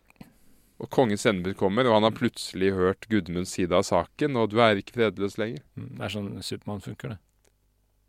og 0.80 0.90
kongens 0.94 1.26
endebud 1.26 1.56
kommer, 1.58 1.88
og 1.88 1.94
han 1.96 2.04
har 2.06 2.12
plutselig 2.14 2.72
hørt 2.76 3.08
Gudmunds 3.10 3.50
side 3.56 3.74
av 3.74 3.82
saken, 3.82 4.36
og 4.38 4.52
du 4.52 4.60
er 4.62 4.76
ikke 4.78 4.94
fredløs 4.94 5.38
lenger. 5.42 5.64
mm, 5.76 5.98
det 5.98 6.04
er 6.06 6.10
sånn 6.14 6.44
Supermann 6.44 6.82
funker, 6.82 7.10
det. 7.10 7.18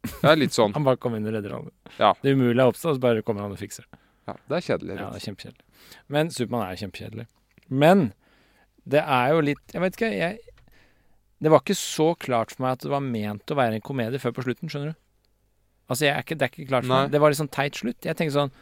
Det 0.07 0.29
er 0.31 0.39
litt 0.39 0.55
sånn. 0.57 0.75
Han 0.77 0.87
bare 0.87 1.01
kommer 1.01 1.21
inn 1.21 1.29
og 1.29 1.35
redder 1.35 1.57
alle. 1.59 1.73
Ja. 1.99 2.13
Det 2.23 2.35
umulige 2.35 2.63
har 2.63 2.73
oppstått, 2.73 2.99
så 2.99 3.03
bare 3.03 3.25
kommer 3.27 3.45
han 3.45 3.55
og 3.55 3.61
fikser 3.61 3.87
det. 3.87 4.01
Ja, 4.29 4.35
det 4.51 4.59
er 4.59 4.65
kjedelig. 4.67 4.95
Ja, 4.99 5.09
det 5.09 5.21
er 5.21 5.25
kjempekjedelig. 5.25 5.65
Men 6.13 6.31
Supermann 6.35 6.67
er 6.69 6.81
kjempekjedelig. 6.83 7.27
Men 7.69 8.05
det 8.89 9.03
er 9.05 9.35
jo 9.35 9.41
litt 9.45 9.75
Jeg 9.75 9.83
vet 9.85 9.97
ikke, 9.99 10.09
jeg 10.17 10.39
Det 11.45 11.51
var 11.53 11.61
ikke 11.61 11.77
så 11.77 12.07
klart 12.17 12.55
for 12.55 12.65
meg 12.65 12.79
at 12.79 12.87
det 12.87 12.93
var 12.93 13.05
ment 13.05 13.53
å 13.53 13.57
være 13.59 13.79
en 13.79 13.85
komedie 13.85 14.21
før 14.23 14.35
på 14.37 14.45
slutten, 14.47 14.71
skjønner 14.73 14.95
du. 14.95 14.99
Altså, 15.89 16.05
jeg 16.05 16.13
er 16.15 16.25
ikke, 16.25 16.37
det 16.37 16.47
er 16.47 16.53
ikke 16.53 16.69
klart 16.69 16.85
for 16.87 16.93
Nei. 16.93 17.03
meg. 17.07 17.13
Det 17.15 17.21
var 17.23 17.33
litt 17.33 17.41
sånn 17.41 17.53
teit 17.53 17.79
slutt. 17.81 18.01
Jeg 18.05 18.19
tenker 18.19 18.37
sånn 18.37 18.53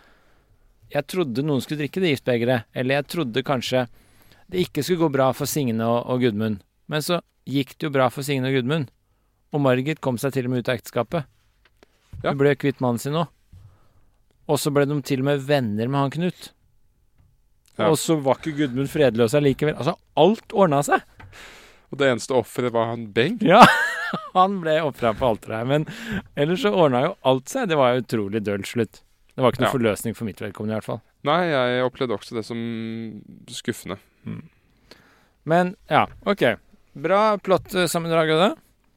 Jeg 0.93 1.07
trodde 1.11 1.43
noen 1.47 1.63
skulle 1.65 1.83
drikke 1.83 2.03
det 2.05 2.13
giftbegeret. 2.15 2.69
Eller 2.79 3.01
jeg 3.01 3.09
trodde 3.17 3.47
kanskje 3.47 3.87
det 4.47 4.69
ikke 4.69 4.85
skulle 4.87 5.03
gå 5.03 5.15
bra 5.17 5.33
for 5.35 5.51
Signe 5.51 5.83
og, 5.83 6.05
og 6.07 6.23
Gudmund. 6.23 6.61
Men 6.87 7.03
så 7.03 7.19
gikk 7.51 7.75
det 7.75 7.89
jo 7.89 7.95
bra 7.95 8.07
for 8.15 8.27
Signe 8.27 8.47
og 8.47 8.55
Gudmund. 8.55 8.93
Og 9.55 9.63
Margit 9.63 10.01
kom 10.05 10.19
seg 10.19 10.35
til 10.35 10.49
og 10.49 10.53
med 10.55 10.65
ut 10.65 10.69
av 10.73 10.79
ekteskapet. 10.79 11.27
Ja. 12.23 12.33
Hun 12.33 12.41
ble 12.41 12.55
kvitt 12.59 12.81
mannen 12.83 12.99
sin 13.03 13.17
òg. 13.19 13.29
Og 14.47 14.61
så 14.63 14.71
ble 14.75 14.85
de 14.87 14.97
til 15.07 15.23
og 15.23 15.29
med 15.31 15.43
venner 15.47 15.89
med 15.91 16.01
han 16.01 16.13
Knut. 16.15 16.53
Ja. 17.77 17.91
Og 17.91 17.99
så 18.01 18.17
var 18.25 18.39
ikke 18.41 18.55
Gudmund 18.57 18.89
fredløs 18.89 19.35
allikevel. 19.37 19.75
Altså, 19.77 19.97
alt 20.17 20.55
ordna 20.57 20.79
seg! 20.87 21.03
Og 21.93 21.99
det 22.01 22.09
eneste 22.11 22.35
offeret 22.35 22.73
var 22.75 22.89
han 22.93 23.05
Bengt. 23.15 23.43
Ja, 23.47 23.61
han 24.39 24.57
ble 24.63 24.79
ofra 24.87 25.13
på 25.19 25.29
alteret 25.29 25.61
her. 25.61 25.69
Men 25.69 25.85
ellers 26.39 26.65
så 26.65 26.73
ordna 26.75 27.05
jo 27.05 27.13
alt 27.29 27.53
seg. 27.53 27.69
Det 27.71 27.77
var 27.79 27.95
jo 27.95 28.03
utrolig 28.05 28.43
døll 28.47 28.65
slutt. 28.67 29.03
Det 29.37 29.45
var 29.45 29.53
ikke 29.53 29.63
noe 29.67 29.69
Ja. 29.69 29.75
forløsning 29.77 30.17
for 30.17 30.25
mitt 30.27 30.41
vedkommende 30.41 30.73
i 30.75 30.79
hvert 30.81 30.89
fall. 30.89 31.03
Nei, 31.27 31.41
jeg 31.51 31.85
opplevde 31.85 32.17
også 32.17 32.39
det 32.39 32.45
som 32.49 32.59
skuffende. 33.53 33.99
Men 35.47 35.75
ja, 35.91 36.07
OK. 36.25 36.43
Bra 36.97 37.21
plott 37.45 37.75
sammendrag 37.91 38.31
av 38.35 38.41
det. 38.43 38.53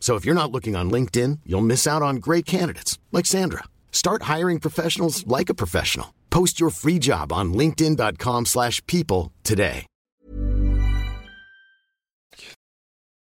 So 0.00 0.16
if 0.16 0.24
you're 0.24 0.34
not 0.42 0.50
looking 0.50 0.74
on 0.74 0.90
LinkedIn, 0.90 1.40
you'll 1.46 1.60
miss 1.66 1.86
out 1.86 2.02
on 2.02 2.16
great 2.16 2.46
candidates 2.46 2.98
like 3.12 3.26
Sandra. 3.26 3.64
Start 3.92 4.22
hiring 4.22 4.58
professionals 4.58 5.24
like 5.26 5.50
a 5.50 5.54
professional. 5.54 6.14
Post 6.30 6.58
your 6.60 6.70
free 6.70 6.98
job 6.98 7.32
on 7.32 7.52
linkedin.com/people 7.52 9.30
today. 9.44 9.84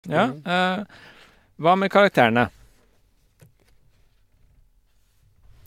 Ja. 0.08 0.24
eh, 0.44 0.84
hva 1.62 1.76
med 1.78 1.90
karakterene? 1.92 2.48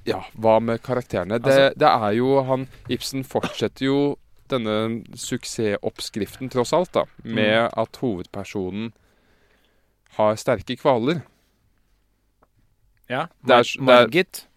Ja, 0.06 0.20
hva 0.38 0.60
med 0.60 0.82
karakterene? 0.84 1.40
Det, 1.40 1.46
Altså- 1.52 1.74
det 1.80 1.88
er 1.88 2.12
jo 2.18 2.44
han 2.44 2.68
Ibsen 2.90 3.24
fortsetter 3.24 3.86
jo 3.86 4.18
denne 4.50 5.04
suksessoppskriften, 5.16 6.50
tross 6.50 6.74
alt, 6.74 6.92
da, 6.94 7.06
med 7.24 7.70
at 7.78 7.96
hovedpersonen 7.98 8.92
har 10.18 10.36
sterke 10.40 10.78
kvaler. 10.80 11.22
Ja. 13.10 13.28
Det 13.46 13.52
er- 13.54 13.64
det 13.64 13.78
er- 13.78 13.82
Margit. 13.84 14.48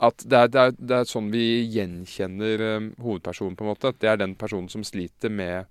At 0.00 0.18
det 0.18 0.32
er, 0.32 0.46
det 0.46 0.60
er, 0.62 0.70
det 0.78 0.94
er 0.94 1.06
sånn 1.10 1.28
vi 1.32 1.66
gjenkjenner 1.74 2.60
um, 2.76 2.84
hovedpersonen, 3.02 3.56
på 3.58 3.64
en 3.64 3.70
måte. 3.72 3.88
At 3.90 3.98
det 3.98 4.06
er 4.08 4.16
den 4.20 4.36
personen 4.38 4.68
som 4.70 4.84
sliter 4.86 5.28
med, 5.28 5.66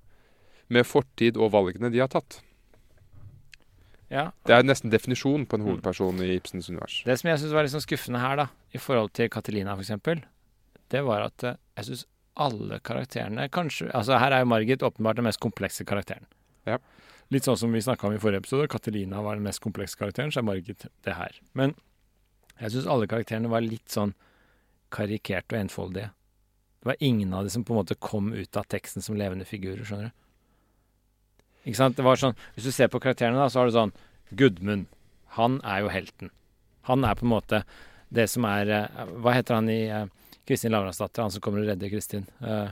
med 0.67 0.83
fortid 0.85 1.37
og 1.39 1.53
valgene 1.53 1.87
de 1.93 1.99
har 2.03 2.09
tatt. 2.11 2.41
Ja. 4.11 4.25
Det 4.43 4.51
er 4.57 4.63
nesten 4.67 4.91
definisjonen 4.91 5.45
på 5.47 5.55
en 5.55 5.61
Mm. 5.63 5.67
hovedperson 5.69 6.19
i 6.19 6.35
Ibsens 6.35 6.67
univers. 6.69 7.03
Det 7.05 7.17
som 7.19 7.29
jeg 7.29 7.39
syns 7.39 7.53
var 7.53 7.63
litt 7.63 7.71
sånn 7.71 7.87
skuffende 7.87 8.19
her, 8.19 8.35
da, 8.35 8.47
i 8.73 8.77
forhold 8.77 9.13
til 9.13 9.29
Catelina 9.29 9.77
f.eks., 9.79 10.21
det 10.89 11.03
var 11.05 11.21
at 11.21 11.43
eh, 11.43 11.55
jeg 11.77 11.85
syns 11.85 12.05
alle 12.35 12.79
karakterene 12.81 13.49
kanskje 13.49 13.89
Altså 13.93 14.19
her 14.19 14.31
er 14.31 14.39
jo 14.43 14.45
Margit 14.51 14.79
åpenbart 14.83 15.15
den 15.15 15.23
mest 15.25 15.39
komplekse 15.39 15.85
karakteren. 15.85 16.25
Ja. 16.65 16.77
Litt 17.33 17.43
sånn 17.47 17.57
som 17.59 17.73
vi 17.75 17.81
snakka 17.83 18.07
om 18.07 18.13
i 18.15 18.19
forrige 18.23 18.39
episode. 18.45 18.69
Katelina 18.71 19.19
var 19.25 19.35
den 19.35 19.43
mest 19.47 19.59
komplekse 19.63 19.99
karakteren, 19.99 20.31
så 20.31 20.39
er 20.39 20.47
Margit 20.47 20.85
det 21.03 21.15
her. 21.17 21.35
Men 21.59 21.73
jeg 22.61 22.71
syns 22.73 22.87
alle 22.89 23.07
karakterene 23.11 23.51
var 23.51 23.65
litt 23.65 23.89
sånn 23.91 24.13
karikerte 24.95 25.57
og 25.57 25.65
enfoldige. 25.65 26.11
Det 26.79 26.87
var 26.93 27.01
ingen 27.03 27.33
av 27.35 27.43
de 27.43 27.51
som 27.51 27.65
på 27.67 27.73
en 27.75 27.81
måte 27.81 27.97
kom 27.99 28.31
ut 28.33 28.57
av 28.57 28.67
teksten 28.71 29.03
som 29.03 29.17
levende 29.19 29.45
figurer, 29.49 29.83
skjønner 29.83 30.11
du. 30.11 30.15
Ikke 31.67 31.81
sant? 31.81 31.97
Det 31.97 32.05
var 32.05 32.15
sånn 32.15 32.37
Hvis 32.55 32.63
du 32.69 32.71
ser 32.71 32.87
på 32.87 33.01
karakterene, 33.03 33.35
da, 33.41 33.49
så 33.51 33.59
har 33.59 33.67
du 33.67 33.75
sånn 33.75 33.91
Gudmund. 34.39 34.85
Han 35.35 35.59
er 35.67 35.81
jo 35.83 35.89
helten. 35.91 36.31
Han 36.87 37.03
er 37.03 37.17
på 37.19 37.25
en 37.27 37.33
måte 37.33 37.59
det 38.07 38.29
som 38.31 38.45
er 38.47 38.71
eh, 38.71 39.01
Hva 39.19 39.33
heter 39.35 39.57
han 39.57 39.67
i 39.71 39.81
eh, 39.91 40.05
Kristin 40.47 40.71
Lavransdatter, 40.71 41.25
han 41.25 41.33
som 41.35 41.43
kommer 41.43 41.59
og 41.65 41.67
redder 41.67 41.91
Kristin? 41.91 42.23
Eh, 42.39 42.69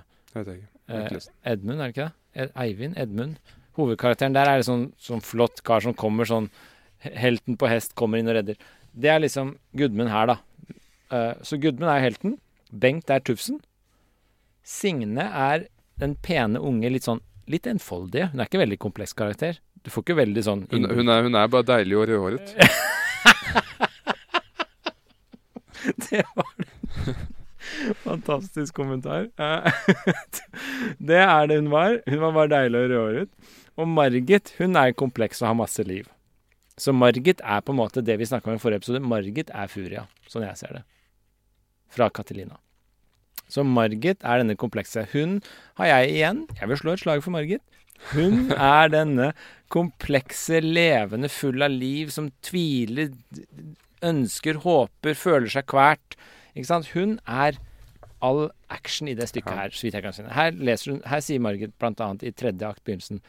Jeg 0.88 1.12
lest. 1.18 1.32
Edmund, 1.44 1.82
er 1.82 1.92
det 1.92 1.96
ikke 1.98 2.08
det? 2.08 2.48
Eivind? 2.64 2.96
Edmund? 3.04 3.36
Hovedkarakteren 3.76 4.36
der 4.36 4.50
er 4.50 4.62
det 4.62 4.68
sånn, 4.68 5.22
flott 5.24 5.62
kar 5.68 5.84
som 5.84 5.96
kommer 5.98 6.28
sånn 6.30 6.50
Helten 7.06 7.58
på 7.60 7.68
hest 7.70 7.92
kommer 7.94 8.18
inn 8.18 8.30
og 8.32 8.34
redder. 8.40 8.56
Det 8.96 9.10
er 9.12 9.20
liksom 9.22 9.52
Gudmund 9.78 10.10
her, 10.10 10.32
da. 10.32 10.36
Uh, 11.12 11.34
så 11.46 11.60
Gudmund 11.62 11.92
er 11.92 12.02
helten. 12.02 12.40
Bengt 12.74 13.12
er 13.14 13.22
tufsen. 13.22 13.60
Signe 14.66 15.28
er 15.28 15.68
den 16.02 16.16
pene 16.26 16.58
unge, 16.58 16.90
litt 16.90 17.06
sånn 17.06 17.22
litt 17.52 17.68
enfoldige. 17.70 18.32
Hun 18.32 18.42
er 18.42 18.50
ikke 18.50 18.64
veldig 18.64 18.80
kompleks 18.82 19.14
karakter. 19.14 19.60
Du 19.86 19.92
får 19.94 20.02
ikke 20.08 20.18
veldig 20.18 20.44
sånn 20.48 20.66
Hun, 20.72 20.88
hun, 20.90 21.10
er, 21.14 21.22
hun 21.28 21.38
er 21.38 21.52
bare 21.54 21.68
deilig 21.68 22.00
og 22.00 22.08
rødhåret. 22.10 22.48
fantastisk 28.06 28.74
kommentar. 28.76 29.28
Eh, 29.38 29.72
det 31.10 31.22
er 31.22 31.48
det 31.48 31.60
hun 31.62 31.72
var. 31.74 32.00
Hun 32.08 32.20
var 32.24 32.32
bare 32.40 32.54
deilig 32.56 32.80
og 32.82 32.90
rødhåret. 32.90 33.30
Og 33.76 33.88
Margit 33.92 34.54
hun 34.60 34.78
er 34.80 34.96
kompleks 34.96 35.42
og 35.44 35.50
har 35.52 35.58
masse 35.60 35.84
liv. 35.84 36.08
Så 36.80 36.92
Margit 36.96 37.42
er 37.44 37.64
på 37.64 37.72
en 37.72 37.80
måte 37.80 38.04
det 38.04 38.18
vi 38.20 38.28
snakka 38.28 38.52
om 38.52 38.58
i 38.58 38.62
forrige 38.62 38.84
episode. 38.84 39.04
Margit 39.04 39.52
er 39.52 39.72
Furia, 39.72 40.06
sånn 40.32 40.48
jeg 40.48 40.60
ser 40.60 40.80
det. 40.80 40.84
Fra 41.96 42.10
Katelina. 42.12 42.58
Så 43.52 43.64
Margit 43.68 44.24
er 44.24 44.42
denne 44.42 44.58
komplekse. 44.60 45.06
Hun 45.14 45.40
har 45.80 45.92
jeg 45.92 46.16
igjen. 46.16 46.44
Jeg 46.60 46.72
vil 46.72 46.82
slå 46.82 46.96
et 46.96 47.04
slag 47.04 47.24
for 47.24 47.36
Margit. 47.36 47.64
Hun 48.12 48.52
er 48.76 48.92
denne 48.92 49.32
komplekse, 49.72 50.60
levende, 50.64 51.32
full 51.32 51.64
av 51.66 51.72
liv, 51.74 52.12
som 52.16 52.32
tviler, 52.46 53.14
ønsker, 54.06 54.60
håper, 54.66 55.16
føler 55.20 55.52
seg 55.52 55.68
kvært. 55.72 56.18
Ikke 56.56 56.72
sant? 56.72 56.92
Hun 56.96 57.18
er 57.24 57.60
all 58.26 58.48
action 58.74 59.10
i 59.10 59.16
det 59.18 59.28
stykket 59.30 59.60
her, 59.60 59.74
så 59.74 59.86
vidt 59.86 59.98
jeg 59.98 60.06
kan 60.06 60.16
si. 60.16 60.26
Her, 60.36 60.56
leser 60.70 60.94
hun, 60.94 61.02
her 61.10 61.24
sier 61.24 61.44
Margit 61.44 61.76
bl.a. 61.82 62.10
i 62.22 62.34
tredje 62.34 62.70
akt 62.70 62.84
begynnelsen 62.86 63.22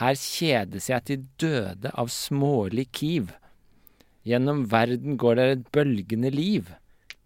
Her 0.00 0.18
kjedes 0.18 0.88
jeg 0.90 1.06
til 1.08 1.26
døde 1.40 1.92
av 1.94 2.10
smålig 2.12 2.88
kiv. 2.96 3.34
Gjennom 4.24 4.64
verden 4.72 5.18
går 5.20 5.38
det 5.38 5.46
et 5.52 5.68
bølgende 5.74 6.32
liv. 6.32 6.72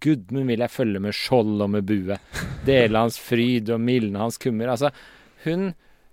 Gudmund 0.03 0.51
vil 0.51 0.63
jeg 0.63 0.75
følge 0.75 1.03
med 1.03 1.17
skjold 1.17 1.63
og 1.65 1.73
med 1.75 1.87
bue. 1.89 2.19
Dele 2.67 3.05
hans 3.05 3.19
fryd 3.23 3.71
og 3.75 3.81
mildne 3.83 4.21
hans 4.21 4.39
kummer. 4.43 4.71
Altså, 4.75 4.93
hun 5.47 5.73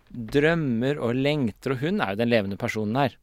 drømmer 0.10 1.02
og 1.04 1.18
lengter, 1.18 1.76
og 1.76 1.84
hun 1.84 2.02
er 2.02 2.14
jo 2.14 2.22
den 2.22 2.32
levende 2.32 2.60
personen 2.62 2.98
her. 3.02 3.18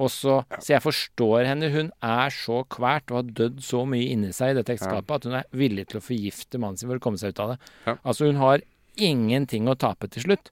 Og 0.00 0.08
så, 0.10 0.38
jeg 0.64 0.80
forstår 0.82 1.44
henne. 1.50 1.68
Hun 1.72 1.90
er 2.02 2.32
så 2.34 2.62
kvært 2.72 3.12
og 3.12 3.18
har 3.20 3.34
dødd 3.42 3.60
så 3.64 3.82
mye 3.88 4.08
inni 4.14 4.32
seg 4.34 4.52
i 4.52 4.56
dette 4.58 4.72
ekteskapet 4.74 5.18
at 5.18 5.28
hun 5.28 5.36
er 5.42 5.50
villig 5.56 5.88
til 5.90 6.00
å 6.00 6.04
forgifte 6.04 6.60
mannen 6.62 6.80
sin 6.80 6.88
for 6.88 6.98
å 6.98 7.04
komme 7.04 7.20
seg 7.20 7.34
ut 7.34 7.42
av 7.44 7.52
det. 7.52 7.58
Altså, 8.00 8.30
hun 8.30 8.40
har 8.40 8.64
ingenting 8.96 9.68
å 9.68 9.76
tape 9.78 10.08
til 10.12 10.26
slutt. 10.26 10.50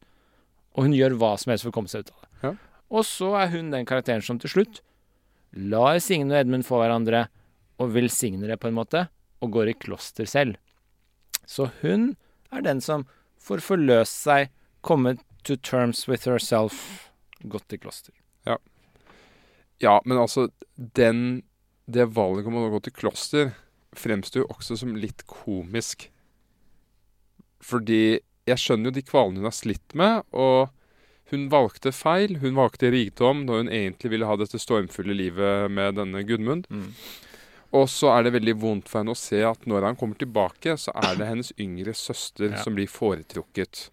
Og 0.76 0.86
hun 0.86 0.94
gjør 0.94 1.16
hva 1.18 1.32
som 1.40 1.50
helst 1.50 1.66
for 1.66 1.72
å 1.72 1.78
komme 1.80 1.90
seg 1.90 2.04
ut 2.04 2.12
av 2.12 2.20
det. 2.20 2.30
Ja. 2.44 2.52
Og 2.90 3.06
så 3.08 3.32
er 3.40 3.50
hun 3.54 3.72
den 3.72 3.88
karakteren 3.88 4.24
som 4.24 4.38
til 4.42 4.52
slutt 4.52 4.82
lar 5.50 5.98
Signe 5.98 6.30
og 6.30 6.44
Edmund 6.44 6.66
få 6.66 6.78
hverandre, 6.78 7.24
og 7.80 7.94
velsigner 7.94 8.52
det 8.52 8.60
på 8.62 8.68
en 8.68 8.76
måte, 8.76 9.06
og 9.40 9.54
går 9.56 9.72
i 9.72 9.78
kloster 9.82 10.28
selv. 10.28 10.58
Så 11.48 11.70
hun 11.80 12.12
er 12.52 12.62
den 12.62 12.82
som 12.84 13.06
får 13.40 13.62
forløst 13.64 14.20
seg, 14.26 14.50
komme 14.84 15.16
to 15.42 15.56
terms 15.56 16.04
with 16.06 16.28
herself, 16.28 17.10
gått 17.42 17.72
i 17.72 17.80
kloster. 17.80 18.14
Ja, 18.46 18.60
men 20.04 20.18
altså, 20.18 20.48
den 20.76 21.42
Det 21.90 22.04
valget 22.14 22.46
om 22.46 22.54
å 22.54 22.68
gå 22.70 22.78
til 22.86 22.92
kloster 22.94 23.48
fremstår 23.98 24.44
jo 24.44 24.50
også 24.52 24.76
som 24.78 24.92
litt 24.94 25.24
komisk. 25.26 26.04
Fordi 27.60 28.20
jeg 28.46 28.60
skjønner 28.62 28.90
jo 28.90 28.94
de 28.94 29.02
kvalene 29.02 29.40
hun 29.42 29.48
har 29.48 29.56
slitt 29.56 29.96
med, 29.98 30.22
og 30.30 30.70
hun 31.32 31.48
valgte 31.50 31.90
feil. 31.94 32.36
Hun 32.42 32.54
valgte 32.58 32.92
rikdom 32.94 33.42
når 33.46 33.64
hun 33.64 33.72
egentlig 33.74 34.12
ville 34.14 34.28
ha 34.30 34.36
dette 34.38 34.60
stormfulle 34.62 35.14
livet 35.18 35.70
med 35.70 35.98
denne 35.98 36.22
Gudmund. 36.26 36.70
Mm. 36.70 36.92
Og 37.78 37.86
så 37.90 38.10
er 38.16 38.24
det 38.26 38.32
veldig 38.34 38.56
vondt 38.58 38.88
for 38.90 39.02
henne 39.02 39.14
å 39.14 39.18
se 39.18 39.42
at 39.46 39.66
når 39.70 39.86
han 39.86 39.98
kommer 39.98 40.18
tilbake, 40.18 40.74
så 40.78 40.94
er 40.98 41.18
det 41.20 41.28
hennes 41.28 41.52
yngre 41.58 41.94
søster 41.94 42.50
Ja. 42.50 42.62
som 42.62 42.74
blir 42.74 42.90
foretrukket. 42.90 43.88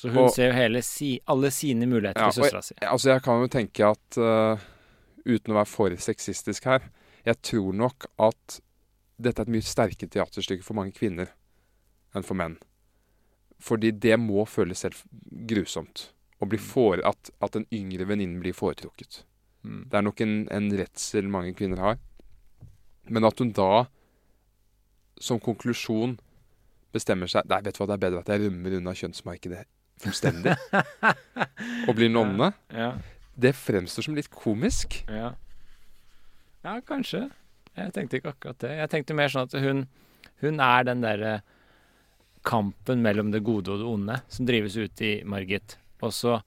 Så 0.00 0.08
hun 0.08 0.22
Og- 0.24 0.30
ser 0.32 0.48
jo 0.48 0.56
hele 0.56 0.80
si, 0.86 1.10
alle 1.28 1.50
sine 1.52 1.84
muligheter 1.86 2.22
Ja, 2.22 2.30
til 2.30 2.42
søstera 2.42 2.62
si. 2.64 2.74
Altså, 2.80 3.10
jeg 3.10 3.22
kan 3.26 3.42
jo 3.42 3.48
tenke 3.52 3.84
at 3.84 4.16
uh, 4.16 4.62
Uten 5.26 5.52
å 5.52 5.58
være 5.58 5.68
for 5.68 5.96
sexistisk 6.00 6.64
her 6.70 6.86
Jeg 7.26 7.36
tror 7.44 7.74
nok 7.76 8.06
at 8.18 8.60
dette 9.20 9.42
er 9.42 9.44
et 9.44 9.52
mye 9.52 9.66
sterkere 9.66 10.08
teaterstykke 10.08 10.64
for 10.64 10.78
mange 10.78 10.94
kvinner 10.96 11.28
enn 12.16 12.24
for 12.24 12.34
menn. 12.40 12.54
Fordi 13.60 13.90
det 13.92 14.16
må 14.18 14.46
føles 14.48 14.80
selv 14.80 15.02
grusomt. 15.46 16.06
Bli 16.40 16.56
fore, 16.56 17.04
at, 17.04 17.28
at 17.44 17.58
en 17.60 17.66
yngre 17.68 18.06
venninne 18.08 18.40
blir 18.40 18.56
foretrukket. 18.56 19.26
Mm. 19.62 19.82
Det 19.92 19.98
er 19.98 20.06
nok 20.06 20.22
en, 20.24 20.32
en 20.48 20.70
redsel 20.72 21.28
mange 21.28 21.52
kvinner 21.58 21.82
har. 21.84 22.00
Men 23.12 23.28
at 23.28 23.44
hun 23.44 23.52
da, 23.52 23.84
som 25.20 25.38
konklusjon, 25.44 26.16
bestemmer 26.96 27.28
seg 27.28 27.44
Nei, 27.52 27.60
vet 27.66 27.76
du 27.76 27.82
hva, 27.82 27.90
det 27.92 27.98
er 27.98 28.04
bedre 28.08 28.24
at 28.24 28.32
jeg 28.32 28.46
rømmer 28.46 28.78
unna 28.80 28.96
kjønnsmarkedet 28.96 29.66
fullstendig. 30.00 30.56
og 31.88 31.94
blir 31.98 32.10
nonne. 32.12 32.52
Ja, 32.74 32.94
Det 33.40 33.54
fremstår 33.56 34.08
som 34.08 34.16
litt 34.18 34.30
komisk. 34.32 35.02
ja. 35.08 35.34
ja, 36.64 36.80
kanskje. 36.84 37.28
Jeg 37.78 37.92
tenkte 37.94 38.18
ikke 38.18 38.32
akkurat 38.34 38.58
det. 38.60 38.72
Jeg 38.80 38.90
tenkte 38.92 39.16
mer 39.16 39.30
sånn 39.32 39.46
at 39.46 39.54
hun, 39.62 39.84
hun 40.42 40.60
er 40.60 40.86
den 40.88 41.04
derre 41.04 41.34
kampen 42.44 43.02
mellom 43.04 43.30
det 43.32 43.42
gode 43.44 43.70
og 43.72 43.80
det 43.80 43.86
onde 43.88 44.16
som 44.32 44.48
drives 44.48 44.76
ut 44.76 45.00
i 45.04 45.12
Margit. 45.28 45.76
Og 46.04 46.12
så 46.16 46.40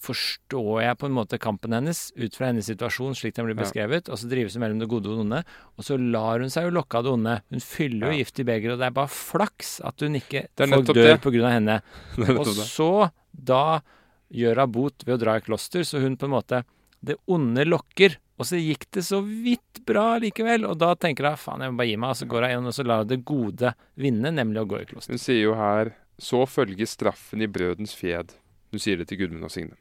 forstår 0.00 0.82
jeg 0.82 0.98
på 1.00 1.06
en 1.08 1.14
måte 1.16 1.38
kampen 1.40 1.74
hennes 1.76 2.00
ut 2.16 2.36
fra 2.36 2.48
hennes 2.50 2.66
situasjon 2.70 3.14
slik 3.18 3.34
den 3.36 3.46
blir 3.46 3.56
Ja. 3.56 3.62
beskrevet, 3.64 4.08
og 4.08 4.18
så 4.18 4.28
drives 4.30 4.54
hun 4.56 4.62
mellom 4.64 4.80
det 4.80 4.88
gode 4.88 5.06
og 5.10 5.16
det 5.16 5.24
onde, 5.26 5.44
og 5.78 5.84
så 5.84 5.98
lar 6.00 6.40
hun 6.40 6.50
seg 6.50 6.64
jo 6.68 6.74
lokke 6.80 6.94
av 6.98 7.04
det 7.04 7.12
onde. 7.12 7.34
Hun 7.50 7.60
fyller 7.60 8.06
jo 8.08 8.12
Ja. 8.12 8.18
gift 8.24 8.40
i 8.40 8.44
begeret, 8.44 8.72
og 8.72 8.78
det 8.80 8.86
er 8.86 8.96
bare 8.96 9.08
flaks 9.12 9.80
at 9.84 10.00
hun 10.00 10.14
ikke 10.14 10.48
folk 10.56 10.86
dør 10.86 11.16
pga. 11.16 11.20
på 11.20 11.32
grunn 11.32 11.44
av 11.48 11.52
henne. 11.58 11.82
Og 12.40 12.46
så 12.46 13.10
da 13.34 13.80
gjør 14.32 14.60
hun 14.64 14.72
bot 14.72 15.04
ved 15.04 15.18
å 15.18 15.22
dra 15.24 15.36
i 15.36 15.40
kloster, 15.40 15.80
så 15.84 16.00
hun 16.00 16.16
på 16.16 16.24
en 16.24 16.36
måte 16.36 16.64
Det 17.02 17.16
onde 17.28 17.64
lokker. 17.64 18.16
Og 18.38 18.44
så 18.44 18.56
gikk 18.60 18.84
det 18.92 19.02
så 19.04 19.22
vidt 19.24 19.86
bra 19.86 20.18
likevel. 20.20 20.66
Og 20.68 20.76
da 20.76 20.94
tenker 20.94 21.24
hun 21.28 21.36
faen, 21.40 21.60
jeg 21.62 21.72
må 21.72 21.76
bare 21.78 21.88
gi 21.88 21.96
meg. 21.96 22.10
Og 22.10 22.16
så 22.16 22.28
går 22.28 22.42
hun 22.44 22.50
inn 22.58 22.66
og 22.68 22.74
så 22.76 22.84
lar 22.84 22.98
hun 22.98 23.08
det 23.08 23.24
gode 23.24 23.74
vinne, 23.96 24.28
nemlig 24.30 24.60
å 24.60 24.66
gå 24.68 24.80
i 24.82 24.84
kloster. 24.84 25.12
Hun 25.12 25.18
sier 25.18 25.40
jo 25.42 25.54
her 25.54 25.94
Så 26.20 26.44
følger 26.46 26.84
straffen 26.86 27.40
i 27.40 27.46
brødens 27.48 27.94
fjed. 27.96 28.34
Hun 28.70 28.78
sier 28.78 28.98
det 28.98 29.08
til 29.08 29.16
Gudmund 29.16 29.44
og 29.44 29.50
Signe. 29.50 29.72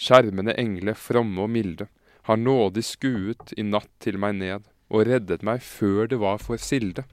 Skjermende 0.00 0.54
engle, 0.58 0.94
fromme 0.98 1.44
og 1.44 1.50
milde, 1.54 1.88
har 2.24 2.40
nådig 2.40 2.84
skuet 2.84 3.52
i 3.56 3.62
natt 3.66 3.90
til 4.00 4.18
meg 4.18 4.38
ned, 4.40 4.64
og 4.90 5.06
reddet 5.08 5.44
meg 5.46 5.62
før 5.62 6.08
det 6.10 6.18
var 6.22 6.40
for 6.42 6.60
silde. 6.60 7.04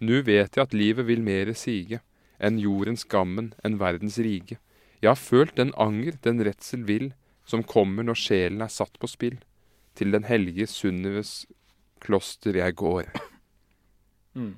Nu 0.00 0.20
vet 0.26 0.56
jeg 0.56 0.62
at 0.62 0.74
livet 0.74 1.06
vil 1.06 1.22
mere 1.22 1.54
sige, 1.54 2.00
enn 2.40 2.58
jordens 2.58 3.04
gammen, 3.04 3.52
enn 3.64 3.78
verdens 3.80 4.18
rige. 4.18 4.58
Jeg 5.00 5.12
har 5.12 5.20
følt 5.20 5.56
den 5.56 5.72
anger, 5.76 6.16
den 6.24 6.42
redsel 6.44 6.86
vil, 6.88 7.12
som 7.44 7.62
kommer 7.62 8.06
når 8.06 8.18
sjelen 8.18 8.64
er 8.64 8.72
satt 8.72 8.98
på 8.98 9.10
spill. 9.10 9.38
Til 9.94 10.10
den 10.10 10.24
hellige 10.26 10.66
Sunnives 10.66 11.44
kloster 12.02 12.56
jeg 12.58 12.74
går. 12.74 13.12
Mm. 14.34 14.56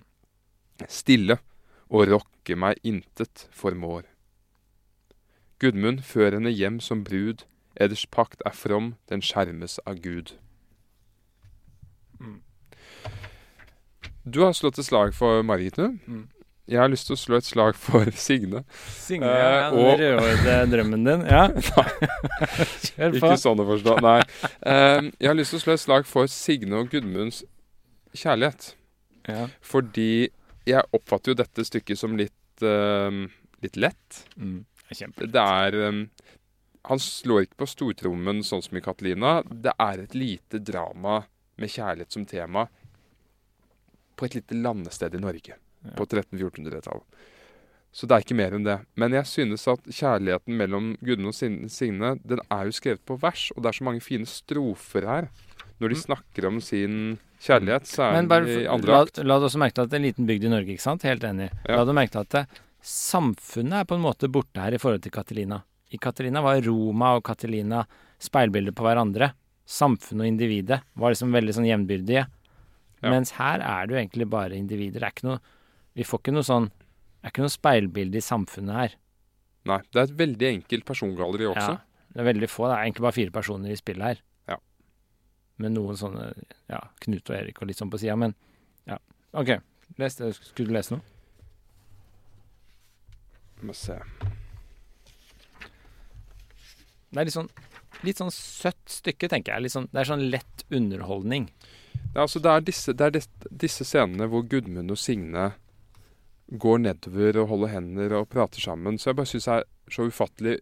Stille 0.89 1.35
og 1.93 2.09
rokke 2.09 2.57
meg 2.57 2.81
intet 2.81 3.43
formår. 3.53 4.07
Gudmund 5.61 6.03
fører 6.05 6.37
henne 6.39 6.51
hjem 6.53 6.81
som 6.81 7.03
brud, 7.05 7.45
eders 7.81 8.07
pakt 8.13 8.43
er 8.47 8.53
from, 8.57 8.95
den 9.09 9.23
skjermes 9.25 9.79
av 9.87 10.01
Gud. 10.05 10.35
Du 14.27 14.41
har 14.43 14.53
slått 14.59 14.79
et 14.83 14.87
slag 14.89 15.13
for 15.15 15.43
Marit 15.47 15.77
nå. 15.79 15.93
Mm. 16.11 16.25
Jeg 16.67 16.81
har 16.83 16.89
lyst 16.91 17.07
til 17.07 17.15
å 17.15 17.21
slå 17.21 17.37
et 17.39 17.47
slag 17.47 17.77
for 17.79 18.09
Signe. 18.19 18.65
Signe, 18.91 19.27
Eh, 19.31 19.39
ja, 19.39 19.71
den 19.71 19.79
og- 19.79 20.01
rødhårede 20.01 20.71
drømmen 20.73 21.05
din. 21.07 21.21
Ja. 21.31 21.45
Kjør 22.89 23.13
på. 23.13 23.21
Ikke 23.21 23.37
sånn 23.39 23.63
å 23.63 23.67
forstå, 23.69 23.95
nei. 24.03 24.17
Eh, 24.67 25.11
jeg 25.23 25.29
har 25.31 25.39
lyst 25.39 25.55
til 25.55 25.61
å 25.61 25.63
slå 25.63 25.77
et 25.77 25.85
slag 25.85 26.09
for 26.11 26.27
Signe 26.27 26.75
og 26.81 26.91
Gudmunds 26.91 27.45
kjærlighet. 28.19 28.73
Ja. 29.31 29.47
Fordi 29.63 30.29
jeg 30.67 30.83
oppfatter 30.93 31.31
jo 31.31 31.39
dette 31.39 31.63
stykket 31.69 31.99
som 32.03 32.17
litt, 32.19 32.35
eh, 32.67 33.23
litt 33.63 33.77
lett. 33.79 34.25
Mm. 34.37 34.65
Det 34.89 35.03
er 35.03 35.31
Det 35.35 35.45
er 35.45 35.77
um, 35.89 36.03
Han 36.87 37.01
slår 37.03 37.47
ikke 37.47 37.63
på 37.65 37.71
stortrommen 37.71 38.43
sånn 38.47 38.63
som 38.63 38.77
i 38.79 38.83
Catalina. 38.85 39.41
Det 39.43 39.73
er 39.79 40.05
et 40.05 40.15
lite 40.15 40.61
drama 40.63 41.25
med 41.57 41.73
kjærlighet 41.73 42.13
som 42.13 42.27
tema 42.29 42.69
på 44.17 44.29
et 44.29 44.37
lite 44.39 44.55
landested 44.55 45.15
i 45.15 45.21
Norge 45.21 45.57
på 45.97 46.07
1300-1400-tallet. 46.07 47.25
Så 47.97 48.05
det 48.05 48.13
er 48.13 48.25
ikke 48.27 48.37
mer 48.37 48.53
enn 48.53 48.65
det. 48.67 48.77
Men 49.01 49.15
jeg 49.17 49.29
synes 49.31 49.63
at 49.73 49.87
kjærligheten 49.89 50.57
mellom 50.59 50.89
Gudmund 51.01 51.33
og 51.33 51.71
Signe 51.73 52.11
den 52.29 52.43
er 52.53 52.69
jo 52.69 52.75
skrevet 52.77 53.01
på 53.09 53.17
vers, 53.23 53.49
og 53.55 53.65
det 53.65 53.71
er 53.71 53.79
så 53.79 53.87
mange 53.89 54.05
fine 54.05 54.29
strofer 54.29 55.07
her. 55.09 55.29
Når 55.81 55.93
de 55.93 55.99
snakker 56.03 56.49
om 56.49 56.61
sin 56.65 57.17
kjærlighet, 57.41 57.89
så 57.89 58.11
er 58.11 58.21
særlig 58.21 58.59
i 58.63 58.69
andre 58.73 58.93
la, 58.93 59.01
akt. 59.05 59.21
la 59.25 59.39
du 59.41 59.47
også 59.49 59.61
merke 59.61 59.77
til 59.79 59.87
at 59.87 59.93
det 59.93 59.97
er 59.97 60.03
en 60.03 60.09
liten 60.11 60.29
bygd 60.29 60.45
i 60.45 60.53
Norge, 60.53 60.77
ikke 60.77 60.85
sant? 60.85 61.09
Helt 61.09 61.25
enig. 61.25 61.51
Ja. 61.65 61.79
La 61.79 61.89
du 61.89 61.93
merke 61.97 62.15
til 62.15 62.25
at 62.25 62.37
det, 62.37 62.61
samfunnet 62.87 63.83
er 63.83 63.89
på 63.89 63.97
en 63.97 64.05
måte 64.05 64.31
borte 64.31 64.63
her 64.63 64.77
i 64.77 64.81
forhold 64.81 65.03
til 65.05 65.15
Catalina. 65.15 65.61
I 65.91 65.99
Catalina 66.03 66.43
var 66.43 66.63
Roma 66.63 67.15
og 67.17 67.25
Catalina 67.27 67.83
speilbilder 68.23 68.75
på 68.77 68.87
hverandre. 68.87 69.33
Samfunnet 69.67 70.25
og 70.25 70.31
individet 70.31 70.81
var 70.95 71.13
liksom 71.13 71.35
veldig 71.35 71.55
sånn 71.57 71.67
jevnbyrdige. 71.67 72.27
Ja. 73.03 73.11
Mens 73.11 73.35
her 73.37 73.63
er 73.63 73.87
det 73.87 73.95
jo 73.95 74.01
egentlig 74.01 74.29
bare 74.31 74.59
individer. 74.59 75.03
Det 75.03 75.09
er 75.09 75.15
ikke 75.15 75.29
noe 75.29 75.43
Vi 75.97 76.05
får 76.05 76.21
ikke 76.23 76.33
noe 76.33 76.45
sånn 76.45 76.67
Det 76.71 77.29
er 77.29 77.33
ikke 77.33 77.45
noe 77.45 77.53
speilbilde 77.53 78.21
i 78.21 78.25
samfunnet 78.25 78.77
her. 78.77 78.97
Nei, 79.67 79.81
det 79.91 79.99
er 79.99 80.07
et 80.07 80.19
veldig 80.21 80.49
enkelt 80.53 80.87
persongalleri 80.87 81.49
også. 81.51 81.75
Ja, 81.75 82.07
det 82.15 82.23
er 82.23 82.29
veldig 82.29 82.49
få. 82.51 82.69
Det 82.69 82.77
er 82.77 82.87
egentlig 82.87 83.07
bare 83.09 83.17
fire 83.17 83.35
personer 83.35 83.73
i 83.75 83.79
spillet 83.81 84.07
her. 84.07 84.23
Ja. 84.53 84.59
Med 85.65 85.75
noen 85.75 85.99
sånne 85.99 86.29
ja, 86.71 86.85
Knut 87.03 87.33
og 87.33 87.39
Erik 87.41 87.59
og 87.59 87.71
litt 87.71 87.81
sånn 87.81 87.91
på 87.91 87.99
sida, 87.99 88.15
men 88.21 88.37
ja. 88.87 89.01
OK. 89.35 89.57
Les, 89.99 90.21
skulle 90.39 90.71
du 90.71 90.77
lese 90.77 90.95
noe? 90.95 91.16
Må 93.63 93.73
se. 93.75 93.97
Det 97.11 97.21
er 97.23 97.29
litt 97.29 97.37
sånn, 97.37 97.49
litt 98.05 98.19
sånn 98.21 98.33
søtt 98.35 98.91
stykke, 98.93 99.29
tenker 99.33 99.55
jeg. 99.55 99.67
Litt 99.67 99.75
sånn, 99.77 99.89
det 99.93 100.03
er 100.03 100.11
sånn 100.11 100.27
lett 100.33 100.65
underholdning. 100.75 101.47
Det 101.95 102.19
er, 102.19 102.25
altså, 102.27 102.43
det 102.45 102.53
er, 102.53 102.65
disse, 102.67 102.93
det 102.97 103.07
er 103.07 103.15
dis, 103.17 103.29
disse 103.65 103.87
scenene 103.89 104.29
hvor 104.33 104.45
Gudmund 104.51 104.93
og 104.93 105.01
Signe 105.01 105.51
går 106.63 106.79
nedover 106.85 107.41
og 107.43 107.49
holder 107.55 107.73
hender 107.73 108.15
og 108.21 108.29
prater 108.33 108.63
sammen. 108.63 108.99
Så 109.01 109.11
jeg 109.11 109.19
bare 109.21 109.31
syns 109.33 109.49
det 109.49 109.57
er 109.57 109.67
så 109.97 110.07
ufattelig 110.11 110.57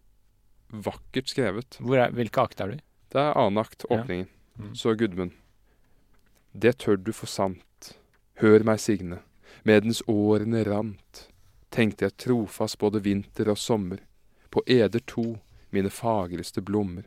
vakkert 0.85 1.29
skrevet. 1.33 1.77
Hvor 1.81 2.01
er, 2.01 2.15
hvilke 2.15 2.41
akt 2.47 2.61
er 2.63 2.71
du 2.71 2.77
i? 2.79 2.83
Det 3.13 3.21
er 3.21 3.37
annen 3.37 3.61
akt, 3.61 3.85
Ja. 3.89 3.99
åpningen. 3.99 4.27
Mm. 4.57 4.71
Så 4.75 4.95
Gudmund. 4.97 5.35
Det 6.55 6.77
tør 6.79 6.95
du 7.03 7.11
for 7.13 7.27
sant. 7.27 7.91
Hør 8.39 8.63
meg, 8.63 8.79
Signe. 8.79 9.19
Medens 9.67 10.01
årene 10.07 10.63
rant, 10.67 11.25
tenkte 11.69 12.05
jeg 12.05 12.17
trofast 12.17 12.79
både 12.79 13.01
vinter 13.03 13.49
og 13.51 13.57
sommer, 13.57 13.99
på 14.49 14.63
eder 14.67 15.01
to, 15.07 15.37
mine 15.71 15.89
fagreste 15.89 16.61
blommer. 16.61 17.03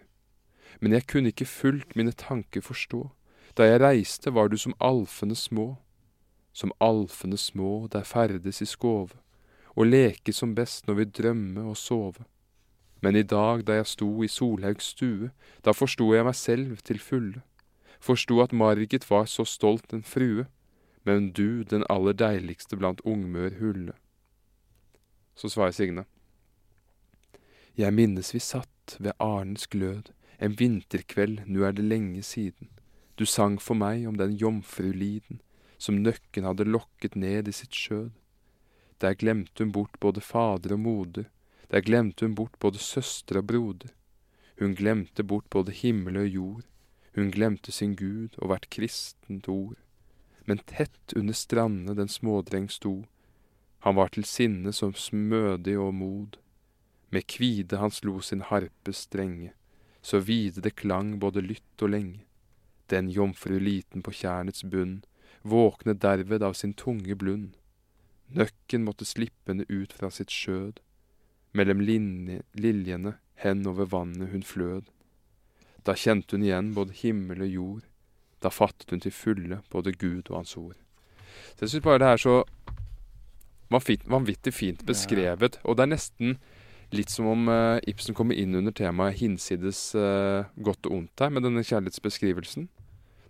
Men 0.81 0.93
jeg 0.93 1.07
kunne 1.09 1.33
ikke 1.33 1.49
fullt 1.49 1.97
mine 1.97 2.13
tanker 2.13 2.61
forstå, 2.61 3.09
da 3.57 3.67
jeg 3.67 3.81
reiste 3.81 4.35
var 4.35 4.49
du 4.49 4.59
som 4.61 4.77
alfene 4.81 5.37
små, 5.37 5.77
som 6.53 6.73
alfene 6.81 7.37
små 7.37 7.89
der 7.93 8.05
ferdes 8.05 8.63
i 8.63 8.69
skove, 8.69 9.17
og 9.79 9.87
leke 9.87 10.33
som 10.35 10.55
best 10.55 10.87
når 10.87 11.01
vi 11.01 11.05
drømme 11.21 11.65
og 11.71 11.77
sove. 11.77 12.27
Men 13.01 13.17
i 13.17 13.23
dag 13.23 13.63
da 13.67 13.79
jeg 13.79 13.87
sto 13.87 14.09
i 14.23 14.29
Solhaugs 14.29 14.91
stue, 14.95 15.31
da 15.65 15.71
forsto 15.71 16.11
jeg 16.15 16.27
meg 16.27 16.35
selv 16.35 16.83
til 16.83 16.99
fulle, 16.99 17.43
forsto 18.01 18.41
at 18.43 18.53
Margit 18.53 19.07
var 19.11 19.27
så 19.31 19.47
stolt 19.47 19.95
en 19.95 20.03
frue, 20.03 20.47
men 21.07 21.31
du 21.33 21.63
den 21.63 21.87
aller 21.91 22.13
deiligste 22.13 22.77
blant 22.77 23.01
ungmør 23.05 23.55
hulle. 23.61 23.95
Så 25.39 25.49
svarer 25.53 25.71
Signe. 25.71 26.03
Jeg 27.79 27.95
minnes 27.95 28.35
vi 28.35 28.41
satt 28.43 28.97
ved 28.99 29.15
Arnens 29.23 29.69
glød, 29.71 30.11
en 30.43 30.57
vinterkveld, 30.59 31.45
nu 31.47 31.63
er 31.63 31.73
det 31.73 31.85
lenge 31.85 32.23
siden. 32.27 32.73
Du 33.19 33.27
sang 33.27 33.61
for 33.63 33.79
meg 33.79 34.07
om 34.07 34.17
den 34.19 34.35
jomfruliden, 34.35 35.39
som 35.79 36.01
nøkken 36.03 36.47
hadde 36.47 36.67
lokket 36.67 37.15
ned 37.15 37.47
i 37.47 37.55
sitt 37.55 37.75
skjød. 37.75 38.11
Der 38.99 39.15
glemte 39.15 39.63
hun 39.63 39.71
bort 39.73 39.95
både 40.01 40.21
fader 40.21 40.75
og 40.75 40.81
moder, 40.83 41.29
der 41.71 41.87
glemte 41.87 42.27
hun 42.27 42.35
bort 42.35 42.59
både 42.59 42.83
søster 42.83 43.39
og 43.39 43.47
broder. 43.47 43.95
Hun 44.59 44.75
glemte 44.75 45.23
bort 45.23 45.47
både 45.51 45.71
himmel 45.71 46.19
og 46.19 46.27
jord, 46.27 46.67
hun 47.15 47.31
glemte 47.31 47.73
sin 47.73 47.95
Gud 47.95 48.35
og 48.39 48.51
hvert 48.51 48.67
kristent 48.71 49.49
ord. 49.49 49.79
Men 50.47 50.59
tett 50.67 51.15
under 51.15 51.35
strandene 51.35 51.95
den 51.95 52.11
smådreng 52.11 52.67
sto, 52.71 53.05
han 53.89 53.97
var 53.97 54.13
til 54.13 54.27
sinne 54.29 54.73
som 54.77 54.93
smødig 54.93 55.79
og 55.81 55.95
mod. 55.97 56.37
Med 57.09 57.25
kvide 57.25 57.79
han 57.81 57.93
slo 57.95 58.19
sin 58.21 58.43
harpe 58.45 58.93
strenge, 58.93 59.55
så 60.05 60.21
vide 60.21 60.61
det 60.61 60.77
klang 60.77 61.15
både 61.23 61.41
lytt 61.41 61.85
og 61.85 61.95
lenge. 61.95 62.27
Den 62.93 63.09
jomfru 63.09 63.57
liten 63.61 64.05
på 64.05 64.13
tjernets 64.13 64.65
bunn, 64.65 65.01
våkne 65.43 65.95
derved 65.97 66.45
av 66.45 66.57
sin 66.59 66.75
tunge 66.75 67.17
blund. 67.17 67.57
Nøkken 68.29 68.85
måtte 68.85 69.09
slippe 69.09 69.53
henne 69.55 69.65
ut 69.69 69.93
fra 69.97 70.11
sitt 70.13 70.33
skjød, 70.33 70.83
mellom 71.57 71.81
linje, 71.81 72.43
liljene 72.53 73.17
hen 73.41 73.65
over 73.67 73.89
vannet 73.89 74.35
hun 74.35 74.45
flød. 74.45 74.91
Da 75.87 75.97
kjente 75.97 76.37
hun 76.37 76.45
igjen 76.45 76.75
både 76.77 76.97
himmel 77.01 77.41
og 77.47 77.55
jord, 77.55 77.89
da 78.45 78.53
fattet 78.53 78.93
hun 78.93 79.01
til 79.01 79.17
fulle 79.17 79.63
både 79.73 79.97
Gud 79.97 80.29
og 80.29 80.43
Hans 80.43 80.57
ord. 80.61 80.77
Så 81.57 81.65
jeg 81.65 81.71
synes 81.73 81.85
bare 81.89 82.03
det 82.05 82.13
er 82.13 82.21
så 82.21 82.37
vanvittig, 83.71 84.55
fint 84.55 84.85
beskrevet, 84.89 85.59
og 85.65 85.77
det 85.77 85.83
er 85.87 85.93
nesten 85.95 86.39
litt 86.97 87.11
som 87.13 87.27
om 87.29 87.49
uh, 87.53 87.79
Ibsen 87.87 88.15
kommer 88.17 88.35
inn 88.39 88.55
under 88.57 88.73
temaet 88.73 89.19
hinsides 89.21 89.95
uh, 89.95 90.47
godt 90.57 90.87
og 90.89 90.95
ondt 91.03 91.21
her, 91.21 91.31
med 91.35 91.45
denne 91.45 91.61
kjærlighetsbeskrivelsen. 91.61 92.69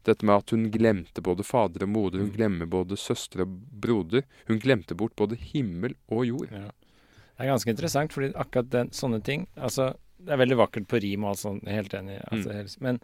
Dette 0.07 0.25
med 0.25 0.39
at 0.41 0.51
hun 0.55 0.69
glemte 0.73 1.21
både 1.27 1.45
fader 1.45 1.83
og 1.85 1.91
moder, 1.91 2.23
hun 2.23 2.31
glemmer 2.33 2.69
både 2.71 2.97
søster 2.97 3.43
og 3.45 3.57
broder. 3.83 4.23
Hun 4.49 4.61
glemte 4.63 4.95
bort 4.97 5.17
både 5.19 5.37
himmel 5.51 5.97
og 6.09 6.23
jord. 6.29 6.53
Ja. 6.55 6.71
Det 6.71 7.45
er 7.47 7.51
ganske 7.53 7.71
interessant, 7.75 8.15
fordi 8.15 8.31
akkurat 8.35 8.71
den, 8.73 8.89
sånne 8.95 9.21
ting 9.23 9.45
altså, 9.55 9.93
Det 10.19 10.33
er 10.35 10.41
veldig 10.41 10.57
vakkert 10.59 10.89
på 10.91 10.99
rim 11.03 11.23
og 11.27 11.31
alt 11.35 11.39
sånt, 11.45 11.69
helt 11.71 11.93
enig. 11.95 12.17
Altså, 12.33 12.55
helt- 12.57 12.81
Men 12.83 12.97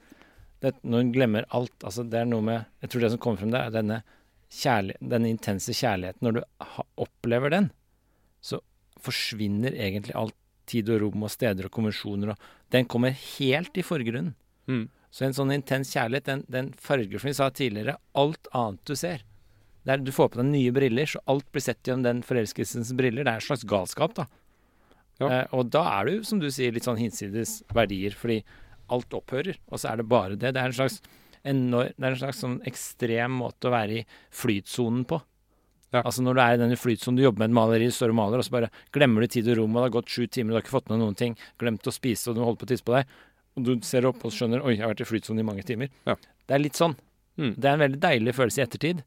det, 0.63 0.73
når 0.83 1.03
hun 1.05 1.13
glemmer 1.15 1.45
alt 1.55 1.85
altså, 1.85 2.03
Det 2.03 2.19
er 2.19 2.25
noe 2.27 2.43
med 2.43 2.65
Jeg 2.83 2.91
tror 2.91 3.01
det 3.05 3.11
som 3.13 3.21
kommer 3.23 3.39
frem 3.43 3.53
der, 3.53 3.67
er 3.69 3.71
denne, 3.77 4.01
denne 4.63 5.31
intense 5.31 5.75
kjærligheten. 5.75 6.25
Når 6.25 6.39
du 6.39 6.43
opplever 7.01 7.53
den, 7.55 7.71
så 8.45 8.61
forsvinner 9.03 9.75
egentlig 9.75 10.17
alt 10.17 10.37
tid 10.71 10.89
og 10.93 11.03
rom 11.03 11.27
og 11.27 11.33
steder 11.33 11.69
og 11.69 11.75
konvensjoner. 11.75 12.33
Og 12.33 12.73
den 12.73 12.89
kommer 12.89 13.13
helt 13.13 13.77
i 13.77 13.85
forgrunnen. 13.85 14.35
Mm. 14.71 14.89
Så 15.15 15.27
en 15.27 15.37
sånn 15.37 15.53
intens 15.55 15.93
kjærlighet, 15.95 16.27
den, 16.27 16.45
den 16.51 16.73
farger, 16.81 17.21
som 17.21 17.31
vi 17.31 17.37
sa 17.37 17.51
tidligere, 17.55 17.99
alt 18.19 18.49
annet 18.57 18.83
du 18.89 18.97
ser. 18.99 19.23
Det 19.85 19.93
er, 19.93 20.01
du 20.01 20.11
får 20.15 20.33
på 20.33 20.41
deg 20.41 20.49
nye 20.49 20.73
briller, 20.75 21.07
så 21.07 21.21
alt 21.31 21.47
blir 21.53 21.63
sett 21.63 21.85
gjennom 21.85 22.07
den 22.07 22.23
forelskelsens 22.27 22.95
briller. 22.97 23.27
Det 23.27 23.35
er 23.35 23.43
en 23.43 23.47
slags 23.47 23.67
galskap, 23.69 24.17
da. 24.17 24.25
Ja. 25.21 25.29
Eh, 25.29 25.45
og 25.55 25.69
da 25.71 25.85
er 26.01 26.09
du, 26.09 26.25
som 26.27 26.41
du 26.43 26.49
sier, 26.51 26.73
litt 26.75 26.89
sånn 26.89 26.99
hinsides 26.99 27.61
verdier, 27.77 28.17
fordi 28.19 28.41
alt 28.93 29.15
opphører, 29.17 29.61
og 29.71 29.81
så 29.81 29.93
er 29.93 30.01
det 30.01 30.09
bare 30.11 30.39
det. 30.39 30.55
Det 30.57 30.63
er 30.63 30.73
en 30.73 30.79
slags, 30.81 30.99
enor- 31.45 31.93
det 31.95 32.05
er 32.05 32.11
en 32.15 32.17
slags 32.23 32.41
sånn 32.43 32.61
ekstrem 32.67 33.31
måte 33.41 33.69
å 33.69 33.75
være 33.75 34.01
i 34.01 34.07
flytsonen 34.33 35.05
på. 35.07 35.21
Ja. 35.95 36.03
Altså 36.03 36.25
når 36.27 36.35
du 36.35 36.41
er 36.43 36.55
i 36.57 36.59
denne 36.65 36.77
flytsonen, 36.81 37.17
du 37.17 37.23
jobber 37.23 37.45
med 37.45 37.51
et 37.53 37.55
maleri, 37.55 37.87
står 37.95 38.11
og 38.11 38.19
maler, 38.19 38.39
og 38.43 38.45
så 38.45 38.51
bare 38.57 38.71
glemmer 38.93 39.21
du 39.23 39.29
tid 39.29 39.47
og 39.53 39.59
rom, 39.61 39.77
og 39.77 39.85
det 39.85 39.87
har 39.93 40.03
gått 40.03 40.11
sju 40.11 40.27
timer, 40.27 40.51
du 40.51 40.57
har 40.59 40.65
ikke 40.65 40.75
fått 40.81 40.89
med 40.91 40.99
noen 40.99 41.15
ting, 41.15 41.37
glemt 41.61 41.87
å 41.87 41.93
spise, 41.95 42.29
og 42.31 42.35
du 42.35 42.43
holder 42.43 42.59
på 42.59 42.67
å 42.67 42.73
tisse 42.73 42.83
på 42.89 42.97
deg, 42.97 43.07
og 43.57 43.65
du 43.69 43.73
ser 43.87 44.05
opp 44.11 44.25
og 44.27 44.33
skjønner 44.35 44.65
oi, 44.67 44.75
jeg 44.75 44.83
har 44.83 44.91
vært 44.91 45.05
i 45.05 45.11
flytsonen 45.13 45.45
i 45.45 45.47
mange 45.47 45.63
timer. 45.63 45.89
Ja. 46.09 46.17
Det 46.49 46.57
er 46.57 46.59
litt 46.65 46.75
sånn. 46.75 46.97
Mm. 47.39 47.55
Det 47.55 47.65
er 47.71 47.73
en 47.77 47.85
veldig 47.85 48.01
deilig 48.03 48.35
følelse 48.35 48.59
i 48.59 48.65
ettertid. 48.67 49.05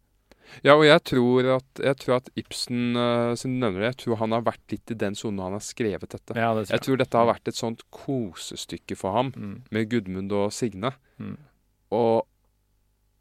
Ja, 0.63 0.77
og 0.77 0.85
jeg 0.87 1.03
tror 1.03 1.49
at, 1.57 1.67
jeg 1.83 1.97
tror 1.99 2.15
at 2.21 2.29
Ibsen, 2.39 2.95
uh, 2.95 3.35
siden 3.35 3.57
du 3.59 3.65
nevner 3.65 3.81
det, 3.83 3.89
jeg 3.91 3.97
tror 4.05 4.15
han 4.21 4.31
har 4.31 4.45
vært 4.47 4.63
litt 4.71 4.91
i 4.91 4.95
den 4.95 5.15
sonen 5.19 5.43
han 5.43 5.57
har 5.57 5.59
skrevet 5.59 6.07
dette. 6.07 6.37
Ja, 6.39 6.53
det 6.55 6.69
Jeg 6.71 6.79
tror 6.85 6.95
dette 7.03 7.19
har 7.19 7.27
vært 7.27 7.51
et 7.51 7.59
sånt 7.59 7.83
kosestykke 7.91 8.95
for 8.95 9.11
ham, 9.11 9.33
Mm. 9.35 9.63
med 9.71 9.89
Gudmund 9.91 10.31
og 10.31 10.53
Signe. 10.53 10.93
Mm. 11.19 11.35
Og 11.91 12.25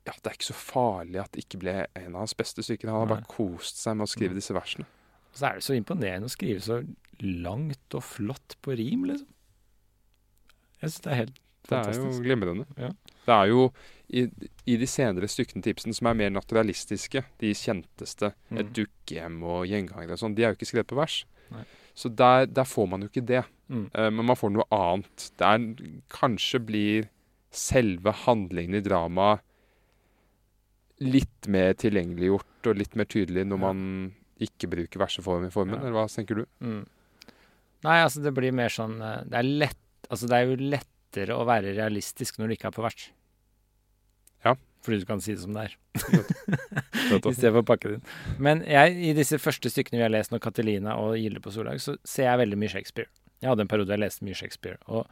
ja, 0.06 0.12
det 0.22 0.26
er 0.30 0.36
ikke 0.38 0.52
så 0.52 0.54
farlig 0.58 1.20
at 1.20 1.32
det 1.32 1.44
ikke 1.44 1.58
ble 1.62 1.74
en 1.98 2.12
av 2.14 2.20
hans 2.24 2.34
beste 2.38 2.62
stykker. 2.62 2.88
Han 2.90 3.00
har 3.04 3.10
bare 3.16 3.26
kost 3.30 3.80
seg 3.82 3.96
med 3.96 4.06
å 4.06 4.10
skrive 4.10 4.30
Mm. 4.34 4.38
disse 4.40 4.54
versene. 4.54 4.86
Så 5.34 5.46
er 5.50 5.54
det 5.54 5.64
så 5.66 5.74
imponerende 5.76 6.26
å 6.26 6.32
skrive 6.32 6.60
så 6.62 6.80
langt 7.20 7.94
og 7.94 8.02
flott 8.02 8.56
på 8.62 8.76
rim, 8.78 9.04
liksom. 9.04 9.26
Jeg 10.80 10.90
syns 10.90 11.02
det 11.02 11.12
er 11.12 11.20
helt 11.22 11.38
fantastisk. 11.66 12.00
Det 12.02 12.12
er 12.12 12.18
jo 12.18 12.24
glimrende. 12.26 12.66
Ja. 12.78 12.90
Det 13.26 13.34
er 13.34 13.46
jo 13.50 13.62
i, 14.08 14.22
i 14.70 14.76
de 14.78 14.86
senere 14.86 15.26
stykkene 15.30 15.62
til 15.64 15.74
Ibsen 15.74 15.94
som 15.96 16.06
er 16.06 16.14
mer 16.14 16.30
naturalistiske, 16.30 17.24
de 17.42 17.52
kjenteste, 17.58 18.32
Mm. 18.50 18.58
et 18.60 18.72
dukkehjem 18.76 19.42
og 19.42 19.66
gjengangere 19.66 20.12
og 20.12 20.18
sånn, 20.22 20.34
de 20.36 20.44
er 20.44 20.52
jo 20.52 20.58
ikke 20.60 20.70
skrevet 20.70 20.86
på 20.92 20.96
vers. 21.00 21.24
Nei. 21.50 21.64
Så 21.96 22.10
der, 22.14 22.46
der 22.46 22.64
får 22.64 22.88
man 22.88 23.00
jo 23.02 23.08
ikke 23.08 23.26
det. 23.26 23.44
Mm. 23.68 23.90
Uh, 23.94 24.10
men 24.10 24.24
man 24.26 24.36
får 24.36 24.52
noe 24.52 24.64
annet. 24.70 25.30
Det 25.36 25.46
er 25.46 26.00
Kanskje 26.12 26.60
blir 26.64 27.08
selve 27.56 28.12
handlingen 28.26 28.76
i 28.78 28.84
dramaet 28.84 29.42
litt 31.04 31.48
mer 31.52 31.74
tilgjengeliggjort 31.76 32.68
og 32.70 32.78
litt 32.80 32.94
mer 32.96 33.08
tydelig 33.12 33.44
når 33.48 33.60
man 33.60 33.80
ikke 34.40 34.68
bruker 34.72 35.00
verseformen, 35.00 35.50
formen, 35.52 35.76
Ja. 35.76 35.80
eller 35.86 35.96
hva 35.96 36.06
tenker 36.12 36.42
du? 36.42 36.44
Mm. 36.60 36.86
Nei, 37.84 37.96
altså 38.02 38.22
det 38.24 38.32
blir 38.36 38.52
mer 38.56 38.72
sånn 38.72 38.96
eh, 39.04 39.22
Det 39.28 39.36
er 39.38 39.48
lett 39.64 39.82
Altså 40.10 40.28
det 40.30 40.36
er 40.38 40.46
jo 40.48 40.56
lettere 40.72 41.36
å 41.36 41.44
være 41.48 41.74
realistisk 41.76 42.38
når 42.38 42.48
du 42.48 42.54
ikke 42.54 42.68
er 42.70 42.74
på 42.76 42.82
vers. 42.84 43.06
Ja. 44.44 44.52
Fordi 44.86 45.00
du 45.02 45.06
kan 45.08 45.20
si 45.24 45.32
det 45.34 45.42
som 45.42 45.56
det 45.56 45.64
er. 45.66 45.72
I 47.16 47.32
stedet 47.34 47.50
for 47.56 47.62
å 47.64 47.66
pakke 47.66 47.88
det 47.90 47.96
inn. 47.98 48.04
Men 48.38 48.62
jeg, 48.70 48.94
i 49.10 49.12
disse 49.18 49.40
første 49.42 49.72
stykkene 49.72 49.98
vi 49.98 50.04
har 50.06 50.12
lest 50.14 50.30
nå, 50.30 50.38
Catelina 50.44 50.94
og 51.02 51.16
Gilde 51.18 51.42
på 51.42 51.50
Solhaug, 51.50 51.80
så 51.82 51.96
ser 52.06 52.28
jeg 52.28 52.40
veldig 52.44 52.58
mye 52.62 52.70
Shakespeare. 52.70 53.10
Jeg 53.42 53.50
hadde 53.50 53.66
en 53.66 53.72
periode 53.72 53.96
jeg 53.96 54.02
leste 54.04 54.28
mye 54.28 54.38
Shakespeare, 54.38 54.78
og 54.86 55.08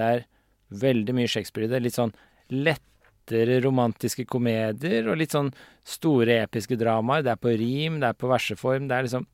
det 0.00 0.06
er 0.08 0.24
veldig 0.70 1.14
mye 1.16 1.30
Shakespeare 1.30 1.68
i 1.68 1.72
det. 1.72 1.82
Litt 1.84 1.98
sånn 1.98 2.14
lettere 2.50 3.60
romantiske 3.64 4.26
komedier 4.30 5.08
og 5.10 5.20
litt 5.20 5.34
sånn 5.36 5.52
store 5.86 6.40
episke 6.44 6.78
dramaer. 6.80 7.24
Det 7.26 7.34
er 7.34 7.40
på 7.40 7.54
rim, 7.60 8.00
det 8.02 8.10
er 8.10 8.18
på 8.18 8.30
verseform. 8.30 8.88
Det 8.90 8.96
er 8.96 9.08
liksom 9.08 9.28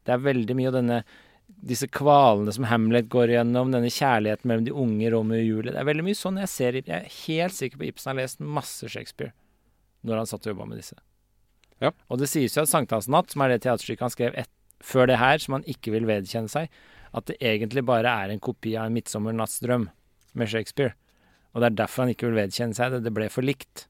Det 0.00 0.14
er 0.14 0.22
veldig 0.24 0.54
mye 0.56 0.68
av 0.70 0.72
denne 0.78 1.02
disse 1.60 1.86
kvalene 1.92 2.52
som 2.56 2.64
Hamlet 2.64 3.08
går 3.12 3.34
igjennom, 3.34 3.72
denne 3.72 3.90
kjærligheten 3.92 4.48
mellom 4.48 4.64
de 4.64 4.72
unge 4.72 5.10
Romeo 5.12 5.36
og 5.36 5.44
Julie. 5.44 5.74
Det 5.74 5.80
er 5.82 5.88
veldig 5.88 6.06
mye 6.06 6.16
sånn 6.16 6.40
jeg 6.40 6.48
ser 6.48 6.78
Jeg 6.78 6.88
er 6.88 7.18
helt 7.26 7.54
sikker 7.54 7.80
på 7.80 7.88
Ibsen 7.90 8.10
har 8.10 8.22
lest 8.22 8.40
masse 8.40 8.88
Shakespeare 8.88 9.34
når 10.00 10.22
han 10.22 10.30
satt 10.30 10.46
og 10.46 10.54
jobba 10.54 10.66
med 10.70 10.80
disse. 10.80 10.96
Ja. 11.80 11.92
Og 12.08 12.20
det 12.20 12.28
sies 12.28 12.56
jo 12.56 12.62
at 12.62 12.68
'Sankthansnatt', 12.68 13.32
som 13.32 13.42
er 13.42 13.48
det 13.48 13.62
teaterstykket 13.62 14.00
han 14.00 14.10
skrev 14.10 14.34
et, 14.34 14.50
før 14.80 15.06
det 15.06 15.18
her, 15.18 15.38
som 15.38 15.54
han 15.58 15.64
ikke 15.64 15.92
vil 15.92 16.08
vedkjenne 16.08 16.48
seg, 16.48 16.70
at 17.12 17.26
det 17.26 17.36
egentlig 17.40 17.84
bare 17.84 18.08
er 18.08 18.30
en 18.30 18.40
kopi 18.40 18.76
av 18.76 18.86
en 18.86 18.94
'Midtsommernattsdrøm' 18.94 19.88
med 20.38 20.50
Shakespeare. 20.52 20.94
Og 21.54 21.62
det 21.62 21.70
er 21.70 21.78
derfor 21.82 22.04
han 22.04 22.12
ikke 22.14 22.28
vil 22.28 22.38
vedkjenne 22.38 22.76
seg 22.76 22.94
det. 22.94 23.04
Det 23.06 23.14
ble 23.14 23.28
for 23.32 23.46
likt. 23.46 23.86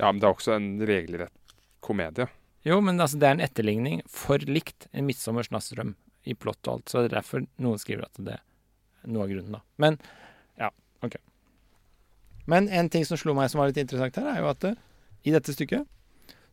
Ja, 0.00 0.10
men 0.10 0.20
det 0.20 0.28
er 0.28 0.34
også 0.34 0.56
en 0.56 0.72
regelrett 0.84 1.54
komedie. 1.84 2.28
Jo, 2.64 2.80
men 2.84 3.00
altså, 3.00 3.20
det 3.20 3.28
er 3.28 3.36
en 3.36 3.44
etterligning 3.44 4.00
for 4.08 4.40
likt 4.48 4.88
en 4.92 5.06
'Midtsommers 5.06 5.50
nattsdrøm' 5.52 5.94
i 6.24 6.34
plott 6.34 6.64
og 6.66 6.78
alt. 6.78 6.88
Så 6.88 7.02
det 7.02 7.12
er 7.12 7.20
derfor 7.20 7.44
noen 7.60 7.80
skriver 7.80 8.08
at 8.08 8.20
det 8.24 8.38
er 8.38 9.12
noe 9.12 9.26
av 9.26 9.32
grunnen, 9.32 9.58
da. 9.58 9.60
Men 9.76 9.98
ja, 10.60 10.70
OK. 11.04 11.18
Men 12.48 12.68
en 12.68 12.88
ting 12.92 13.04
som 13.04 13.20
slo 13.20 13.36
meg 13.36 13.50
som 13.52 13.60
var 13.60 13.68
litt 13.68 13.80
interessant 13.80 14.16
her, 14.20 14.30
er 14.32 14.40
jo 14.40 14.50
at 14.52 14.64
det, 14.64 14.74
i 15.24 15.32
dette 15.32 15.52
stykket 15.52 15.84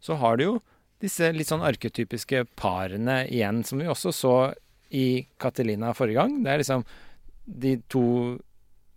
så 0.02 0.18
har 0.20 0.38
du 0.38 0.44
jo 0.46 0.54
disse 1.02 1.32
litt 1.34 1.50
sånn 1.50 1.66
arketypiske 1.66 2.44
parene 2.60 3.24
igjen, 3.28 3.64
som 3.66 3.82
vi 3.82 3.90
også 3.90 4.14
så 4.16 4.36
i 4.92 5.24
Catelina 5.42 5.94
forrige 5.98 6.20
gang. 6.20 6.40
Det 6.44 6.52
er 6.52 6.62
liksom 6.62 6.86
de 7.62 7.76
to 7.92 8.06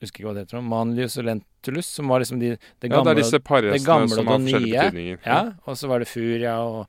husker 0.05 0.22
ikke 0.22 0.28
hva 0.30 0.34
det 0.36 0.44
heter, 0.46 0.62
Manlius 0.62 1.18
og 1.20 1.26
Lentulus, 1.28 1.86
som 1.98 2.09
var 2.12 2.22
liksom 2.24 2.40
de, 2.42 2.55
det 2.80 2.90
Ja, 2.92 3.02
det 3.02 3.14
er 3.14 3.20
disse 3.22 3.40
det 3.40 3.82
gamle 3.84 4.09
som 4.14 4.26
har 4.26 4.38
forskjellige 4.38 4.70
nye. 4.70 4.78
betydninger. 4.90 5.18
Ja, 5.26 5.40
og 5.66 5.76
så 5.80 5.88
var 5.90 5.98
det 6.05 6.09
Furia 6.09 6.57
og 6.62 6.86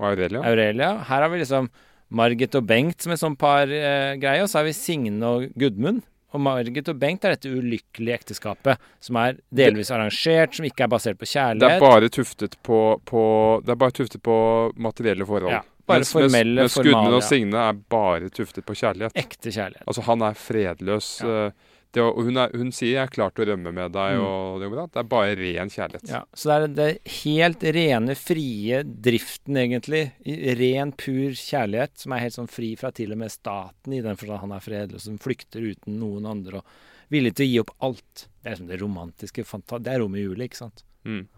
Og 0.00 0.08
Aurelia. 0.10 0.40
Aurelia. 0.42 0.88
Her 1.08 1.22
har 1.22 1.28
vi 1.30 1.38
liksom 1.38 1.68
Margit 2.14 2.54
og 2.58 2.66
Bengt 2.66 3.02
som 3.02 3.12
et 3.14 3.20
sånt 3.20 3.38
par 3.38 3.66
eh, 3.70 4.16
greie, 4.20 4.42
og 4.42 4.48
så 4.50 4.58
har 4.60 4.64
vi 4.68 4.72
Signe 4.76 5.22
og 5.24 5.48
Gudmund. 5.58 6.02
Og 6.34 6.40
Margit 6.42 6.88
og 6.90 6.98
Bengt 6.98 7.22
er 7.24 7.36
dette 7.36 7.46
ulykkelige 7.46 8.16
ekteskapet 8.18 8.80
som 9.00 9.16
er 9.22 9.36
delvis 9.54 9.92
arrangert, 9.94 10.56
som 10.56 10.66
ikke 10.66 10.82
er 10.82 10.90
basert 10.90 11.18
på 11.20 11.24
Det 11.28 11.30
er 11.30 11.54
kjærlighet. 11.54 11.80
bare 11.80 12.08
tuftet 12.10 12.56
på, 12.66 12.80
på 13.06 13.62
Det 13.64 13.78
bare 13.78 13.94
tuftet 13.94 14.22
på 14.22 14.72
materielle 14.76 15.24
forhold. 15.26 15.52
Ja, 15.54 15.62
bare 15.86 16.02
formelle 16.04 16.64
mens, 16.64 16.74
mens 16.76 16.88
Gudmund 16.88 17.14
og 17.14 17.22
Signe 17.22 17.54
er 17.68 17.72
bare 17.72 18.30
tuftet 18.34 18.66
på 18.66 18.74
kjærlighet. 18.74 19.14
Ekte 19.14 19.52
kjærlighet. 19.54 19.86
Altså, 19.86 20.02
han 20.02 20.22
er 20.26 20.34
fredløs. 20.34 21.20
Ja. 21.22 21.50
Det, 21.94 22.02
og 22.02 22.24
hun, 22.26 22.36
er, 22.42 22.50
hun 22.58 22.72
sier 22.74 22.96
'jeg 22.96 23.06
er 23.06 23.12
klar 23.14 23.30
til 23.30 23.44
å 23.44 23.48
rømme 23.52 23.70
med 23.72 23.92
deg', 23.94 24.16
Mm. 24.18 24.24
og 24.26 24.60
det 24.60 24.70
bra. 24.72 24.86
Det 24.90 24.98
er 24.98 25.08
bare 25.12 25.36
ren 25.38 25.70
kjærlighet. 25.70 26.08
Ja, 26.10 26.24
så 26.34 26.50
det 26.50 26.56
er 26.56 26.74
det 26.74 27.12
helt 27.22 27.60
rene, 27.76 28.16
frie 28.18 28.82
driften, 28.82 29.54
egentlig. 29.56 30.12
Ren, 30.58 30.90
pur 30.92 31.30
kjærlighet, 31.38 31.94
som 32.02 32.12
er 32.12 32.24
helt 32.24 32.34
sånn 32.34 32.50
fri 32.50 32.74
fra 32.76 32.90
til 32.90 33.12
og 33.12 33.18
med 33.18 33.30
staten, 33.30 33.92
i 33.94 34.02
den 34.02 34.16
forstand 34.16 34.40
han 34.40 34.52
er 34.52 34.64
fredløs, 34.64 35.06
som 35.06 35.18
flykter 35.18 35.62
uten 35.62 36.00
noen 36.00 36.26
andre, 36.26 36.58
og 36.58 36.64
villig 37.10 37.34
til 37.36 37.46
å 37.46 37.50
gi 37.52 37.60
opp 37.60 37.70
alt. 37.80 38.26
Det 38.42 38.48
er 38.50 38.56
liksom 38.56 38.68
det 38.68 38.80
romantiske, 38.82 39.44
det 39.84 39.92
er 39.94 40.00
rommet 40.02 40.18
i 40.18 40.26
juli, 40.26 40.48
ikke 40.48 40.62
sant? 40.64 40.82
Mm. 41.04 41.28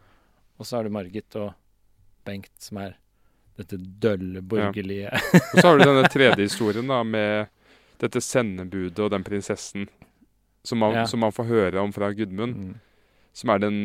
Og 0.59 0.65
så 0.67 0.77
har 0.79 0.85
du 0.85 0.91
Margit 0.91 1.37
og 1.37 1.53
Bengt, 2.25 2.51
som 2.59 2.79
er 2.79 2.97
dette 3.57 3.77
dølle, 3.77 4.41
borgerlige 4.43 5.13
Og 5.13 5.61
så 5.61 5.69
har 5.69 5.79
du 5.79 5.85
denne 5.85 6.09
tredje 6.17 6.49
historien 6.49 6.89
da, 6.89 7.03
med 7.05 7.49
dette 8.01 8.21
sendebudet 8.21 8.99
og 9.05 9.11
den 9.11 9.25
prinsessen 9.25 9.89
som 10.67 10.79
man, 10.83 10.95
Ja. 10.95 11.05
som 11.07 11.21
man 11.23 11.33
får 11.35 11.47
høre 11.49 11.81
om 11.83 11.93
fra 11.95 12.11
Gudmund. 12.13 12.57
Mm. 12.57 12.75
Som 13.37 13.51
er 13.55 13.59
den 13.63 13.79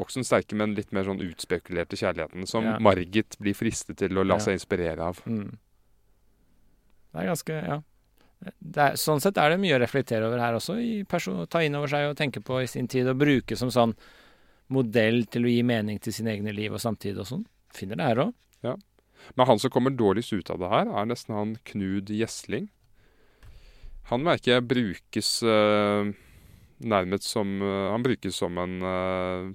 også 0.00 0.14
den 0.20 0.24
sterke, 0.24 0.56
men 0.56 0.74
litt 0.74 0.92
mer 0.96 1.04
sånn 1.04 1.20
utspekulerte 1.20 1.96
kjærligheten 2.00 2.46
som 2.48 2.64
Ja. 2.64 2.78
Margit 2.80 3.36
blir 3.38 3.54
fristet 3.54 3.98
til 4.00 4.16
å 4.16 4.24
la 4.26 4.34
Ja. 4.38 4.40
seg 4.40 4.56
inspirere 4.58 5.00
av. 5.00 5.20
Mm. 5.26 5.58
Det 7.12 7.20
er 7.22 7.26
ganske 7.26 7.48
Ja. 7.66 7.82
Er, 8.76 8.92
sånn 8.96 9.20
sett 9.20 9.36
er 9.36 9.50
det 9.50 9.60
mye 9.60 9.76
å 9.76 9.80
reflektere 9.82 10.24
over 10.24 10.38
her 10.38 10.54
også. 10.54 10.78
I 10.80 11.04
person, 11.04 11.46
ta 11.46 11.58
inn 11.60 11.74
over 11.74 11.88
seg 11.88 12.08
og 12.08 12.16
tenke 12.16 12.40
på 12.42 12.62
i 12.62 12.66
sin 12.66 12.88
tid, 12.88 13.06
og 13.06 13.18
bruke 13.18 13.54
som 13.56 13.68
sånn 13.68 13.94
modell 14.70 15.26
til 15.26 15.42
å 15.42 15.50
gi 15.50 15.62
mening 15.62 15.98
til 16.00 16.12
sine 16.12 16.30
egne 16.32 16.54
liv 16.54 16.72
og 16.72 16.80
samtid 16.80 17.18
og 17.18 17.26
sånn. 17.26 17.44
Finner 17.70 17.96
det 17.96 18.06
her 18.06 18.16
òg. 18.16 18.34
Men 19.36 19.46
han 19.46 19.58
som 19.58 19.70
kommer 19.70 19.90
dårligst 19.94 20.32
ut 20.32 20.48
av 20.50 20.58
det 20.58 20.70
her, 20.70 20.88
er 20.88 21.04
nesten 21.04 21.34
han 21.34 21.58
Knud 21.66 22.06
Gjesling. 22.06 22.70
Han 24.08 24.24
merker 24.26 24.56
jeg 24.56 24.66
brukes 24.66 25.28
eh, 25.46 26.12
nærmest 26.80 27.28
som 27.28 27.60
eh, 27.62 27.90
Han 27.92 28.06
brukes 28.06 28.40
som 28.40 28.58
en 28.58 28.80
eh, 28.82 29.50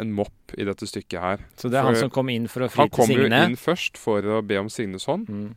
en 0.00 0.12
mopp 0.16 0.54
i 0.56 0.64
dette 0.64 0.86
stykket 0.88 1.20
her. 1.20 1.42
Så 1.60 1.68
det 1.68 1.76
er 1.76 1.84
han 1.84 1.98
som 1.98 2.12
kom 2.12 2.30
inn 2.32 2.46
for 2.48 2.64
å 2.64 2.68
fri 2.72 2.86
Han 2.86 2.92
kom 2.94 3.10
jo 3.12 3.26
inn 3.28 3.58
først 3.60 4.00
for 4.00 4.24
å 4.24 4.38
be 4.44 4.56
om 4.60 4.72
Signes 4.72 5.04
hånd, 5.10 5.28
Mm, 5.28 5.52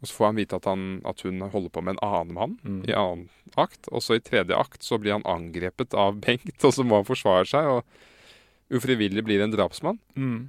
og 0.00 0.08
så 0.08 0.16
får 0.16 0.30
han 0.30 0.38
vite 0.38 0.56
at, 0.56 0.64
han, 0.64 0.84
at 1.04 1.20
hun 1.26 1.42
holder 1.52 1.72
på 1.74 1.82
med 1.84 1.98
en 1.98 2.04
annen 2.06 2.30
mann 2.32 2.54
mm. 2.64 2.78
i 2.88 2.94
annen 2.96 3.26
akt. 3.60 3.88
Og 3.92 4.00
så 4.00 4.16
i 4.16 4.22
tredje 4.24 4.56
akt 4.56 4.86
så 4.86 4.96
blir 4.96 5.12
han 5.18 5.26
angrepet 5.28 5.92
av 5.92 6.16
Bengt, 6.24 6.56
og 6.66 6.72
så 6.72 6.86
må 6.86 7.02
han 7.02 7.08
forsvare 7.08 7.44
seg, 7.50 7.68
og 7.68 8.72
ufrivillig 8.72 9.26
blir 9.26 9.44
en 9.44 9.52
drapsmann. 9.52 10.00
Mm. 10.16 10.48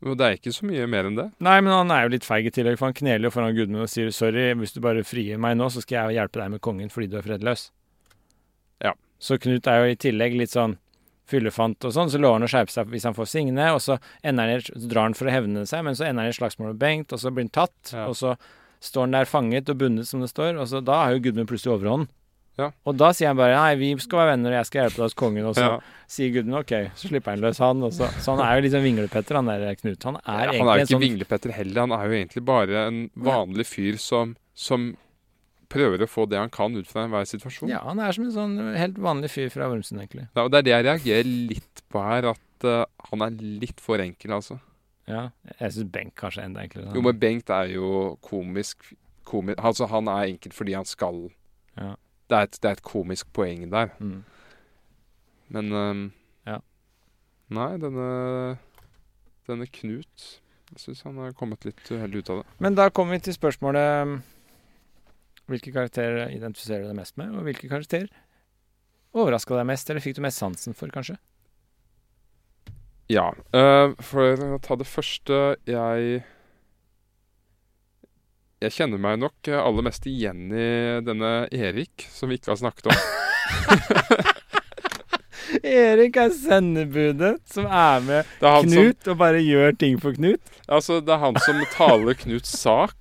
Og 0.00 0.16
det 0.16 0.26
er 0.26 0.36
ikke 0.38 0.52
så 0.56 0.64
mye 0.64 0.86
mer 0.88 1.08
enn 1.10 1.16
det. 1.18 1.26
Nei, 1.44 1.58
men 1.60 1.74
han 1.74 1.90
er 1.92 2.06
jo 2.06 2.12
litt 2.14 2.24
feig 2.24 2.46
i 2.48 2.52
tillegg, 2.54 2.78
for 2.80 2.88
han 2.88 2.96
kneler 2.96 3.28
jo 3.28 3.32
foran 3.34 3.56
Gudmund 3.56 3.84
og 3.84 3.90
sier 3.92 4.08
'sorry, 4.10 4.54
hvis 4.56 4.72
du 4.72 4.80
bare 4.80 5.04
frier 5.04 5.36
meg 5.38 5.58
nå, 5.58 5.68
så 5.68 5.82
skal 5.84 6.08
jeg 6.08 6.16
hjelpe 6.16 6.40
deg 6.40 6.50
med 6.50 6.60
kongen 6.60 6.88
fordi 6.88 7.10
du 7.10 7.18
er 7.18 7.26
fredløs'. 7.26 7.70
Ja. 8.80 8.94
Så 9.18 9.38
Knut 9.38 9.66
er 9.66 9.84
jo 9.84 9.92
i 9.92 9.96
tillegg 10.00 10.36
litt 10.38 10.50
sånn 10.56 10.78
fyllefant 11.30 11.84
og 11.84 11.92
sånn, 11.92 12.10
så 12.10 12.18
lover 12.18 12.40
han 12.40 12.48
å 12.48 12.50
skjerpe 12.50 12.72
seg 12.74 12.88
hvis 12.90 13.04
han 13.04 13.14
får 13.14 13.28
Signe, 13.28 13.66
og 13.74 13.80
så, 13.84 13.98
han 14.24 14.36
så 14.36 14.88
drar 14.88 15.02
han 15.02 15.14
for 15.14 15.26
å 15.26 15.34
hevne 15.34 15.66
seg, 15.68 15.84
men 15.84 15.94
så 15.94 16.08
ender 16.08 16.24
han 16.24 16.30
i 16.30 16.34
et 16.34 16.40
slagsmål 16.40 16.72
med 16.72 16.80
Bengt, 16.80 17.12
og 17.12 17.20
så 17.22 17.30
blir 17.30 17.46
han 17.46 17.54
tatt, 17.54 17.92
Ja. 17.92 18.06
og 18.08 18.16
så 18.16 18.36
står 18.80 19.00
han 19.06 19.10
der 19.10 19.24
fanget 19.28 19.68
og 19.68 19.78
bundet, 19.78 20.08
som 20.08 20.20
det 20.20 20.30
står, 20.30 20.58
og 20.58 20.66
så 20.66 20.82
da 20.82 21.04
har 21.04 21.12
jo 21.12 21.20
Gudmund 21.20 21.46
plutselig 21.46 21.76
overhånd. 21.76 22.08
Ja. 22.60 22.68
Og 22.84 22.96
da 23.00 23.10
sier 23.16 23.30
han 23.32 23.38
bare 23.40 23.56
'nei, 23.56 23.74
vi 23.80 23.90
skal 24.02 24.20
være 24.22 24.32
venner, 24.34 24.52
og 24.52 24.58
jeg 24.60 24.68
skal 24.68 24.82
hjelpe 24.82 25.00
deg 25.00 25.06
hos 25.08 25.18
kongen', 25.18 25.48
og 25.48 25.54
så 25.56 25.66
Ja. 25.66 25.80
sier 26.06 26.32
Gudmund 26.34 26.60
'ok', 26.60 26.90
så 26.94 27.08
slipper 27.08 27.32
han 27.34 27.40
løs 27.40 27.58
han, 27.58 27.80
så, 27.90 28.08
så 28.20 28.36
han 28.36 28.44
er 28.46 28.60
jo 28.60 28.70
sånn 28.76 28.84
vinglepetter, 28.84 29.34
han 29.40 29.46
der 29.46 29.74
Knut. 29.80 30.02
Han 30.04 30.16
er 30.16 30.20
Ja, 30.26 30.52
egentlig 30.52 30.58
han 30.58 30.68
er 30.68 30.78
jo 30.78 30.84
ikke 30.84 30.94
sånn 30.94 31.06
vinglepetter 31.08 31.52
heller, 31.52 31.80
han 31.80 31.92
er 31.92 32.04
jo 32.06 32.12
egentlig 32.18 32.44
bare 32.44 32.86
en 32.86 33.10
vanlig 33.16 33.66
fyr 33.66 33.96
som, 33.98 34.36
som 34.54 34.96
prøver 35.70 36.02
å 36.02 36.08
få 36.10 36.26
det 36.28 36.38
han 36.38 36.50
kan 36.50 36.74
ut 36.76 36.86
fra 36.86 37.04
enhver 37.06 37.24
situasjon. 37.24 37.70
Ja, 37.70 37.80
han 37.86 38.00
er 38.02 38.12
som 38.12 38.24
en 38.24 38.34
sånn 38.34 38.56
helt 38.76 38.98
vanlig 38.98 39.30
fyr 39.30 39.50
fra 39.50 39.68
Vormsund, 39.70 40.00
egentlig. 40.02 40.26
Ja, 40.34 40.44
og 40.44 40.50
det 40.50 40.58
er 40.58 40.66
det 40.66 40.74
jeg 40.74 40.84
reagerer 40.88 41.30
litt 41.54 41.82
på 41.90 42.02
her, 42.02 42.30
at 42.34 42.66
uh, 42.66 42.84
han 43.10 43.22
er 43.22 43.30
litt 43.30 43.78
for 43.80 44.02
enkel, 44.02 44.34
altså. 44.34 44.58
Ja, 45.10 45.30
jeg 45.58 45.72
syns 45.74 45.90
Bengt 45.90 46.14
kanskje 46.18 46.42
er 46.42 46.50
enda 46.50 46.64
enklere. 46.66 46.94
Jo, 46.94 47.02
men 47.02 47.18
Bengt 47.18 47.50
er 47.50 47.70
jo 47.72 48.18
komisk 48.22 48.92
komi 49.26 49.54
Altså, 49.58 49.88
han 49.90 50.08
er 50.10 50.28
enkel 50.32 50.54
fordi 50.54 50.74
han 50.74 50.88
skal 50.88 51.30
Ja. 51.78 51.94
Det, 52.30 52.38
er 52.38 52.48
et, 52.48 52.58
det 52.62 52.68
er 52.70 52.78
et 52.78 52.86
komisk 52.86 53.30
poeng 53.36 53.66
der. 53.72 53.92
Mm. 53.98 54.20
Men 55.50 55.72
um, 55.74 56.02
Ja. 56.46 56.60
Nei, 57.50 57.70
denne 57.82 58.10
Denne 59.48 59.66
Knut 59.66 60.26
Jeg 60.70 60.82
syns 60.84 61.02
han 61.06 61.18
har 61.18 61.34
kommet 61.34 61.66
litt 61.66 61.82
uheldig 61.90 62.22
ut 62.22 62.30
av 62.30 62.42
det. 62.42 62.58
Men 62.62 62.78
da 62.78 62.88
kommer 62.94 63.18
vi 63.18 63.26
til 63.26 63.34
spørsmålet 63.34 64.06
um, 64.06 64.20
Hvilke 65.50 65.74
karakterer 65.74 66.30
identifiserer 66.30 66.84
du 66.84 66.92
deg 66.92 67.00
mest 67.00 67.16
med, 67.18 67.34
og 67.34 67.42
hvilke 67.48 67.70
karakterer 67.70 68.10
overraska 69.10 69.56
deg 69.58 69.66
mest, 69.66 69.88
eller 69.90 70.04
fikk 70.04 70.20
du 70.20 70.22
mest 70.22 70.38
sansen 70.38 70.76
for, 70.78 70.92
kanskje? 70.94 71.16
Ja. 73.10 73.32
Uh, 73.50 73.96
for 74.06 74.38
å 74.54 74.60
ta 74.62 74.76
det 74.78 74.86
første 74.86 75.40
Jeg 75.66 76.20
Jeg 78.60 78.74
kjenner 78.74 79.00
meg 79.00 79.14
nok 79.22 79.48
eh, 79.48 79.56
aller 79.56 79.84
mest 79.86 80.04
igjen 80.04 80.50
i 80.52 81.00
denne 81.00 81.48
Erik, 81.48 82.04
som 82.12 82.28
vi 82.28 82.36
ikke 82.36 82.52
har 82.52 82.58
snakket 82.60 82.92
om. 82.92 82.98
Erik 85.64 86.12
er 86.20 86.28
sendebudet 86.36 87.40
som 87.48 87.64
er 87.64 88.04
med 88.04 88.20
er 88.20 88.60
Knut 88.66 89.00
som 89.00 89.14
og 89.14 89.16
bare 89.22 89.40
gjør 89.40 89.72
ting 89.80 89.96
for 90.02 90.12
Knut. 90.12 90.44
Altså, 90.68 91.00
det 91.00 91.08
er 91.16 91.24
han 91.24 91.40
som 91.40 91.56
taler 91.72 92.12
Knuts 92.20 92.52
sak. 92.60 93.00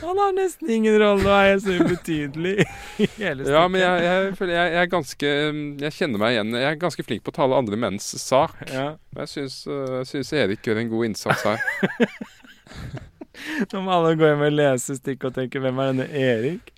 Han 0.00 0.16
har 0.16 0.32
nesten 0.38 0.72
ingen 0.72 0.96
rolle 1.02 1.28
og 1.28 1.52
er 1.52 1.60
så 1.60 1.76
ubetydelig 1.84 2.64
i 2.64 3.12
hele 3.18 3.44
stykket. 3.44 3.52
Ja, 3.52 3.68
men 3.68 3.84
jeg, 3.84 3.92
jeg, 4.08 4.32
jeg, 4.40 4.56
jeg 4.56 4.80
er 4.80 4.88
ganske 4.94 5.26
um, 5.50 5.64
Jeg 5.84 5.92
kjenner 5.98 6.18
meg 6.22 6.30
igjen. 6.38 6.56
Jeg 6.62 6.70
er 6.70 6.78
ganske 6.80 7.04
flink 7.04 7.20
på 7.26 7.32
å 7.34 7.40
tale 7.42 7.58
andre 7.60 7.76
menns 7.76 8.08
sak. 8.24 8.56
Ja. 8.72 8.96
Men 9.12 9.20
jeg 9.26 9.30
syns, 9.36 9.66
jeg 9.68 10.08
syns 10.14 10.32
Erik 10.40 10.64
gjør 10.64 10.80
en 10.80 10.92
god 10.96 11.04
innsats 11.12 11.44
her. 11.44 11.60
Nå 13.72 13.82
må 13.84 13.90
alle 13.96 14.14
gå 14.18 14.28
hjem 14.30 14.44
og 14.46 14.52
lese 14.54 14.96
stikket 14.98 15.24
og 15.30 15.34
tenke 15.34 15.60
'Hvem 15.60 15.78
er 15.82 15.92
denne 15.92 16.08
Erik?' 16.08 16.72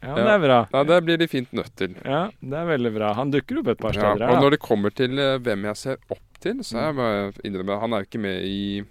Ja, 0.00 0.14
men 0.14 0.18
Ja. 0.18 0.24
det 0.24 0.34
er 0.34 0.42
bra. 0.46 0.58
Ja, 0.72 0.82
det 0.84 1.04
blir 1.04 1.16
de 1.18 1.26
fint 1.26 1.52
nødt 1.52 1.74
til. 1.76 1.96
Ja, 2.04 2.28
det 2.40 2.54
er 2.54 2.66
veldig 2.68 2.92
bra. 2.94 3.14
Han 3.18 3.32
dukker 3.32 3.58
opp 3.58 3.66
et 3.72 3.78
par 3.78 3.92
Ja, 3.96 4.14
steder 4.14 4.30
og 4.30 4.42
når 4.42 4.50
det 4.54 4.60
kommer 4.60 4.90
til 4.94 5.18
uh, 5.18 5.38
hvem 5.42 5.64
jeg 5.64 5.76
ser 5.76 5.96
opp 6.10 6.38
til, 6.40 6.62
så 6.62 6.78
er 6.78 6.86
jeg 6.92 6.96
bare 6.96 7.32
innrømme 7.44 7.80
Han 7.80 7.92
er 7.92 7.98
jo 8.04 8.06
ikke 8.06 8.20
med 8.22 8.44
i 8.46 8.84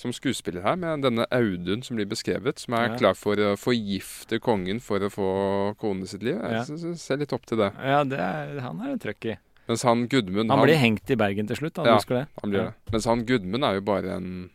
som 0.00 0.12
skuespiller 0.12 0.62
her, 0.62 0.76
med 0.80 1.02
denne 1.02 1.26
Audun 1.30 1.82
som 1.84 1.96
blir 1.98 2.06
beskrevet, 2.08 2.58
som 2.58 2.72
er 2.74 2.86
Ja. 2.92 2.96
klar 2.96 3.14
for 3.14 3.34
å 3.36 3.56
forgifte 3.58 4.38
kongen 4.40 4.80
for 4.80 4.98
å 5.00 5.10
få 5.12 5.76
konen 5.76 6.04
i 6.04 6.06
sitt 6.06 6.22
liv. 6.22 6.38
Jeg 6.40 6.52
Ja. 6.52 6.94
ser 6.94 7.16
litt 7.18 7.32
opp 7.34 7.44
til 7.44 7.58
det. 7.58 7.72
Ja, 7.82 8.02
det 8.04 8.18
er, 8.18 8.60
han 8.60 8.80
er 8.80 8.96
det 8.96 9.00
trøkk 9.02 9.32
i. 9.32 9.36
Mens 9.68 9.82
han 9.82 10.06
Gudmund 10.08 10.50
Han 10.50 10.64
blir 10.66 10.76
hengt 10.78 11.10
i 11.10 11.16
Bergen 11.16 11.46
til 11.46 11.56
slutt, 11.56 11.76
han 11.76 11.86
Ja, 11.86 11.96
husker 11.96 12.14
det? 12.20 12.28
Han 12.42 12.50
blir 12.50 12.62
Ja. 12.64 12.70
Mens 12.92 13.04
han 13.04 13.24
Gudmund 13.26 13.62
er 13.64 13.74
jo 13.74 13.80
bare 13.82 14.16
en 14.16 14.50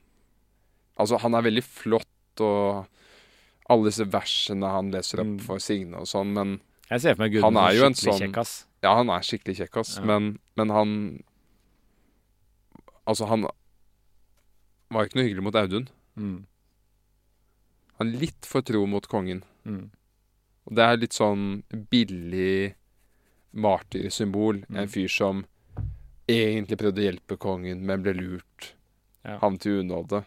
Altså, 0.98 1.20
han 1.20 1.34
er 1.36 1.41
veldig 1.43 1.64
flott, 1.64 2.41
og 2.41 2.86
alle 3.70 3.89
disse 3.89 4.06
versene 4.12 4.70
han 4.70 4.91
leser 4.93 5.20
opp 5.24 5.28
Mm. 5.36 5.39
for 5.41 5.60
Signe 5.60 5.96
og 5.98 6.06
sånn, 6.08 6.34
men 6.34 6.62
Jeg 6.89 7.02
ser 7.02 7.16
for 7.16 7.24
meg 7.24 7.34
Han 7.41 7.54
Gudmund 7.54 7.74
som 7.74 7.93
skikkelig 7.93 8.14
sånn- 8.14 8.32
kjekkas. 8.34 8.66
Ja, 8.84 8.96
han 8.96 9.10
er 9.10 9.20
skikkelig 9.26 9.56
kjekk, 9.58 9.78
ass. 9.82 9.96
Ja. 9.98 10.04
Men, 10.06 10.39
men 10.56 10.70
han 10.70 11.24
Altså, 13.08 13.28
han 13.30 13.46
var 14.89 15.06
ikke 15.06 15.16
noe 15.20 15.26
hyggelig 15.28 15.43
mot 15.46 15.56
Audun. 15.60 15.88
Mm. 16.18 16.46
Han 18.00 18.08
er 18.14 18.20
litt 18.20 18.46
for 18.50 18.62
tro 18.66 18.86
mot 18.89 19.06
kongen. 19.08 19.43
Mm. 19.66 19.89
Og 20.66 20.76
det 20.76 20.84
er 20.88 20.98
litt 20.98 21.14
sånn 21.14 21.64
billig 21.91 22.74
martyrsymbol. 23.54 24.64
Mm. 24.68 24.80
En 24.82 24.88
fyr 24.88 25.08
som 25.12 25.46
egentlig 26.28 26.80
prøvde 26.82 27.04
å 27.04 27.06
hjelpe 27.12 27.38
kongen, 27.38 27.82
men 27.86 28.02
ble 28.02 28.14
lurt. 28.18 28.72
Ja. 29.24 29.38
Ham 29.43 29.58
til 29.62 29.84
unåde. 29.84 30.24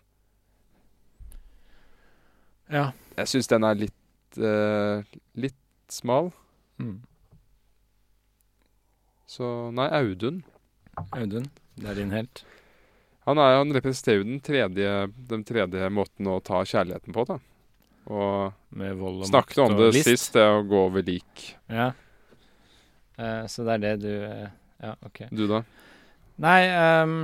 Ja. 2.72 2.90
Jeg 3.18 3.30
syns 3.32 3.50
den 3.50 3.66
er 3.66 3.78
litt 3.78 4.38
uh, 4.38 5.02
litt 5.38 5.58
smal. 5.92 6.30
Mm. 6.78 7.00
Så 9.28 9.48
nei, 9.76 9.88
Audun. 9.92 10.42
Audun, 11.12 11.48
det 11.78 11.90
er 11.92 11.98
din 11.98 12.14
helt. 12.14 12.44
Han, 13.28 13.40
er, 13.40 13.58
han 13.60 13.74
representerer 13.76 14.22
jo 14.22 14.26
den 14.30 14.40
tredje, 14.44 14.92
den 15.28 15.44
tredje 15.44 15.90
måten 15.92 16.30
å 16.32 16.38
ta 16.44 16.62
kjærligheten 16.64 17.12
på, 17.12 17.26
da. 17.28 17.36
Og 18.08 18.54
Med 18.80 18.94
vold 18.96 19.26
og 19.26 19.28
snakket 19.28 19.60
om 19.66 19.74
det 19.76 19.90
list. 19.98 20.08
sist, 20.08 20.32
det 20.38 20.46
å 20.48 20.62
gå 20.64 20.78
over 20.86 21.04
lik. 21.04 21.50
Ja. 21.68 21.90
Uh, 23.18 23.44
så 23.50 23.66
det 23.66 23.76
er 23.76 23.84
det 23.84 23.92
du 24.06 24.12
uh, 24.14 24.48
Ja, 24.80 24.94
OK. 25.04 25.26
Du, 25.34 25.44
da? 25.50 25.60
Nei, 26.40 26.60
um, 27.02 27.18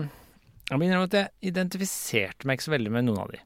jeg 0.68 0.76
må 0.80 0.84
innrømme 0.84 1.08
at 1.08 1.16
jeg 1.16 1.52
identifiserte 1.54 2.48
meg 2.48 2.58
ikke 2.58 2.66
så 2.66 2.74
veldig 2.74 2.92
med 2.92 3.06
noen 3.06 3.22
av 3.22 3.32
de. 3.32 3.40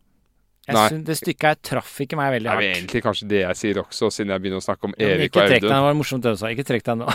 Synes 0.69 1.05
Det 1.09 1.17
stykket 1.17 1.47
her 1.49 1.59
traff 1.65 1.95
ikke 2.05 2.17
meg 2.19 2.33
veldig 2.37 2.49
Det 2.49 2.53
er 2.53 2.61
hardt. 2.61 2.77
egentlig 2.77 3.03
kanskje 3.07 3.29
det 3.29 3.41
jeg 3.41 3.57
sier 3.57 3.81
også, 3.83 4.11
siden 4.13 4.33
jeg 4.35 4.43
begynner 4.45 4.61
å 4.61 4.67
snakke 4.67 4.85
om 4.91 4.95
Erik 4.99 5.09
og 5.09 5.15
Erik 5.15 5.31
ikke 5.31 5.41
trekk 5.41 5.49
deg, 5.49 5.65
Audun. 5.65 5.77
det 5.77 5.87
var 5.87 5.97
morsomt 6.01 6.27
det 6.27 6.33
du 6.35 6.41
sa. 6.43 6.51
Ikke 6.53 6.67
trekk 6.69 6.85
deg 6.85 6.99
nå. 7.01 7.09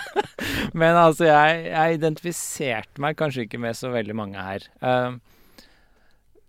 Men 0.80 0.96
altså, 0.96 1.26
jeg, 1.28 1.66
jeg 1.66 1.98
identifiserte 1.98 3.02
meg 3.04 3.18
kanskje 3.20 3.44
ikke 3.46 3.60
med 3.60 3.76
så 3.76 3.90
veldig 3.92 4.16
mange 4.16 4.44
her. 4.46 4.66
Uh, 4.80 5.18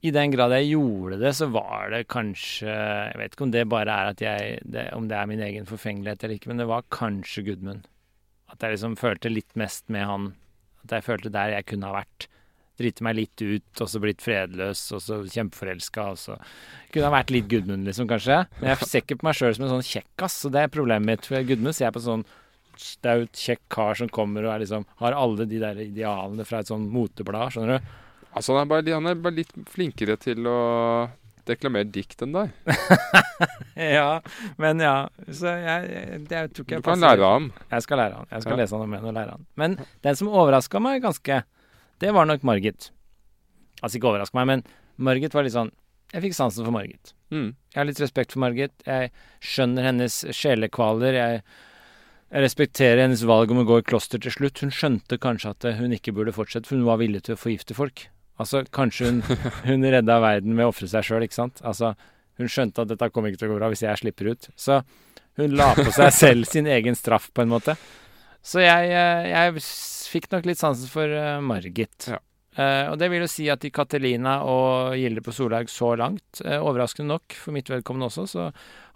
I 0.01 0.13
den 0.15 0.34
grad 0.34 0.55
jeg 0.55 0.71
gjorde 0.71 1.19
det, 1.21 1.34
så 1.38 1.49
var 1.53 1.91
det 1.93 2.07
kanskje 2.09 2.71
Jeg 2.71 3.17
vet 3.19 3.36
ikke 3.36 3.47
om 3.47 3.53
det 3.53 3.67
bare 3.69 3.97
er 4.01 4.11
at 4.13 4.21
jeg 4.23 4.59
det, 4.65 4.88
Om 4.97 5.07
det 5.11 5.17
er 5.17 5.29
min 5.29 5.43
egen 5.45 5.67
forfengelighet 5.69 6.23
eller 6.23 6.39
ikke, 6.39 6.51
men 6.53 6.61
det 6.63 6.69
var 6.71 6.88
kanskje 6.93 7.43
Gudmund. 7.49 7.88
At 8.51 8.63
jeg 8.63 8.77
liksom 8.77 8.97
følte 8.99 9.32
litt 9.32 9.55
mest 9.59 9.88
med 9.93 10.05
han. 10.07 10.32
At 10.86 10.97
jeg 10.97 11.05
følte 11.07 11.32
der 11.34 11.53
jeg 11.57 11.67
kunne 11.69 11.91
ha 11.91 12.01
vært. 12.01 12.27
Drite 12.82 13.05
meg 13.05 13.15
litt 13.21 13.41
ut, 13.45 13.82
og 13.86 13.88
så 13.93 14.01
blitt 14.03 14.21
fredløs, 14.25 14.82
og 14.97 15.01
så 15.05 15.21
kjempeforelska, 15.29 16.09
og 16.15 16.19
så 16.19 16.38
Kunne 16.91 17.07
ha 17.07 17.13
vært 17.15 17.32
litt 17.32 17.47
Gudmund, 17.51 17.86
liksom, 17.88 18.09
kanskje. 18.09 18.41
Men 18.59 18.73
jeg 18.73 18.89
ser 18.89 19.03
ikke 19.05 19.19
på 19.21 19.27
meg 19.29 19.38
sjøl 19.38 19.53
som 19.55 19.67
en 19.69 19.73
sånn 19.77 19.86
kjekkas, 19.88 20.36
så 20.43 20.49
det 20.51 20.65
er 20.65 20.73
problemet 20.73 21.05
mitt. 21.07 21.29
For 21.29 21.45
Gudmund 21.47 21.77
ser 21.77 21.88
jeg 21.91 21.95
på 21.95 22.03
sånn 22.03 22.25
staut, 22.82 23.32
kjekk 23.38 23.61
kar 23.69 23.93
som 23.99 24.09
kommer 24.09 24.47
og 24.47 24.61
liksom 24.63 24.86
Har 25.03 25.13
alle 25.13 25.45
de 25.45 25.59
der 25.61 25.77
idealene 25.84 26.45
fra 26.47 26.59
et 26.63 26.69
sånn 26.71 26.88
moteblad, 26.89 27.51
skjønner 27.53 27.77
du. 27.79 27.89
Altså, 28.34 28.55
han, 28.55 28.63
er 28.63 28.69
bare, 28.71 28.93
han 28.95 29.09
er 29.11 29.17
bare 29.19 29.36
litt 29.41 29.51
flinkere 29.69 30.15
til 30.23 30.47
å 30.47 30.57
deklamere 31.45 31.89
dikt 31.91 32.21
enn 32.23 32.32
deg. 32.36 32.51
ja, 33.75 34.21
men 34.61 34.79
ja. 34.84 34.95
Så 35.27 35.51
jeg, 35.51 35.88
jeg, 35.91 36.19
jeg 36.32 36.51
tror 36.53 36.65
ikke 36.67 36.79
Du 36.79 36.86
kan 36.86 36.93
passer- 36.93 37.07
lære 37.07 37.32
ham. 37.34 37.47
Jeg 37.73 37.86
skal 37.86 38.01
lære 38.01 38.19
han. 38.19 38.27
Jeg 38.32 38.45
skal 38.45 38.53
Ja. 38.55 38.59
lese 38.61 38.75
han 38.77 38.86
om 38.86 38.93
igjen 38.95 39.09
og 39.11 39.15
lære 39.17 39.36
han. 39.36 39.45
Men 39.59 39.77
den 40.05 40.15
som 40.19 40.29
overraska 40.32 40.79
meg 40.84 41.01
ganske, 41.03 41.41
det 42.02 42.12
var 42.16 42.28
nok 42.30 42.45
Margit. 42.47 42.89
Altså 43.82 43.97
ikke 43.97 44.12
overrask 44.12 44.36
meg, 44.38 44.47
men 44.49 44.64
Margit 45.02 45.34
var 45.34 45.45
litt 45.45 45.56
sånn 45.56 45.72
Jeg 46.12 46.26
fikk 46.26 46.36
sansen 46.38 46.66
for 46.68 46.76
Margit. 46.76 47.14
Mm. 47.32 47.54
Jeg 47.72 47.80
har 47.80 47.88
litt 47.88 48.02
respekt 48.04 48.34
for 48.34 48.43
Margit. 48.43 48.74
Jeg 48.84 49.12
skjønner 49.39 49.86
hennes 49.88 50.18
sjelekvaler. 50.36 51.16
Jeg, 51.16 51.43
jeg 52.34 52.43
respekterer 52.43 53.06
hennes 53.06 53.24
valg 53.30 53.54
om 53.54 53.62
å 53.62 53.68
gå 53.70 53.78
i 53.80 53.86
kloster 53.88 54.20
til 54.20 54.34
slutt. 54.36 54.60
Hun 54.60 54.74
skjønte 54.76 55.22
kanskje 55.24 55.54
at 55.54 55.70
hun 55.80 55.95
ikke 55.95 56.12
burde 56.18 56.36
fortsette, 56.36 56.68
for 56.68 56.76
hun 56.76 56.89
var 56.89 56.99
villig 56.99 57.24
til 57.28 57.38
å 57.38 57.39
forgifte 57.39 57.78
folk. 57.78 58.10
Altså, 58.41 58.66
kanskje 58.76 59.08
hun, 59.08 59.22
hun 59.70 59.88
redda 59.93 60.20
verden 60.24 60.58
med 60.58 60.68
å 60.68 60.74
ofre 60.74 60.89
seg 60.91 61.08
sjøl, 61.08 61.24
ikke 61.24 61.39
sant? 61.39 61.64
Altså, 61.64 61.93
hun 62.41 62.52
skjønte 62.52 62.84
at 62.84 62.91
dette 62.91 63.12
kommer 63.14 63.32
ikke 63.32 63.45
til 63.45 63.52
å 63.52 63.54
gå 63.54 63.62
bra 63.62 63.72
hvis 63.72 63.86
jeg 63.86 64.04
slipper 64.04 64.34
ut. 64.34 64.52
Så 64.60 64.82
hun 65.39 65.56
la 65.56 65.72
på 65.78 65.88
seg 65.95 66.12
selv 66.24 66.49
sin 66.49 66.68
egen 66.68 66.97
straff, 66.97 67.30
på 67.32 67.45
en 67.45 67.56
måte. 67.56 67.78
Så 68.41 68.63
jeg, 68.63 68.89
eh, 68.89 69.29
jeg 69.29 69.61
fikk 70.11 70.31
nok 70.33 70.49
litt 70.49 70.59
sansen 70.61 70.89
for 70.89 71.09
eh, 71.13 71.39
Margit. 71.45 72.09
Ja. 72.09 72.19
Uh, 72.51 72.91
og 72.91 72.97
det 72.99 73.07
vil 73.07 73.23
jo 73.23 73.29
si 73.31 73.45
at 73.47 73.63
i 73.63 73.69
Catelina 73.71 74.41
og 74.43 74.97
Gilde 74.99 75.21
på 75.23 75.31
Solhaug 75.31 75.69
så 75.71 75.93
langt, 75.95 76.41
uh, 76.43 76.57
overraskende 76.59 77.13
nok 77.13 77.35
for 77.39 77.55
mitt 77.55 77.69
vedkommende 77.71 78.09
også, 78.09 78.25
så 78.27 78.47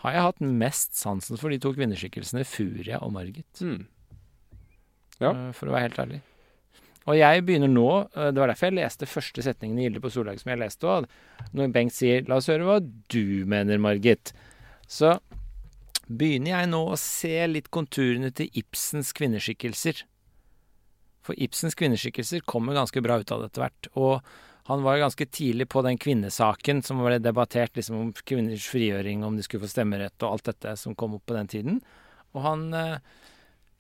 har 0.04 0.12
jeg 0.12 0.26
hatt 0.26 0.42
mest 0.44 0.98
sansen 1.00 1.40
for 1.40 1.54
de 1.54 1.60
to 1.64 1.72
kvinneskikkelsene 1.78 2.44
Furia 2.44 3.00
og 3.00 3.14
Margit. 3.16 3.48
Mm. 3.64 3.86
Ja. 5.22 5.32
Uh, 5.32 5.54
For 5.56 5.72
å 5.72 5.76
være 5.78 5.88
helt 5.88 6.02
ærlig. 6.04 6.20
Og 7.06 7.16
jeg 7.16 7.46
begynner 7.48 7.70
nå, 7.70 7.90
det 8.12 8.42
var 8.42 8.50
derfor 8.50 8.72
jeg 8.72 8.80
leste 8.80 9.08
første 9.08 9.44
setningen 9.46 9.78
i 9.78 9.86
Gilde 9.86 10.02
på 10.04 10.10
Solhaug 10.12 10.40
som 10.42 10.52
jeg 10.52 10.60
leste 10.60 10.90
òg, 10.90 11.08
når 11.56 11.72
Bengt 11.72 11.94
sier 11.94 12.26
'la 12.26 12.42
oss 12.42 12.50
høre 12.50 12.66
hva 12.66 12.80
du 12.82 13.46
mener, 13.46 13.78
Margit', 13.78 14.34
så 14.90 15.14
begynner 16.08 16.54
jeg 16.54 16.72
nå 16.72 16.82
å 16.92 16.98
se 17.00 17.38
litt 17.50 17.72
konturene 17.74 18.32
til 18.36 18.50
Ibsens 18.58 19.12
kvinneskikkelser. 19.18 20.04
For 21.26 21.38
Ibsens 21.42 21.78
kvinneskikkelser 21.78 22.44
kommer 22.46 22.78
ganske 22.78 23.02
bra 23.02 23.18
ut 23.22 23.32
av 23.34 23.42
det 23.42 23.50
etter 23.50 23.66
hvert. 23.66 23.90
Og 23.98 24.28
han 24.70 24.82
var 24.86 25.02
ganske 25.02 25.26
tidlig 25.26 25.68
på 25.70 25.82
den 25.86 25.98
kvinnesaken 26.02 26.82
som 26.86 27.02
ble 27.06 27.20
debattert 27.22 27.78
liksom 27.78 28.00
om 28.00 28.12
kvinners 28.26 28.66
frigjøring, 28.70 29.24
om 29.26 29.38
de 29.38 29.46
skulle 29.46 29.66
få 29.66 29.74
stemmerett 29.74 30.18
og 30.26 30.32
alt 30.32 30.50
dette 30.50 30.76
som 30.82 30.98
kom 30.98 31.18
opp 31.18 31.26
på 31.30 31.38
den 31.38 31.50
tiden. 31.52 31.80
Og 32.34 32.42
han 32.46 32.68
eh, 32.74 32.98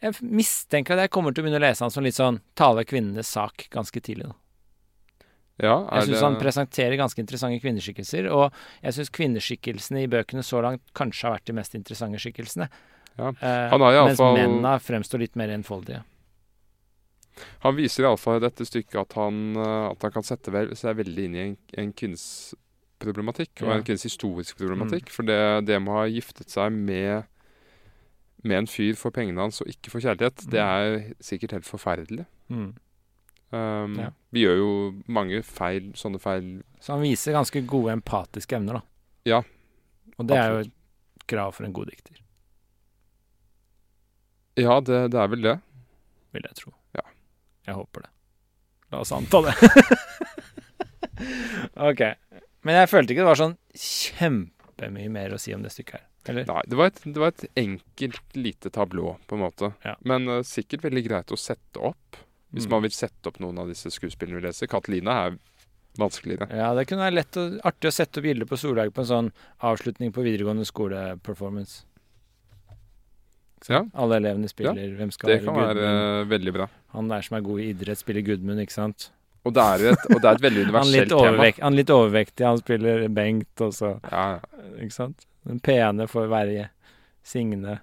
Jeg 0.05 0.21
mistenker 0.21 0.93
at 0.93 1.05
jeg 1.05 1.13
kommer 1.15 1.33
til 1.33 1.41
å 1.41 1.45
begynne 1.47 1.61
å 1.61 1.65
lese 1.65 1.81
han 1.85 1.93
som 1.93 2.05
litt 2.05 2.17
sånn 2.17 2.41
tale 2.53 2.83
kvinnenes 2.85 3.31
sak 3.33 3.67
ganske 3.73 4.01
tidlig. 4.01 4.29
da. 4.29 4.44
Ja, 5.63 5.87
Jeg 5.87 6.09
syns 6.09 6.19
det 6.19 6.23
han 6.25 6.35
presenterer 6.35 6.97
ganske 6.99 7.21
interessante 7.23 7.61
kvinneskikkelser, 7.63 8.27
og 8.31 8.51
jeg 8.83 8.93
syns 8.97 9.11
kvinneskikkelsene 9.15 10.01
i 10.03 10.09
bøkene 10.11 10.43
så 10.43 10.59
langt 10.65 10.81
kanskje 10.97 11.29
har 11.29 11.37
vært 11.37 11.45
de 11.47 11.53
mest 11.55 11.77
interessante 11.79 12.19
skikkelsene. 12.19 12.67
Ja. 13.15 13.29
Eh, 13.29 13.69
Han 13.71 13.79
har 13.81 13.93
i 13.93 13.99
alle 14.01 14.11
mens 14.11 14.19
mennene 14.19 14.73
fremstår 14.83 15.23
litt 15.23 15.35
mer 15.39 15.53
enfoldige. 15.55 16.01
Han 17.63 17.75
viser 17.75 18.03
iallfall 18.03 18.39
i 18.39 18.43
dette 18.45 18.67
stykket 18.67 18.99
at 18.99 19.15
han, 19.19 19.55
eh, 19.55 19.87
at 19.93 20.01
han 20.03 20.11
kan 20.11 20.23
sette 20.27 20.51
vel, 20.51 20.75
seg 20.75 20.97
veldig 20.99 21.23
inn 21.29 21.35
i 21.35 21.41
en, 21.45 21.55
en 21.79 21.93
kvinnes 21.93 22.53
problematikk, 22.99 23.61
og 23.63 23.67
Ja. 23.69 23.73
en 23.79 23.83
kvinnes 23.87 24.03
historisk 24.07 24.57
problematikk. 24.59 25.09
For 25.09 25.23
det, 25.23 25.65
det 25.67 25.79
med 25.81 25.91
å 25.93 25.97
ha 26.01 26.05
giftet 26.11 26.49
seg 26.51 26.71
med, 26.71 27.23
med 28.43 28.57
en 28.57 28.67
fyr 28.67 28.95
for 28.99 29.11
pengene 29.11 29.39
hans 29.39 29.61
og 29.61 29.67
ikke 29.71 29.91
for 29.91 29.99
kjærlighet, 30.03 30.45
det 30.51 30.59
er 30.59 31.13
sikkert 31.23 31.51
helt 31.57 31.67
forferdelig. 31.67 32.25
Mm. 32.49 32.73
Um, 33.55 33.93
Ja. 34.01 34.09
Vi 34.35 34.41
gjør 34.43 34.57
jo 34.59 34.69
mange 35.15 35.39
feil, 35.47 35.93
sånne 35.95 36.19
feil 36.19 36.47
Så 36.83 36.91
han 36.95 37.03
viser 37.05 37.35
ganske 37.37 37.61
gode 37.69 37.93
empatiske 37.95 38.57
evner, 38.57 38.81
da. 38.81 38.83
Ja, 39.31 39.37
Og 40.19 40.27
det 40.27 40.39
er 40.41 40.49
jo 40.51 40.57
et 40.65 40.73
krav 41.31 41.53
for 41.55 41.67
en 41.67 41.75
god 41.75 41.87
dikter, 41.93 42.17
Ja, 44.59 44.79
det, 44.83 44.99
det 45.13 45.19
er 45.21 45.31
vel 45.31 45.45
det. 45.45 45.55
vil 46.35 46.43
jeg 46.49 46.57
tro. 46.59 46.73
Ja. 46.95 47.03
Jeg 47.67 47.75
håper 47.79 48.05
det. 48.05 48.11
La 48.91 48.99
oss 49.03 49.11
anta 49.15 49.39
det. 49.45 49.55
ok. 51.89 52.01
Men 52.65 52.79
jeg 52.81 52.89
følte 52.91 53.13
ikke 53.13 53.23
det 53.23 53.29
var 53.31 53.39
sånn 53.39 53.57
kjempemye 53.75 55.11
mer 55.11 55.35
å 55.35 55.39
si 55.41 55.53
om 55.55 55.63
det 55.63 55.71
stykket 55.73 55.99
her. 55.99 56.05
Eller? 56.31 56.47
Nei, 56.49 56.61
det 56.65 56.77
var, 56.79 56.89
et, 56.89 57.01
det 57.05 57.21
var 57.21 57.33
et 57.33 57.43
enkelt, 57.61 58.23
lite 58.39 58.71
tablå, 58.73 59.11
på 59.29 59.37
en 59.37 59.43
måte. 59.43 59.69
Ja. 59.85 59.93
Men 60.07 60.25
uh, 60.31 60.39
sikkert 60.47 60.87
veldig 60.87 61.03
greit 61.05 61.33
å 61.35 61.37
sette 61.37 61.81
opp. 61.85 62.17
Hvis 62.53 62.65
Mm. 62.67 62.71
man 62.71 62.81
vil 62.83 62.91
sette 62.91 63.27
opp 63.27 63.39
noen 63.39 63.57
av 63.59 63.67
disse 63.67 63.89
skuespillene 63.91 64.39
vi 64.41 64.47
leser. 64.47 64.67
Katelina 64.67 65.25
er 65.27 65.37
vanskeligere. 65.97 66.47
Ja, 66.51 66.73
det 66.75 66.87
kunne 66.87 67.01
være 67.07 67.15
lett 67.15 67.37
og 67.37 67.59
artig 67.63 67.87
å 67.89 67.93
sette 67.93 68.19
opp 68.19 68.23
bilder 68.23 68.45
på 68.45 68.57
Solhaug 68.59 68.93
på 68.93 68.99
en 69.01 69.05
sånn 69.09 69.31
avslutning 69.61 70.11
på 70.13 70.23
videregående 70.23 70.65
skole-performance. 70.65 71.83
Ja, 73.67 73.79
Alle 73.97 74.17
elevene 74.19 74.47
spiller 74.51 74.91
Hvem 74.99 75.11
skal 75.11 75.29
det 75.31 75.39
være 75.41 75.45
kan 75.45 75.55
være 75.55 75.85
eh, 76.21 76.25
veldig 76.29 76.53
bra. 76.53 76.67
Han 76.93 77.07
der 77.09 77.21
som 77.25 77.37
er 77.37 77.41
god 77.41 77.59
i 77.63 77.69
idrett, 77.73 77.97
spiller 77.97 78.21
Gudmund, 78.21 78.59
ikke 78.61 78.75
sant? 78.75 79.07
Og 79.45 79.53
det 79.53 79.61
er 79.63 79.91
et, 79.93 80.05
og 80.11 80.21
det 80.21 80.25
er 80.29 80.35
et 80.37 80.41
veldig 80.45 80.65
universelt 80.67 81.09
tema. 81.09 81.21
Han 81.21 81.63
han 81.65 81.75
litt 81.79 81.89
overvektig, 81.93 82.45
han 82.45 82.57
spiller 82.61 83.07
Bengt, 83.09 83.61
og 83.61 83.73
så 83.73 83.95
Ja, 84.11 84.25
ja. 84.37 84.39
Ikke 84.81 84.93
sant? 84.93 85.25
Den 85.45 85.59
pene 85.59 86.07
får 86.09 86.29
være 86.29 86.69
Signe. 87.25 87.79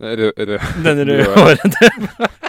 Det 0.00 0.08
er 0.12 0.16
Rød, 0.16 0.32
rød. 0.48 0.84
Den 0.84 1.04
Rød. 1.08 2.28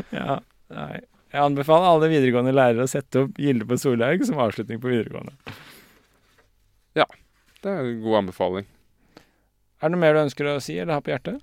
ja, 0.18 0.40
nei. 0.74 1.00
Jeg 1.30 1.46
anbefaler 1.46 1.92
alle 1.92 2.10
videregående 2.10 2.54
lærere 2.54 2.86
å 2.86 2.90
sette 2.90 3.22
opp 3.22 3.38
Gilde 3.38 3.66
på 3.68 3.78
Solhaug 3.78 4.24
som 4.26 4.40
avslutning 4.42 4.80
på 4.82 4.90
videregående. 4.90 5.54
Ja. 6.98 7.06
Det 7.62 7.70
er 7.70 7.84
en 7.84 8.00
god 8.02 8.18
anbefaling. 8.24 8.66
Er 9.80 9.88
det 9.88 9.94
noe 9.94 10.02
mer 10.02 10.16
du 10.16 10.22
ønsker 10.24 10.48
å 10.50 10.58
si 10.64 10.74
eller 10.80 10.96
ha 10.96 11.04
på 11.04 11.14
hjertet? 11.14 11.38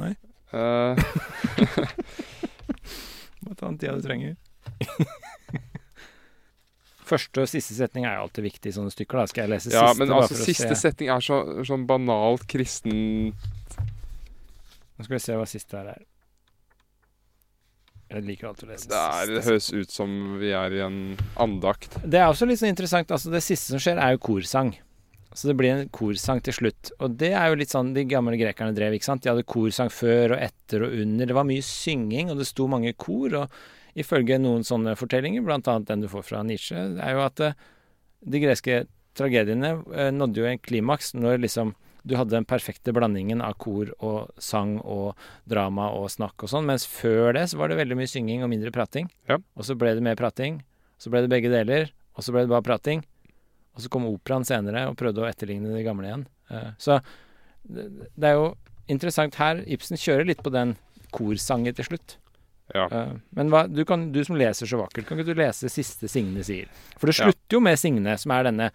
Nei? 0.00 0.14
Uh. 0.50 0.98
Bare 3.38 3.54
ta 3.54 3.68
den 3.68 3.76
tida 3.78 3.92
du 3.94 4.02
trenger. 4.02 4.34
Første 7.10 7.42
og 7.42 7.50
siste 7.50 7.74
setning 7.74 8.06
er 8.06 8.18
jo 8.18 8.26
alltid 8.26 8.46
viktig 8.46 8.70
i 8.70 8.76
sånne 8.76 8.92
stykker. 8.94 9.18
da 9.18 9.30
Skal 9.30 9.46
jeg 9.46 9.52
lese 9.54 9.72
ja, 9.72 9.88
siste? 9.88 9.98
men 10.04 10.14
altså, 10.14 10.38
siste 10.38 10.74
se? 10.74 10.82
setning 10.84 11.10
er 11.10 11.24
så, 11.24 11.40
sånn 11.66 11.88
banalt 11.88 12.46
kristen 12.50 13.32
Nå 13.34 15.06
skal 15.06 15.16
vi 15.16 15.22
se 15.24 15.36
hva 15.40 15.48
siste 15.48 15.78
her 15.78 15.94
er. 15.94 16.04
Jeg 18.10 18.26
liker 18.26 18.50
alltid 18.50 18.66
å 18.66 18.70
lese 18.72 18.90
Det, 18.90 19.00
er, 19.00 19.32
det 19.36 19.42
høres 19.46 19.68
ut 19.72 19.94
som 19.94 20.14
vi 20.40 20.50
er 20.56 20.76
i 20.76 20.84
en 20.84 21.00
andakt. 21.40 21.98
Det 22.02 22.18
er 22.18 22.28
også 22.28 22.48
litt 22.50 22.60
sånn 22.60 22.72
interessant. 22.72 23.10
Altså 23.14 23.30
Det 23.32 23.42
siste 23.44 23.72
som 23.74 23.82
skjer, 23.82 24.00
er 24.02 24.16
jo 24.16 24.22
korsang. 24.30 24.74
Så 25.30 25.46
det 25.46 25.54
blir 25.60 25.70
en 25.70 25.90
korsang 25.94 26.40
til 26.42 26.56
slutt. 26.56 26.90
Og 26.98 27.14
det 27.20 27.30
er 27.38 27.52
jo 27.52 27.58
litt 27.60 27.70
sånn 27.70 27.92
de 27.94 28.02
gamle 28.10 28.34
grekerne 28.38 28.74
drev, 28.74 28.96
ikke 28.96 29.06
sant. 29.06 29.22
De 29.22 29.30
hadde 29.30 29.46
korsang 29.46 29.92
før 29.94 30.34
og 30.34 30.42
etter 30.42 30.86
og 30.88 30.96
under. 31.04 31.30
Det 31.30 31.36
var 31.38 31.46
mye 31.46 31.66
synging, 31.66 32.32
og 32.32 32.42
det 32.42 32.48
sto 32.50 32.66
mange 32.70 32.92
kor. 32.98 33.36
Og 33.44 33.60
ifølge 33.98 34.38
noen 34.40 34.64
sånne 34.66 34.96
fortellinger, 34.98 35.44
annet 35.46 35.88
den 35.88 36.04
du 36.04 36.08
får 36.08 36.26
fra 36.28 36.42
Nietzsche, 36.46 36.76
er 36.76 37.14
jo 37.16 37.22
at 37.24 37.40
eh, 37.40 37.54
de 38.20 38.42
greske 38.42 38.82
tragediene 39.18 39.76
eh, 39.94 40.10
nådde 40.14 40.42
jo 40.42 40.48
en 40.50 40.58
klimaks 40.62 41.14
når 41.14 41.40
liksom 41.44 41.74
du 42.02 42.14
hadde 42.16 42.32
den 42.32 42.46
perfekte 42.48 42.94
blandingen 42.96 43.42
av 43.44 43.58
kor 43.60 43.90
og 43.98 44.30
sang 44.40 44.78
og 44.80 45.18
drama 45.50 45.90
og 45.92 46.08
snakk 46.12 46.46
og 46.46 46.52
sånn, 46.52 46.68
mens 46.68 46.86
før 46.88 47.34
det 47.36 47.50
så 47.52 47.58
var 47.60 47.68
det 47.68 47.76
veldig 47.80 47.98
mye 47.98 48.08
synging 48.08 48.44
og 48.44 48.48
mindre 48.52 48.72
prating. 48.72 49.10
Ja. 49.28 49.36
Og 49.56 49.66
så 49.68 49.76
ble 49.76 49.92
det 49.96 50.04
mer 50.04 50.16
prating, 50.16 50.62
så 51.00 51.12
ble 51.12 51.26
det 51.26 51.32
begge 51.32 51.52
deler, 51.52 51.90
og 52.16 52.24
så 52.24 52.32
ble 52.32 52.46
det 52.46 52.52
bare 52.54 52.64
prating. 52.64 53.04
Og 53.76 53.84
så 53.84 53.92
kom 53.92 54.08
operaen 54.08 54.46
senere 54.48 54.86
og 54.88 54.96
prøvde 55.00 55.22
å 55.22 55.28
etterligne 55.28 55.74
det 55.76 55.84
gamle 55.86 56.08
igjen. 56.08 56.24
Eh, 56.50 56.70
Så 56.80 57.00
det 57.68 57.90
det 58.16 58.30
er 58.30 58.38
jo 58.38 58.54
interessant 58.88 59.36
her. 59.36 59.60
Ibsen 59.68 60.00
kjører 60.00 60.26
litt 60.26 60.42
på 60.42 60.50
den 60.52 60.76
korsangen 61.14 61.76
til 61.76 61.84
slutt. 61.86 62.16
Ja. 62.74 62.86
Eh, 62.90 63.12
Men 63.34 63.48
hva, 63.50 63.64
du, 63.68 63.84
kan, 63.84 64.12
du 64.12 64.22
som 64.24 64.36
leser 64.36 64.66
så 64.66 64.78
vakkert, 64.78 65.06
kan 65.08 65.18
ikke 65.18 65.34
du 65.34 65.34
lese 65.40 65.66
det 65.66 65.72
siste 65.74 66.08
Signe 66.08 66.44
sier? 66.46 66.66
For 66.98 67.06
det 67.10 67.16
Ja. 67.18 67.24
slutter 67.26 67.56
jo 67.56 67.60
med 67.60 67.78
Signe, 67.78 68.16
som 68.18 68.30
er 68.32 68.44
denne 68.44 68.70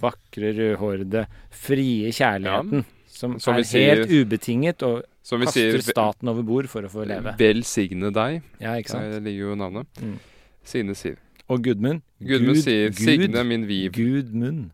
vakre, 0.00 0.52
rødhårede, 0.56 1.26
frie 1.50 2.10
kjærligheten. 2.12 2.84
Som, 3.10 3.38
Som 3.40 3.54
er 3.58 3.62
sier- 3.68 3.96
helt 4.06 4.08
ubetinget 4.10 4.82
og 4.82 5.02
kaster 5.28 5.50
sier, 5.52 5.82
staten 5.82 6.28
over 6.28 6.42
bord 6.42 6.68
for 6.68 6.82
å 6.82 6.88
få 6.88 7.04
leve. 7.06 7.34
velsigne 7.36 8.10
deg. 8.12 8.42
Ja, 8.60 8.76
ikke 8.80 8.88
sant? 8.94 9.12
Der 9.12 9.20
ligger 9.20 9.50
jo 9.50 9.54
navnet. 9.56 9.86
Mm. 10.00 10.18
Signe 10.64 10.94
sier. 10.94 11.16
Og 11.50 11.60
Gudmund. 11.62 12.00
Gudmund 12.22 12.54
Gud- 12.56 12.62
sier 12.64 12.88
Gud- 12.88 13.04
'Signe 13.04 13.44
min 13.44 13.66
viv'. 13.66 13.92
Gudmund. 13.92 14.70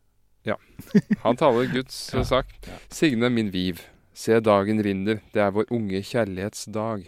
Han 1.24 1.36
taler 1.36 1.66
Guds 1.72 2.10
Ja. 2.14 2.22
sak. 2.22 2.46
Signe 2.88 3.28
min 3.30 3.50
viv, 3.50 3.80
se 4.14 4.38
dagen 4.40 4.78
rinner, 4.82 5.20
det 5.32 5.42
er 5.42 5.50
vår 5.50 5.64
unge 5.72 6.00
kjærlighetsdag. 6.02 7.06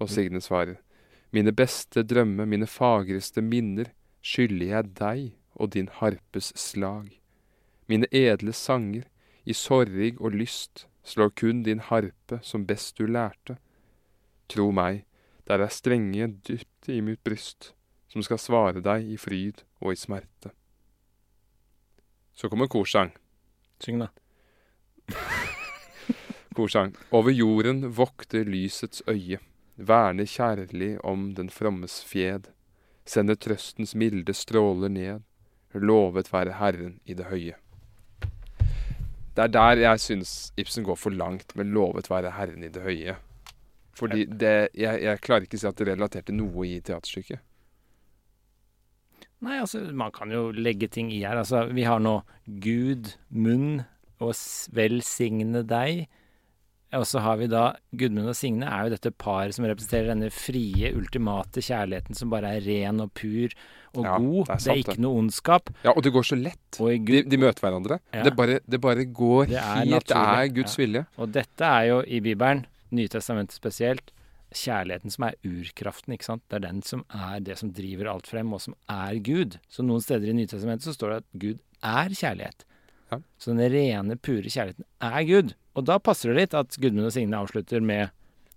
Og 0.00 0.10
Signe 0.10 0.40
svarer, 0.40 0.78
mine 1.30 1.52
beste 1.52 2.02
drømme, 2.02 2.46
mine 2.46 2.66
fagreste 2.66 3.42
minner, 3.44 3.92
skylder 4.22 4.66
jeg 4.66 4.92
deg 4.98 5.26
og 5.54 5.72
din 5.76 5.90
harpes 6.00 6.52
slag. 6.58 7.20
Mine 7.86 8.08
edle 8.12 8.52
sanger, 8.56 9.04
i 9.44 9.54
sorrig 9.56 10.14
og 10.20 10.34
lyst, 10.36 10.86
slår 11.04 11.32
kun 11.36 11.62
din 11.66 11.80
harpe 11.80 12.40
som 12.42 12.66
best 12.66 12.98
du 12.98 13.06
lærte. 13.06 13.56
Tro 14.48 14.70
meg, 14.74 15.04
der 15.48 15.64
er 15.64 15.72
strenge 15.72 16.28
dypt 16.46 16.88
i 16.88 17.00
mitt 17.00 17.22
bryst, 17.24 17.72
som 18.08 18.22
skal 18.22 18.38
svare 18.38 18.82
deg 18.84 19.08
i 19.10 19.16
fryd 19.18 19.64
og 19.80 19.94
i 19.94 19.98
smerte. 19.98 20.52
Så 22.34 22.48
kommer 22.48 22.70
korsang. 22.70 23.12
Syng, 23.80 24.00
da. 24.04 24.08
Korsang. 26.56 26.94
Over 27.10 27.30
jorden 27.30 27.84
vokter 27.96 28.44
lysets 28.44 29.02
øye, 29.08 29.40
verner 29.86 30.28
kjærlig 30.28 30.92
om 31.06 31.32
den 31.34 31.50
frommes 31.50 32.00
fjed, 32.04 32.50
sender 33.08 33.34
trøstens 33.34 33.94
milde 33.94 34.34
stråler 34.36 34.92
ned, 34.92 35.26
lovet 35.74 36.32
være 36.32 36.58
Herren 36.58 36.98
i 37.04 37.14
det 37.14 37.30
høye. 37.30 37.56
Det 39.36 39.44
er 39.46 39.52
der 39.54 39.82
jeg 39.84 40.00
syns 40.02 40.52
Ibsen 40.58 40.84
går 40.84 40.98
for 40.98 41.10
langt 41.10 41.54
med 41.56 41.70
'lovet 41.70 42.10
være 42.10 42.34
Herren 42.36 42.64
i 42.64 42.68
det 42.68 42.82
høye'. 42.82 43.16
Fordi 43.94 44.24
det, 44.24 44.68
jeg, 44.74 45.02
jeg 45.02 45.20
klarer 45.20 45.46
ikke 45.46 45.56
å 45.56 45.60
si 45.60 45.68
at 45.68 45.78
det 45.78 45.86
relaterte 45.88 46.32
noe 46.32 46.66
i 46.66 46.80
teaterstykket. 46.80 47.40
Nei, 49.40 49.56
altså, 49.60 49.80
man 49.96 50.12
kan 50.12 50.32
jo 50.32 50.50
legge 50.52 50.88
ting 50.88 51.12
i 51.12 51.22
her. 51.24 51.38
Altså, 51.40 51.64
vi 51.72 51.82
har 51.88 52.00
nå 52.00 52.20
Gud, 52.60 53.14
munn 53.28 53.82
og 54.20 54.34
velsigne 54.76 55.62
deg. 55.64 56.08
Og 56.98 57.04
så 57.06 57.20
har 57.22 57.36
vi 57.38 57.46
da 57.46 57.64
Gudmund 57.94 58.32
og 58.32 58.34
Signe 58.34 58.66
er 58.66 58.88
jo 58.88 58.94
dette 58.96 59.12
paret 59.14 59.54
som 59.54 59.66
representerer 59.68 60.08
denne 60.10 60.30
frie, 60.34 60.90
ultimate 60.98 61.62
kjærligheten 61.62 62.18
som 62.18 62.32
bare 62.32 62.56
er 62.56 62.64
ren 62.66 62.98
og 63.04 63.12
pur 63.14 63.52
og 63.94 64.04
Ja, 64.04 64.16
god. 64.18 64.46
det 64.46 64.54
er 64.54 64.58
Det 64.64 64.72
er, 64.72 64.80
ikke 64.84 65.02
noe 65.04 65.18
ondskap. 65.22 65.70
Ja, 65.84 65.92
og 65.94 66.02
det 66.02 66.12
går 66.14 66.26
så 66.26 66.38
lett. 66.38 66.78
De, 66.78 67.22
de 67.22 67.38
møter 67.38 67.62
hverandre. 67.62 68.00
Ja. 68.14 68.24
Det, 68.26 68.34
bare, 68.38 68.58
det 68.66 68.80
bare 68.82 69.04
går 69.06 69.46
Det 69.52 69.58
er 69.58 69.84
helt 69.84 70.06
Det 70.10 70.16
er 70.16 70.48
Guds 70.54 70.74
ja. 70.78 70.82
vilje. 70.82 71.04
Og 71.18 71.32
dette 71.34 71.70
er 71.78 71.84
jo 71.92 72.00
i 72.06 72.20
Bibelen, 72.20 72.66
Nytestamentet 72.90 73.54
spesielt, 73.54 74.10
kjærligheten 74.50 75.12
som 75.14 75.28
er 75.28 75.36
urkraften, 75.46 76.14
ikke 76.16 76.26
sant. 76.26 76.42
Det 76.50 76.58
er 76.58 76.64
den 76.66 76.82
som 76.82 77.04
er 77.14 77.38
det 77.46 77.54
som 77.60 77.70
driver 77.70 78.10
alt 78.10 78.26
frem, 78.26 78.50
og 78.52 78.60
som 78.64 78.74
er 78.90 79.20
Gud. 79.22 79.60
Så 79.70 79.84
noen 79.86 80.02
steder 80.02 80.32
i 80.32 80.34
Nytestamentet 80.34 80.88
så 80.88 80.94
står 80.96 81.12
det 81.14 81.20
at 81.22 81.28
Gud 81.44 81.60
er 81.86 82.10
kjærlighet. 82.18 82.64
Ja. 83.10 83.18
Så 83.38 83.54
den 83.54 83.70
rene, 83.72 84.16
pure 84.16 84.42
kjærligheten 84.46 84.84
er 85.00 85.24
Gud. 85.26 85.54
Og 85.76 85.84
da 85.86 85.98
passer 85.98 86.30
det 86.32 86.36
litt 86.44 86.54
at 86.54 86.76
Gudmund 86.80 87.06
og 87.06 87.12
Signe 87.14 87.36
avslutter 87.38 87.80
med 87.82 88.10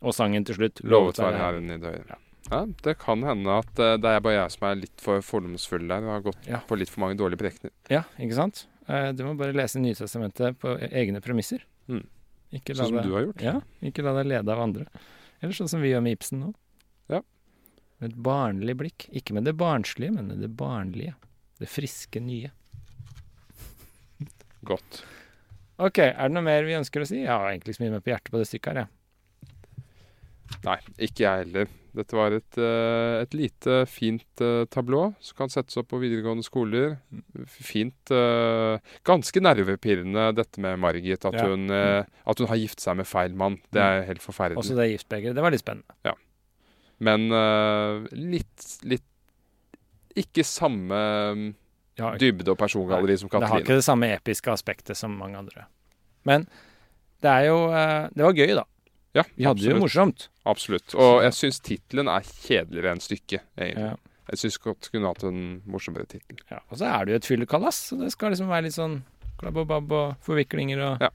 og 0.04 0.14
sangen 0.14 0.44
til 0.46 0.56
slutt. 0.56 0.82
Lovet 0.84 1.18
være 1.18 1.38
Herren 1.40 1.70
i 1.72 1.78
døgnet. 1.80 2.10
Ja. 2.10 2.20
Ja, 2.52 2.66
det 2.84 2.98
kan 3.00 3.22
hende 3.24 3.54
at 3.56 3.80
eh, 3.80 3.94
det 4.04 4.10
er 4.12 4.20
bare 4.20 4.34
jeg 4.36 4.52
som 4.52 4.66
er 4.68 4.76
litt 4.76 5.00
for 5.02 5.22
fordomsfull 5.24 5.86
der 5.88 6.04
og 6.04 6.12
har 6.12 6.22
gått 6.26 6.48
Ja. 6.50 6.60
på 6.68 6.76
litt 6.78 6.90
for 6.92 7.00
mange 7.06 7.16
dårlige 7.18 7.40
prekener. 7.40 7.72
Ja, 7.90 8.02
ikke 8.20 8.36
sant? 8.36 8.66
Eh, 8.90 9.14
Du 9.16 9.24
må 9.24 9.38
bare 9.40 9.54
lese 9.56 9.80
Nytestamentet 9.80 10.60
på 10.60 10.74
egne 10.92 11.22
premisser. 11.24 11.64
Mm. 11.88 12.04
Ikke 12.52 12.76
la 12.76 12.84
Sånn 12.84 12.92
som 12.92 12.98
deg- 12.98 13.08
du 13.08 13.14
har 13.16 13.24
gjort. 13.30 13.42
Ja, 13.42 13.62
ikke 13.82 14.04
la 14.04 14.14
deg 14.22 14.28
lede 14.28 14.52
av 14.52 14.60
andre. 14.60 14.86
Eller 15.42 15.54
sånn 15.56 15.70
som 15.72 15.82
vi 15.82 15.94
gjør 15.94 16.04
med 16.04 16.18
Ibsen 16.20 16.42
nå. 16.44 16.54
Ja. 17.10 17.22
Med 18.02 18.12
et 18.12 18.18
barnlig 18.22 18.76
blikk. 18.76 19.08
Ikke 19.16 19.34
med 19.34 19.46
det 19.46 19.56
barnslige, 19.56 20.12
men 20.14 20.28
med 20.28 20.42
det 20.44 20.52
barnlige. 20.56 21.16
Det 21.60 21.70
friske 21.72 22.20
nye. 22.22 22.52
Godt. 24.64 25.04
Ok, 25.84 26.00
er 26.06 26.28
det 26.30 26.34
noe 26.36 26.46
mer 26.46 26.64
vi 26.68 26.76
ønsker 26.78 27.04
å 27.04 27.08
si? 27.10 27.24
Jeg 27.24 27.32
har 27.34 27.50
egentlig 27.50 27.74
ikke 27.74 27.82
så 27.82 27.86
mye 27.88 27.96
med 27.98 28.04
på 28.06 28.14
hjertet 28.14 28.32
på 28.34 28.40
det 28.42 28.50
stykket 28.50 28.74
her, 28.74 28.84
jeg. 28.84 28.92
Nei, 30.64 30.76
ikke 31.08 31.24
jeg 31.26 31.46
heller. 31.48 31.72
Dette 31.94 32.16
var 32.18 32.34
et, 32.34 32.58
eh, 32.58 33.16
et 33.22 33.36
lite, 33.38 33.76
fint 33.90 34.42
uh, 34.42 34.64
tablå 34.74 35.02
som 35.22 35.38
kan 35.38 35.52
settes 35.54 35.78
opp 35.78 35.92
på 35.92 36.00
videregående 36.02 36.46
skoler. 36.46 36.96
Fint. 37.46 38.12
eh, 38.14 38.80
ganske 39.06 39.42
nervepirrende 39.44 40.32
dette 40.38 40.62
med 40.64 40.80
Margit. 40.82 41.26
At, 41.26 41.34
Ja. 41.38 41.46
hun, 41.50 41.70
eh, 41.70 42.06
at 42.26 42.40
hun 42.40 42.48
har 42.50 42.58
giftet 42.58 42.82
seg 42.82 42.98
med 42.98 43.06
feil 43.10 43.36
mann. 43.38 43.60
Det 43.72 43.82
er 43.82 44.06
helt 44.10 44.22
forferdelig. 44.26 44.58
Også 44.58 44.76
det 44.78 44.90
giftbegeret. 44.94 45.36
Det 45.36 45.44
var 45.46 45.52
litt 45.54 45.62
spennende. 45.62 45.94
Ja. 46.06 46.14
Men 47.00 47.30
eh, 47.32 48.08
litt, 48.14 48.80
litt 48.84 49.04
Ikke 50.16 50.44
samme 50.46 50.94
mm, 51.34 51.46
Ja, 52.00 52.14
dybde 52.18 52.52
og 52.56 52.58
persongalleri 52.58 53.18
som 53.22 53.30
Katrine. 53.30 53.46
det 53.46 53.52
har 53.54 53.66
ikke 53.66 53.76
det 53.82 53.86
samme 53.86 54.08
episke 54.16 54.50
aspektet 54.54 54.98
som 54.98 55.14
mange 55.20 55.38
andre. 55.38 55.68
Men 56.26 56.48
det 57.22 57.30
er 57.30 57.46
jo 57.52 57.58
eh, 57.72 58.08
Det 58.16 58.24
var 58.26 58.34
gøy, 58.34 58.54
da. 58.58 58.64
Ja, 59.14 59.24
Vi 59.38 59.46
hadde 59.46 59.62
det 59.62 59.70
jo 59.76 59.78
morsomt. 59.84 60.28
Absolutt. 60.50 60.96
Og 60.98 61.22
jeg 61.22 61.36
syns 61.38 61.60
tittelen 61.62 62.10
er 62.10 62.26
kjedeligere 62.26 62.96
enn 62.96 63.04
stykket, 63.04 63.44
egentlig. 63.58 63.92
Ja. 63.92 63.96
Jeg 64.32 64.40
syns 64.40 64.58
godt 64.64 64.88
kunne 64.90 65.10
hatt 65.12 65.24
en 65.28 65.62
morsommere 65.70 66.08
tittel. 66.10 66.40
Ja, 66.50 66.62
og 66.72 66.80
så 66.80 66.88
er 66.90 67.06
det 67.06 67.12
jo 67.14 67.20
et 67.22 67.28
fyllekalas, 67.28 67.76
så 67.92 67.98
det 68.00 68.10
skal 68.16 68.32
liksom 68.34 68.48
være 68.50 68.66
litt 68.70 68.78
sånn 68.78 69.02
klabb 69.38 69.58
og 69.62 69.68
babb 69.70 69.92
og 69.94 70.16
forviklinger 70.26 70.82
og 70.88 71.04
Ja. 71.06 71.12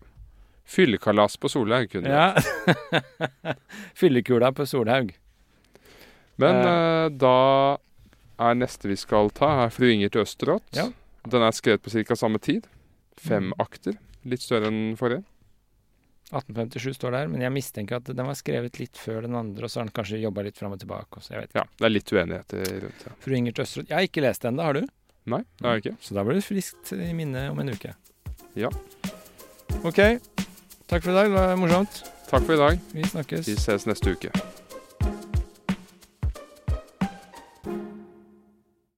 Fyllekalas 0.68 1.38
på 1.40 1.48
Solhaug 1.48 1.88
kunne 1.90 2.12
det. 2.12 2.12
Ja. 2.12 3.54
Fyllekula 3.98 4.52
på 4.52 4.66
Solhaug. 4.68 5.14
Men 6.38 6.56
eh, 6.60 7.08
da 7.18 7.78
er 8.38 8.54
neste 8.54 8.88
vi 8.88 8.96
skal 8.96 9.30
ta, 9.30 9.64
er 9.64 9.70
'Fru 9.70 9.86
Inger 9.90 10.08
til 10.10 10.22
Østerått 10.22 10.62
Ja. 10.72 10.88
Den 11.28 11.42
er 11.42 11.50
skrevet 11.52 11.82
på 11.82 11.90
ca. 11.90 12.14
samme 12.14 12.38
tid. 12.40 12.66
Fem 13.16 13.48
Mm. 13.50 13.52
akter. 13.58 13.98
Litt 14.24 14.40
større 14.40 14.66
enn 14.68 14.96
forrige. 14.96 15.24
1857 16.30 16.94
står 16.98 17.10
der, 17.12 17.28
men 17.28 17.40
jeg 17.40 17.50
mistenker 17.52 17.96
at 17.96 18.04
den 18.04 18.26
var 18.26 18.34
skrevet 18.34 18.78
litt 18.78 18.92
før 19.00 19.22
den 19.22 19.34
andre, 19.34 19.64
og 19.64 19.70
så 19.70 19.80
har 19.80 19.84
den 19.88 19.92
kanskje 19.96 20.20
jobba 20.22 20.42
litt 20.44 20.56
fram 20.58 20.72
og 20.72 20.78
tilbake. 20.78 21.08
Også. 21.16 21.30
Ja, 21.54 21.62
Det 21.78 21.84
er 21.84 21.88
litt 21.88 22.12
uenigheter 22.12 22.80
rundt 22.82 23.04
det. 23.04 23.12
Fru 23.20 23.34
Inger 23.34 23.52
til 23.52 23.64
Østerått, 23.64 23.88
Jeg 23.88 23.96
har 23.96 24.02
ikke 24.06 24.22
lest 24.22 24.42
den, 24.42 24.56
da 24.56 24.62
har 24.64 24.72
du? 24.74 24.86
Nei, 25.26 25.38
det 25.58 25.64
har 25.66 25.74
jeg 25.78 25.84
ikke. 25.84 25.96
Så 26.00 26.14
da 26.14 26.22
blir 26.24 26.34
det 26.34 26.44
friskt 26.44 26.92
i 26.92 27.12
minne 27.14 27.50
om 27.50 27.58
en 27.60 27.68
uke. 27.70 27.94
Ja. 28.54 28.68
OK. 29.84 30.20
Takk 30.88 31.02
for 31.02 31.10
i 31.10 31.14
dag. 31.14 31.24
Det 31.28 31.32
var 31.32 31.56
morsomt. 31.56 32.02
Takk 32.28 32.42
for 32.44 32.52
i 32.54 32.56
dag. 32.56 32.80
Vi 32.92 33.02
snakkes. 33.02 33.46
Vi 33.46 33.56
ses 33.56 33.84
neste 33.86 34.12
uke. 34.12 34.30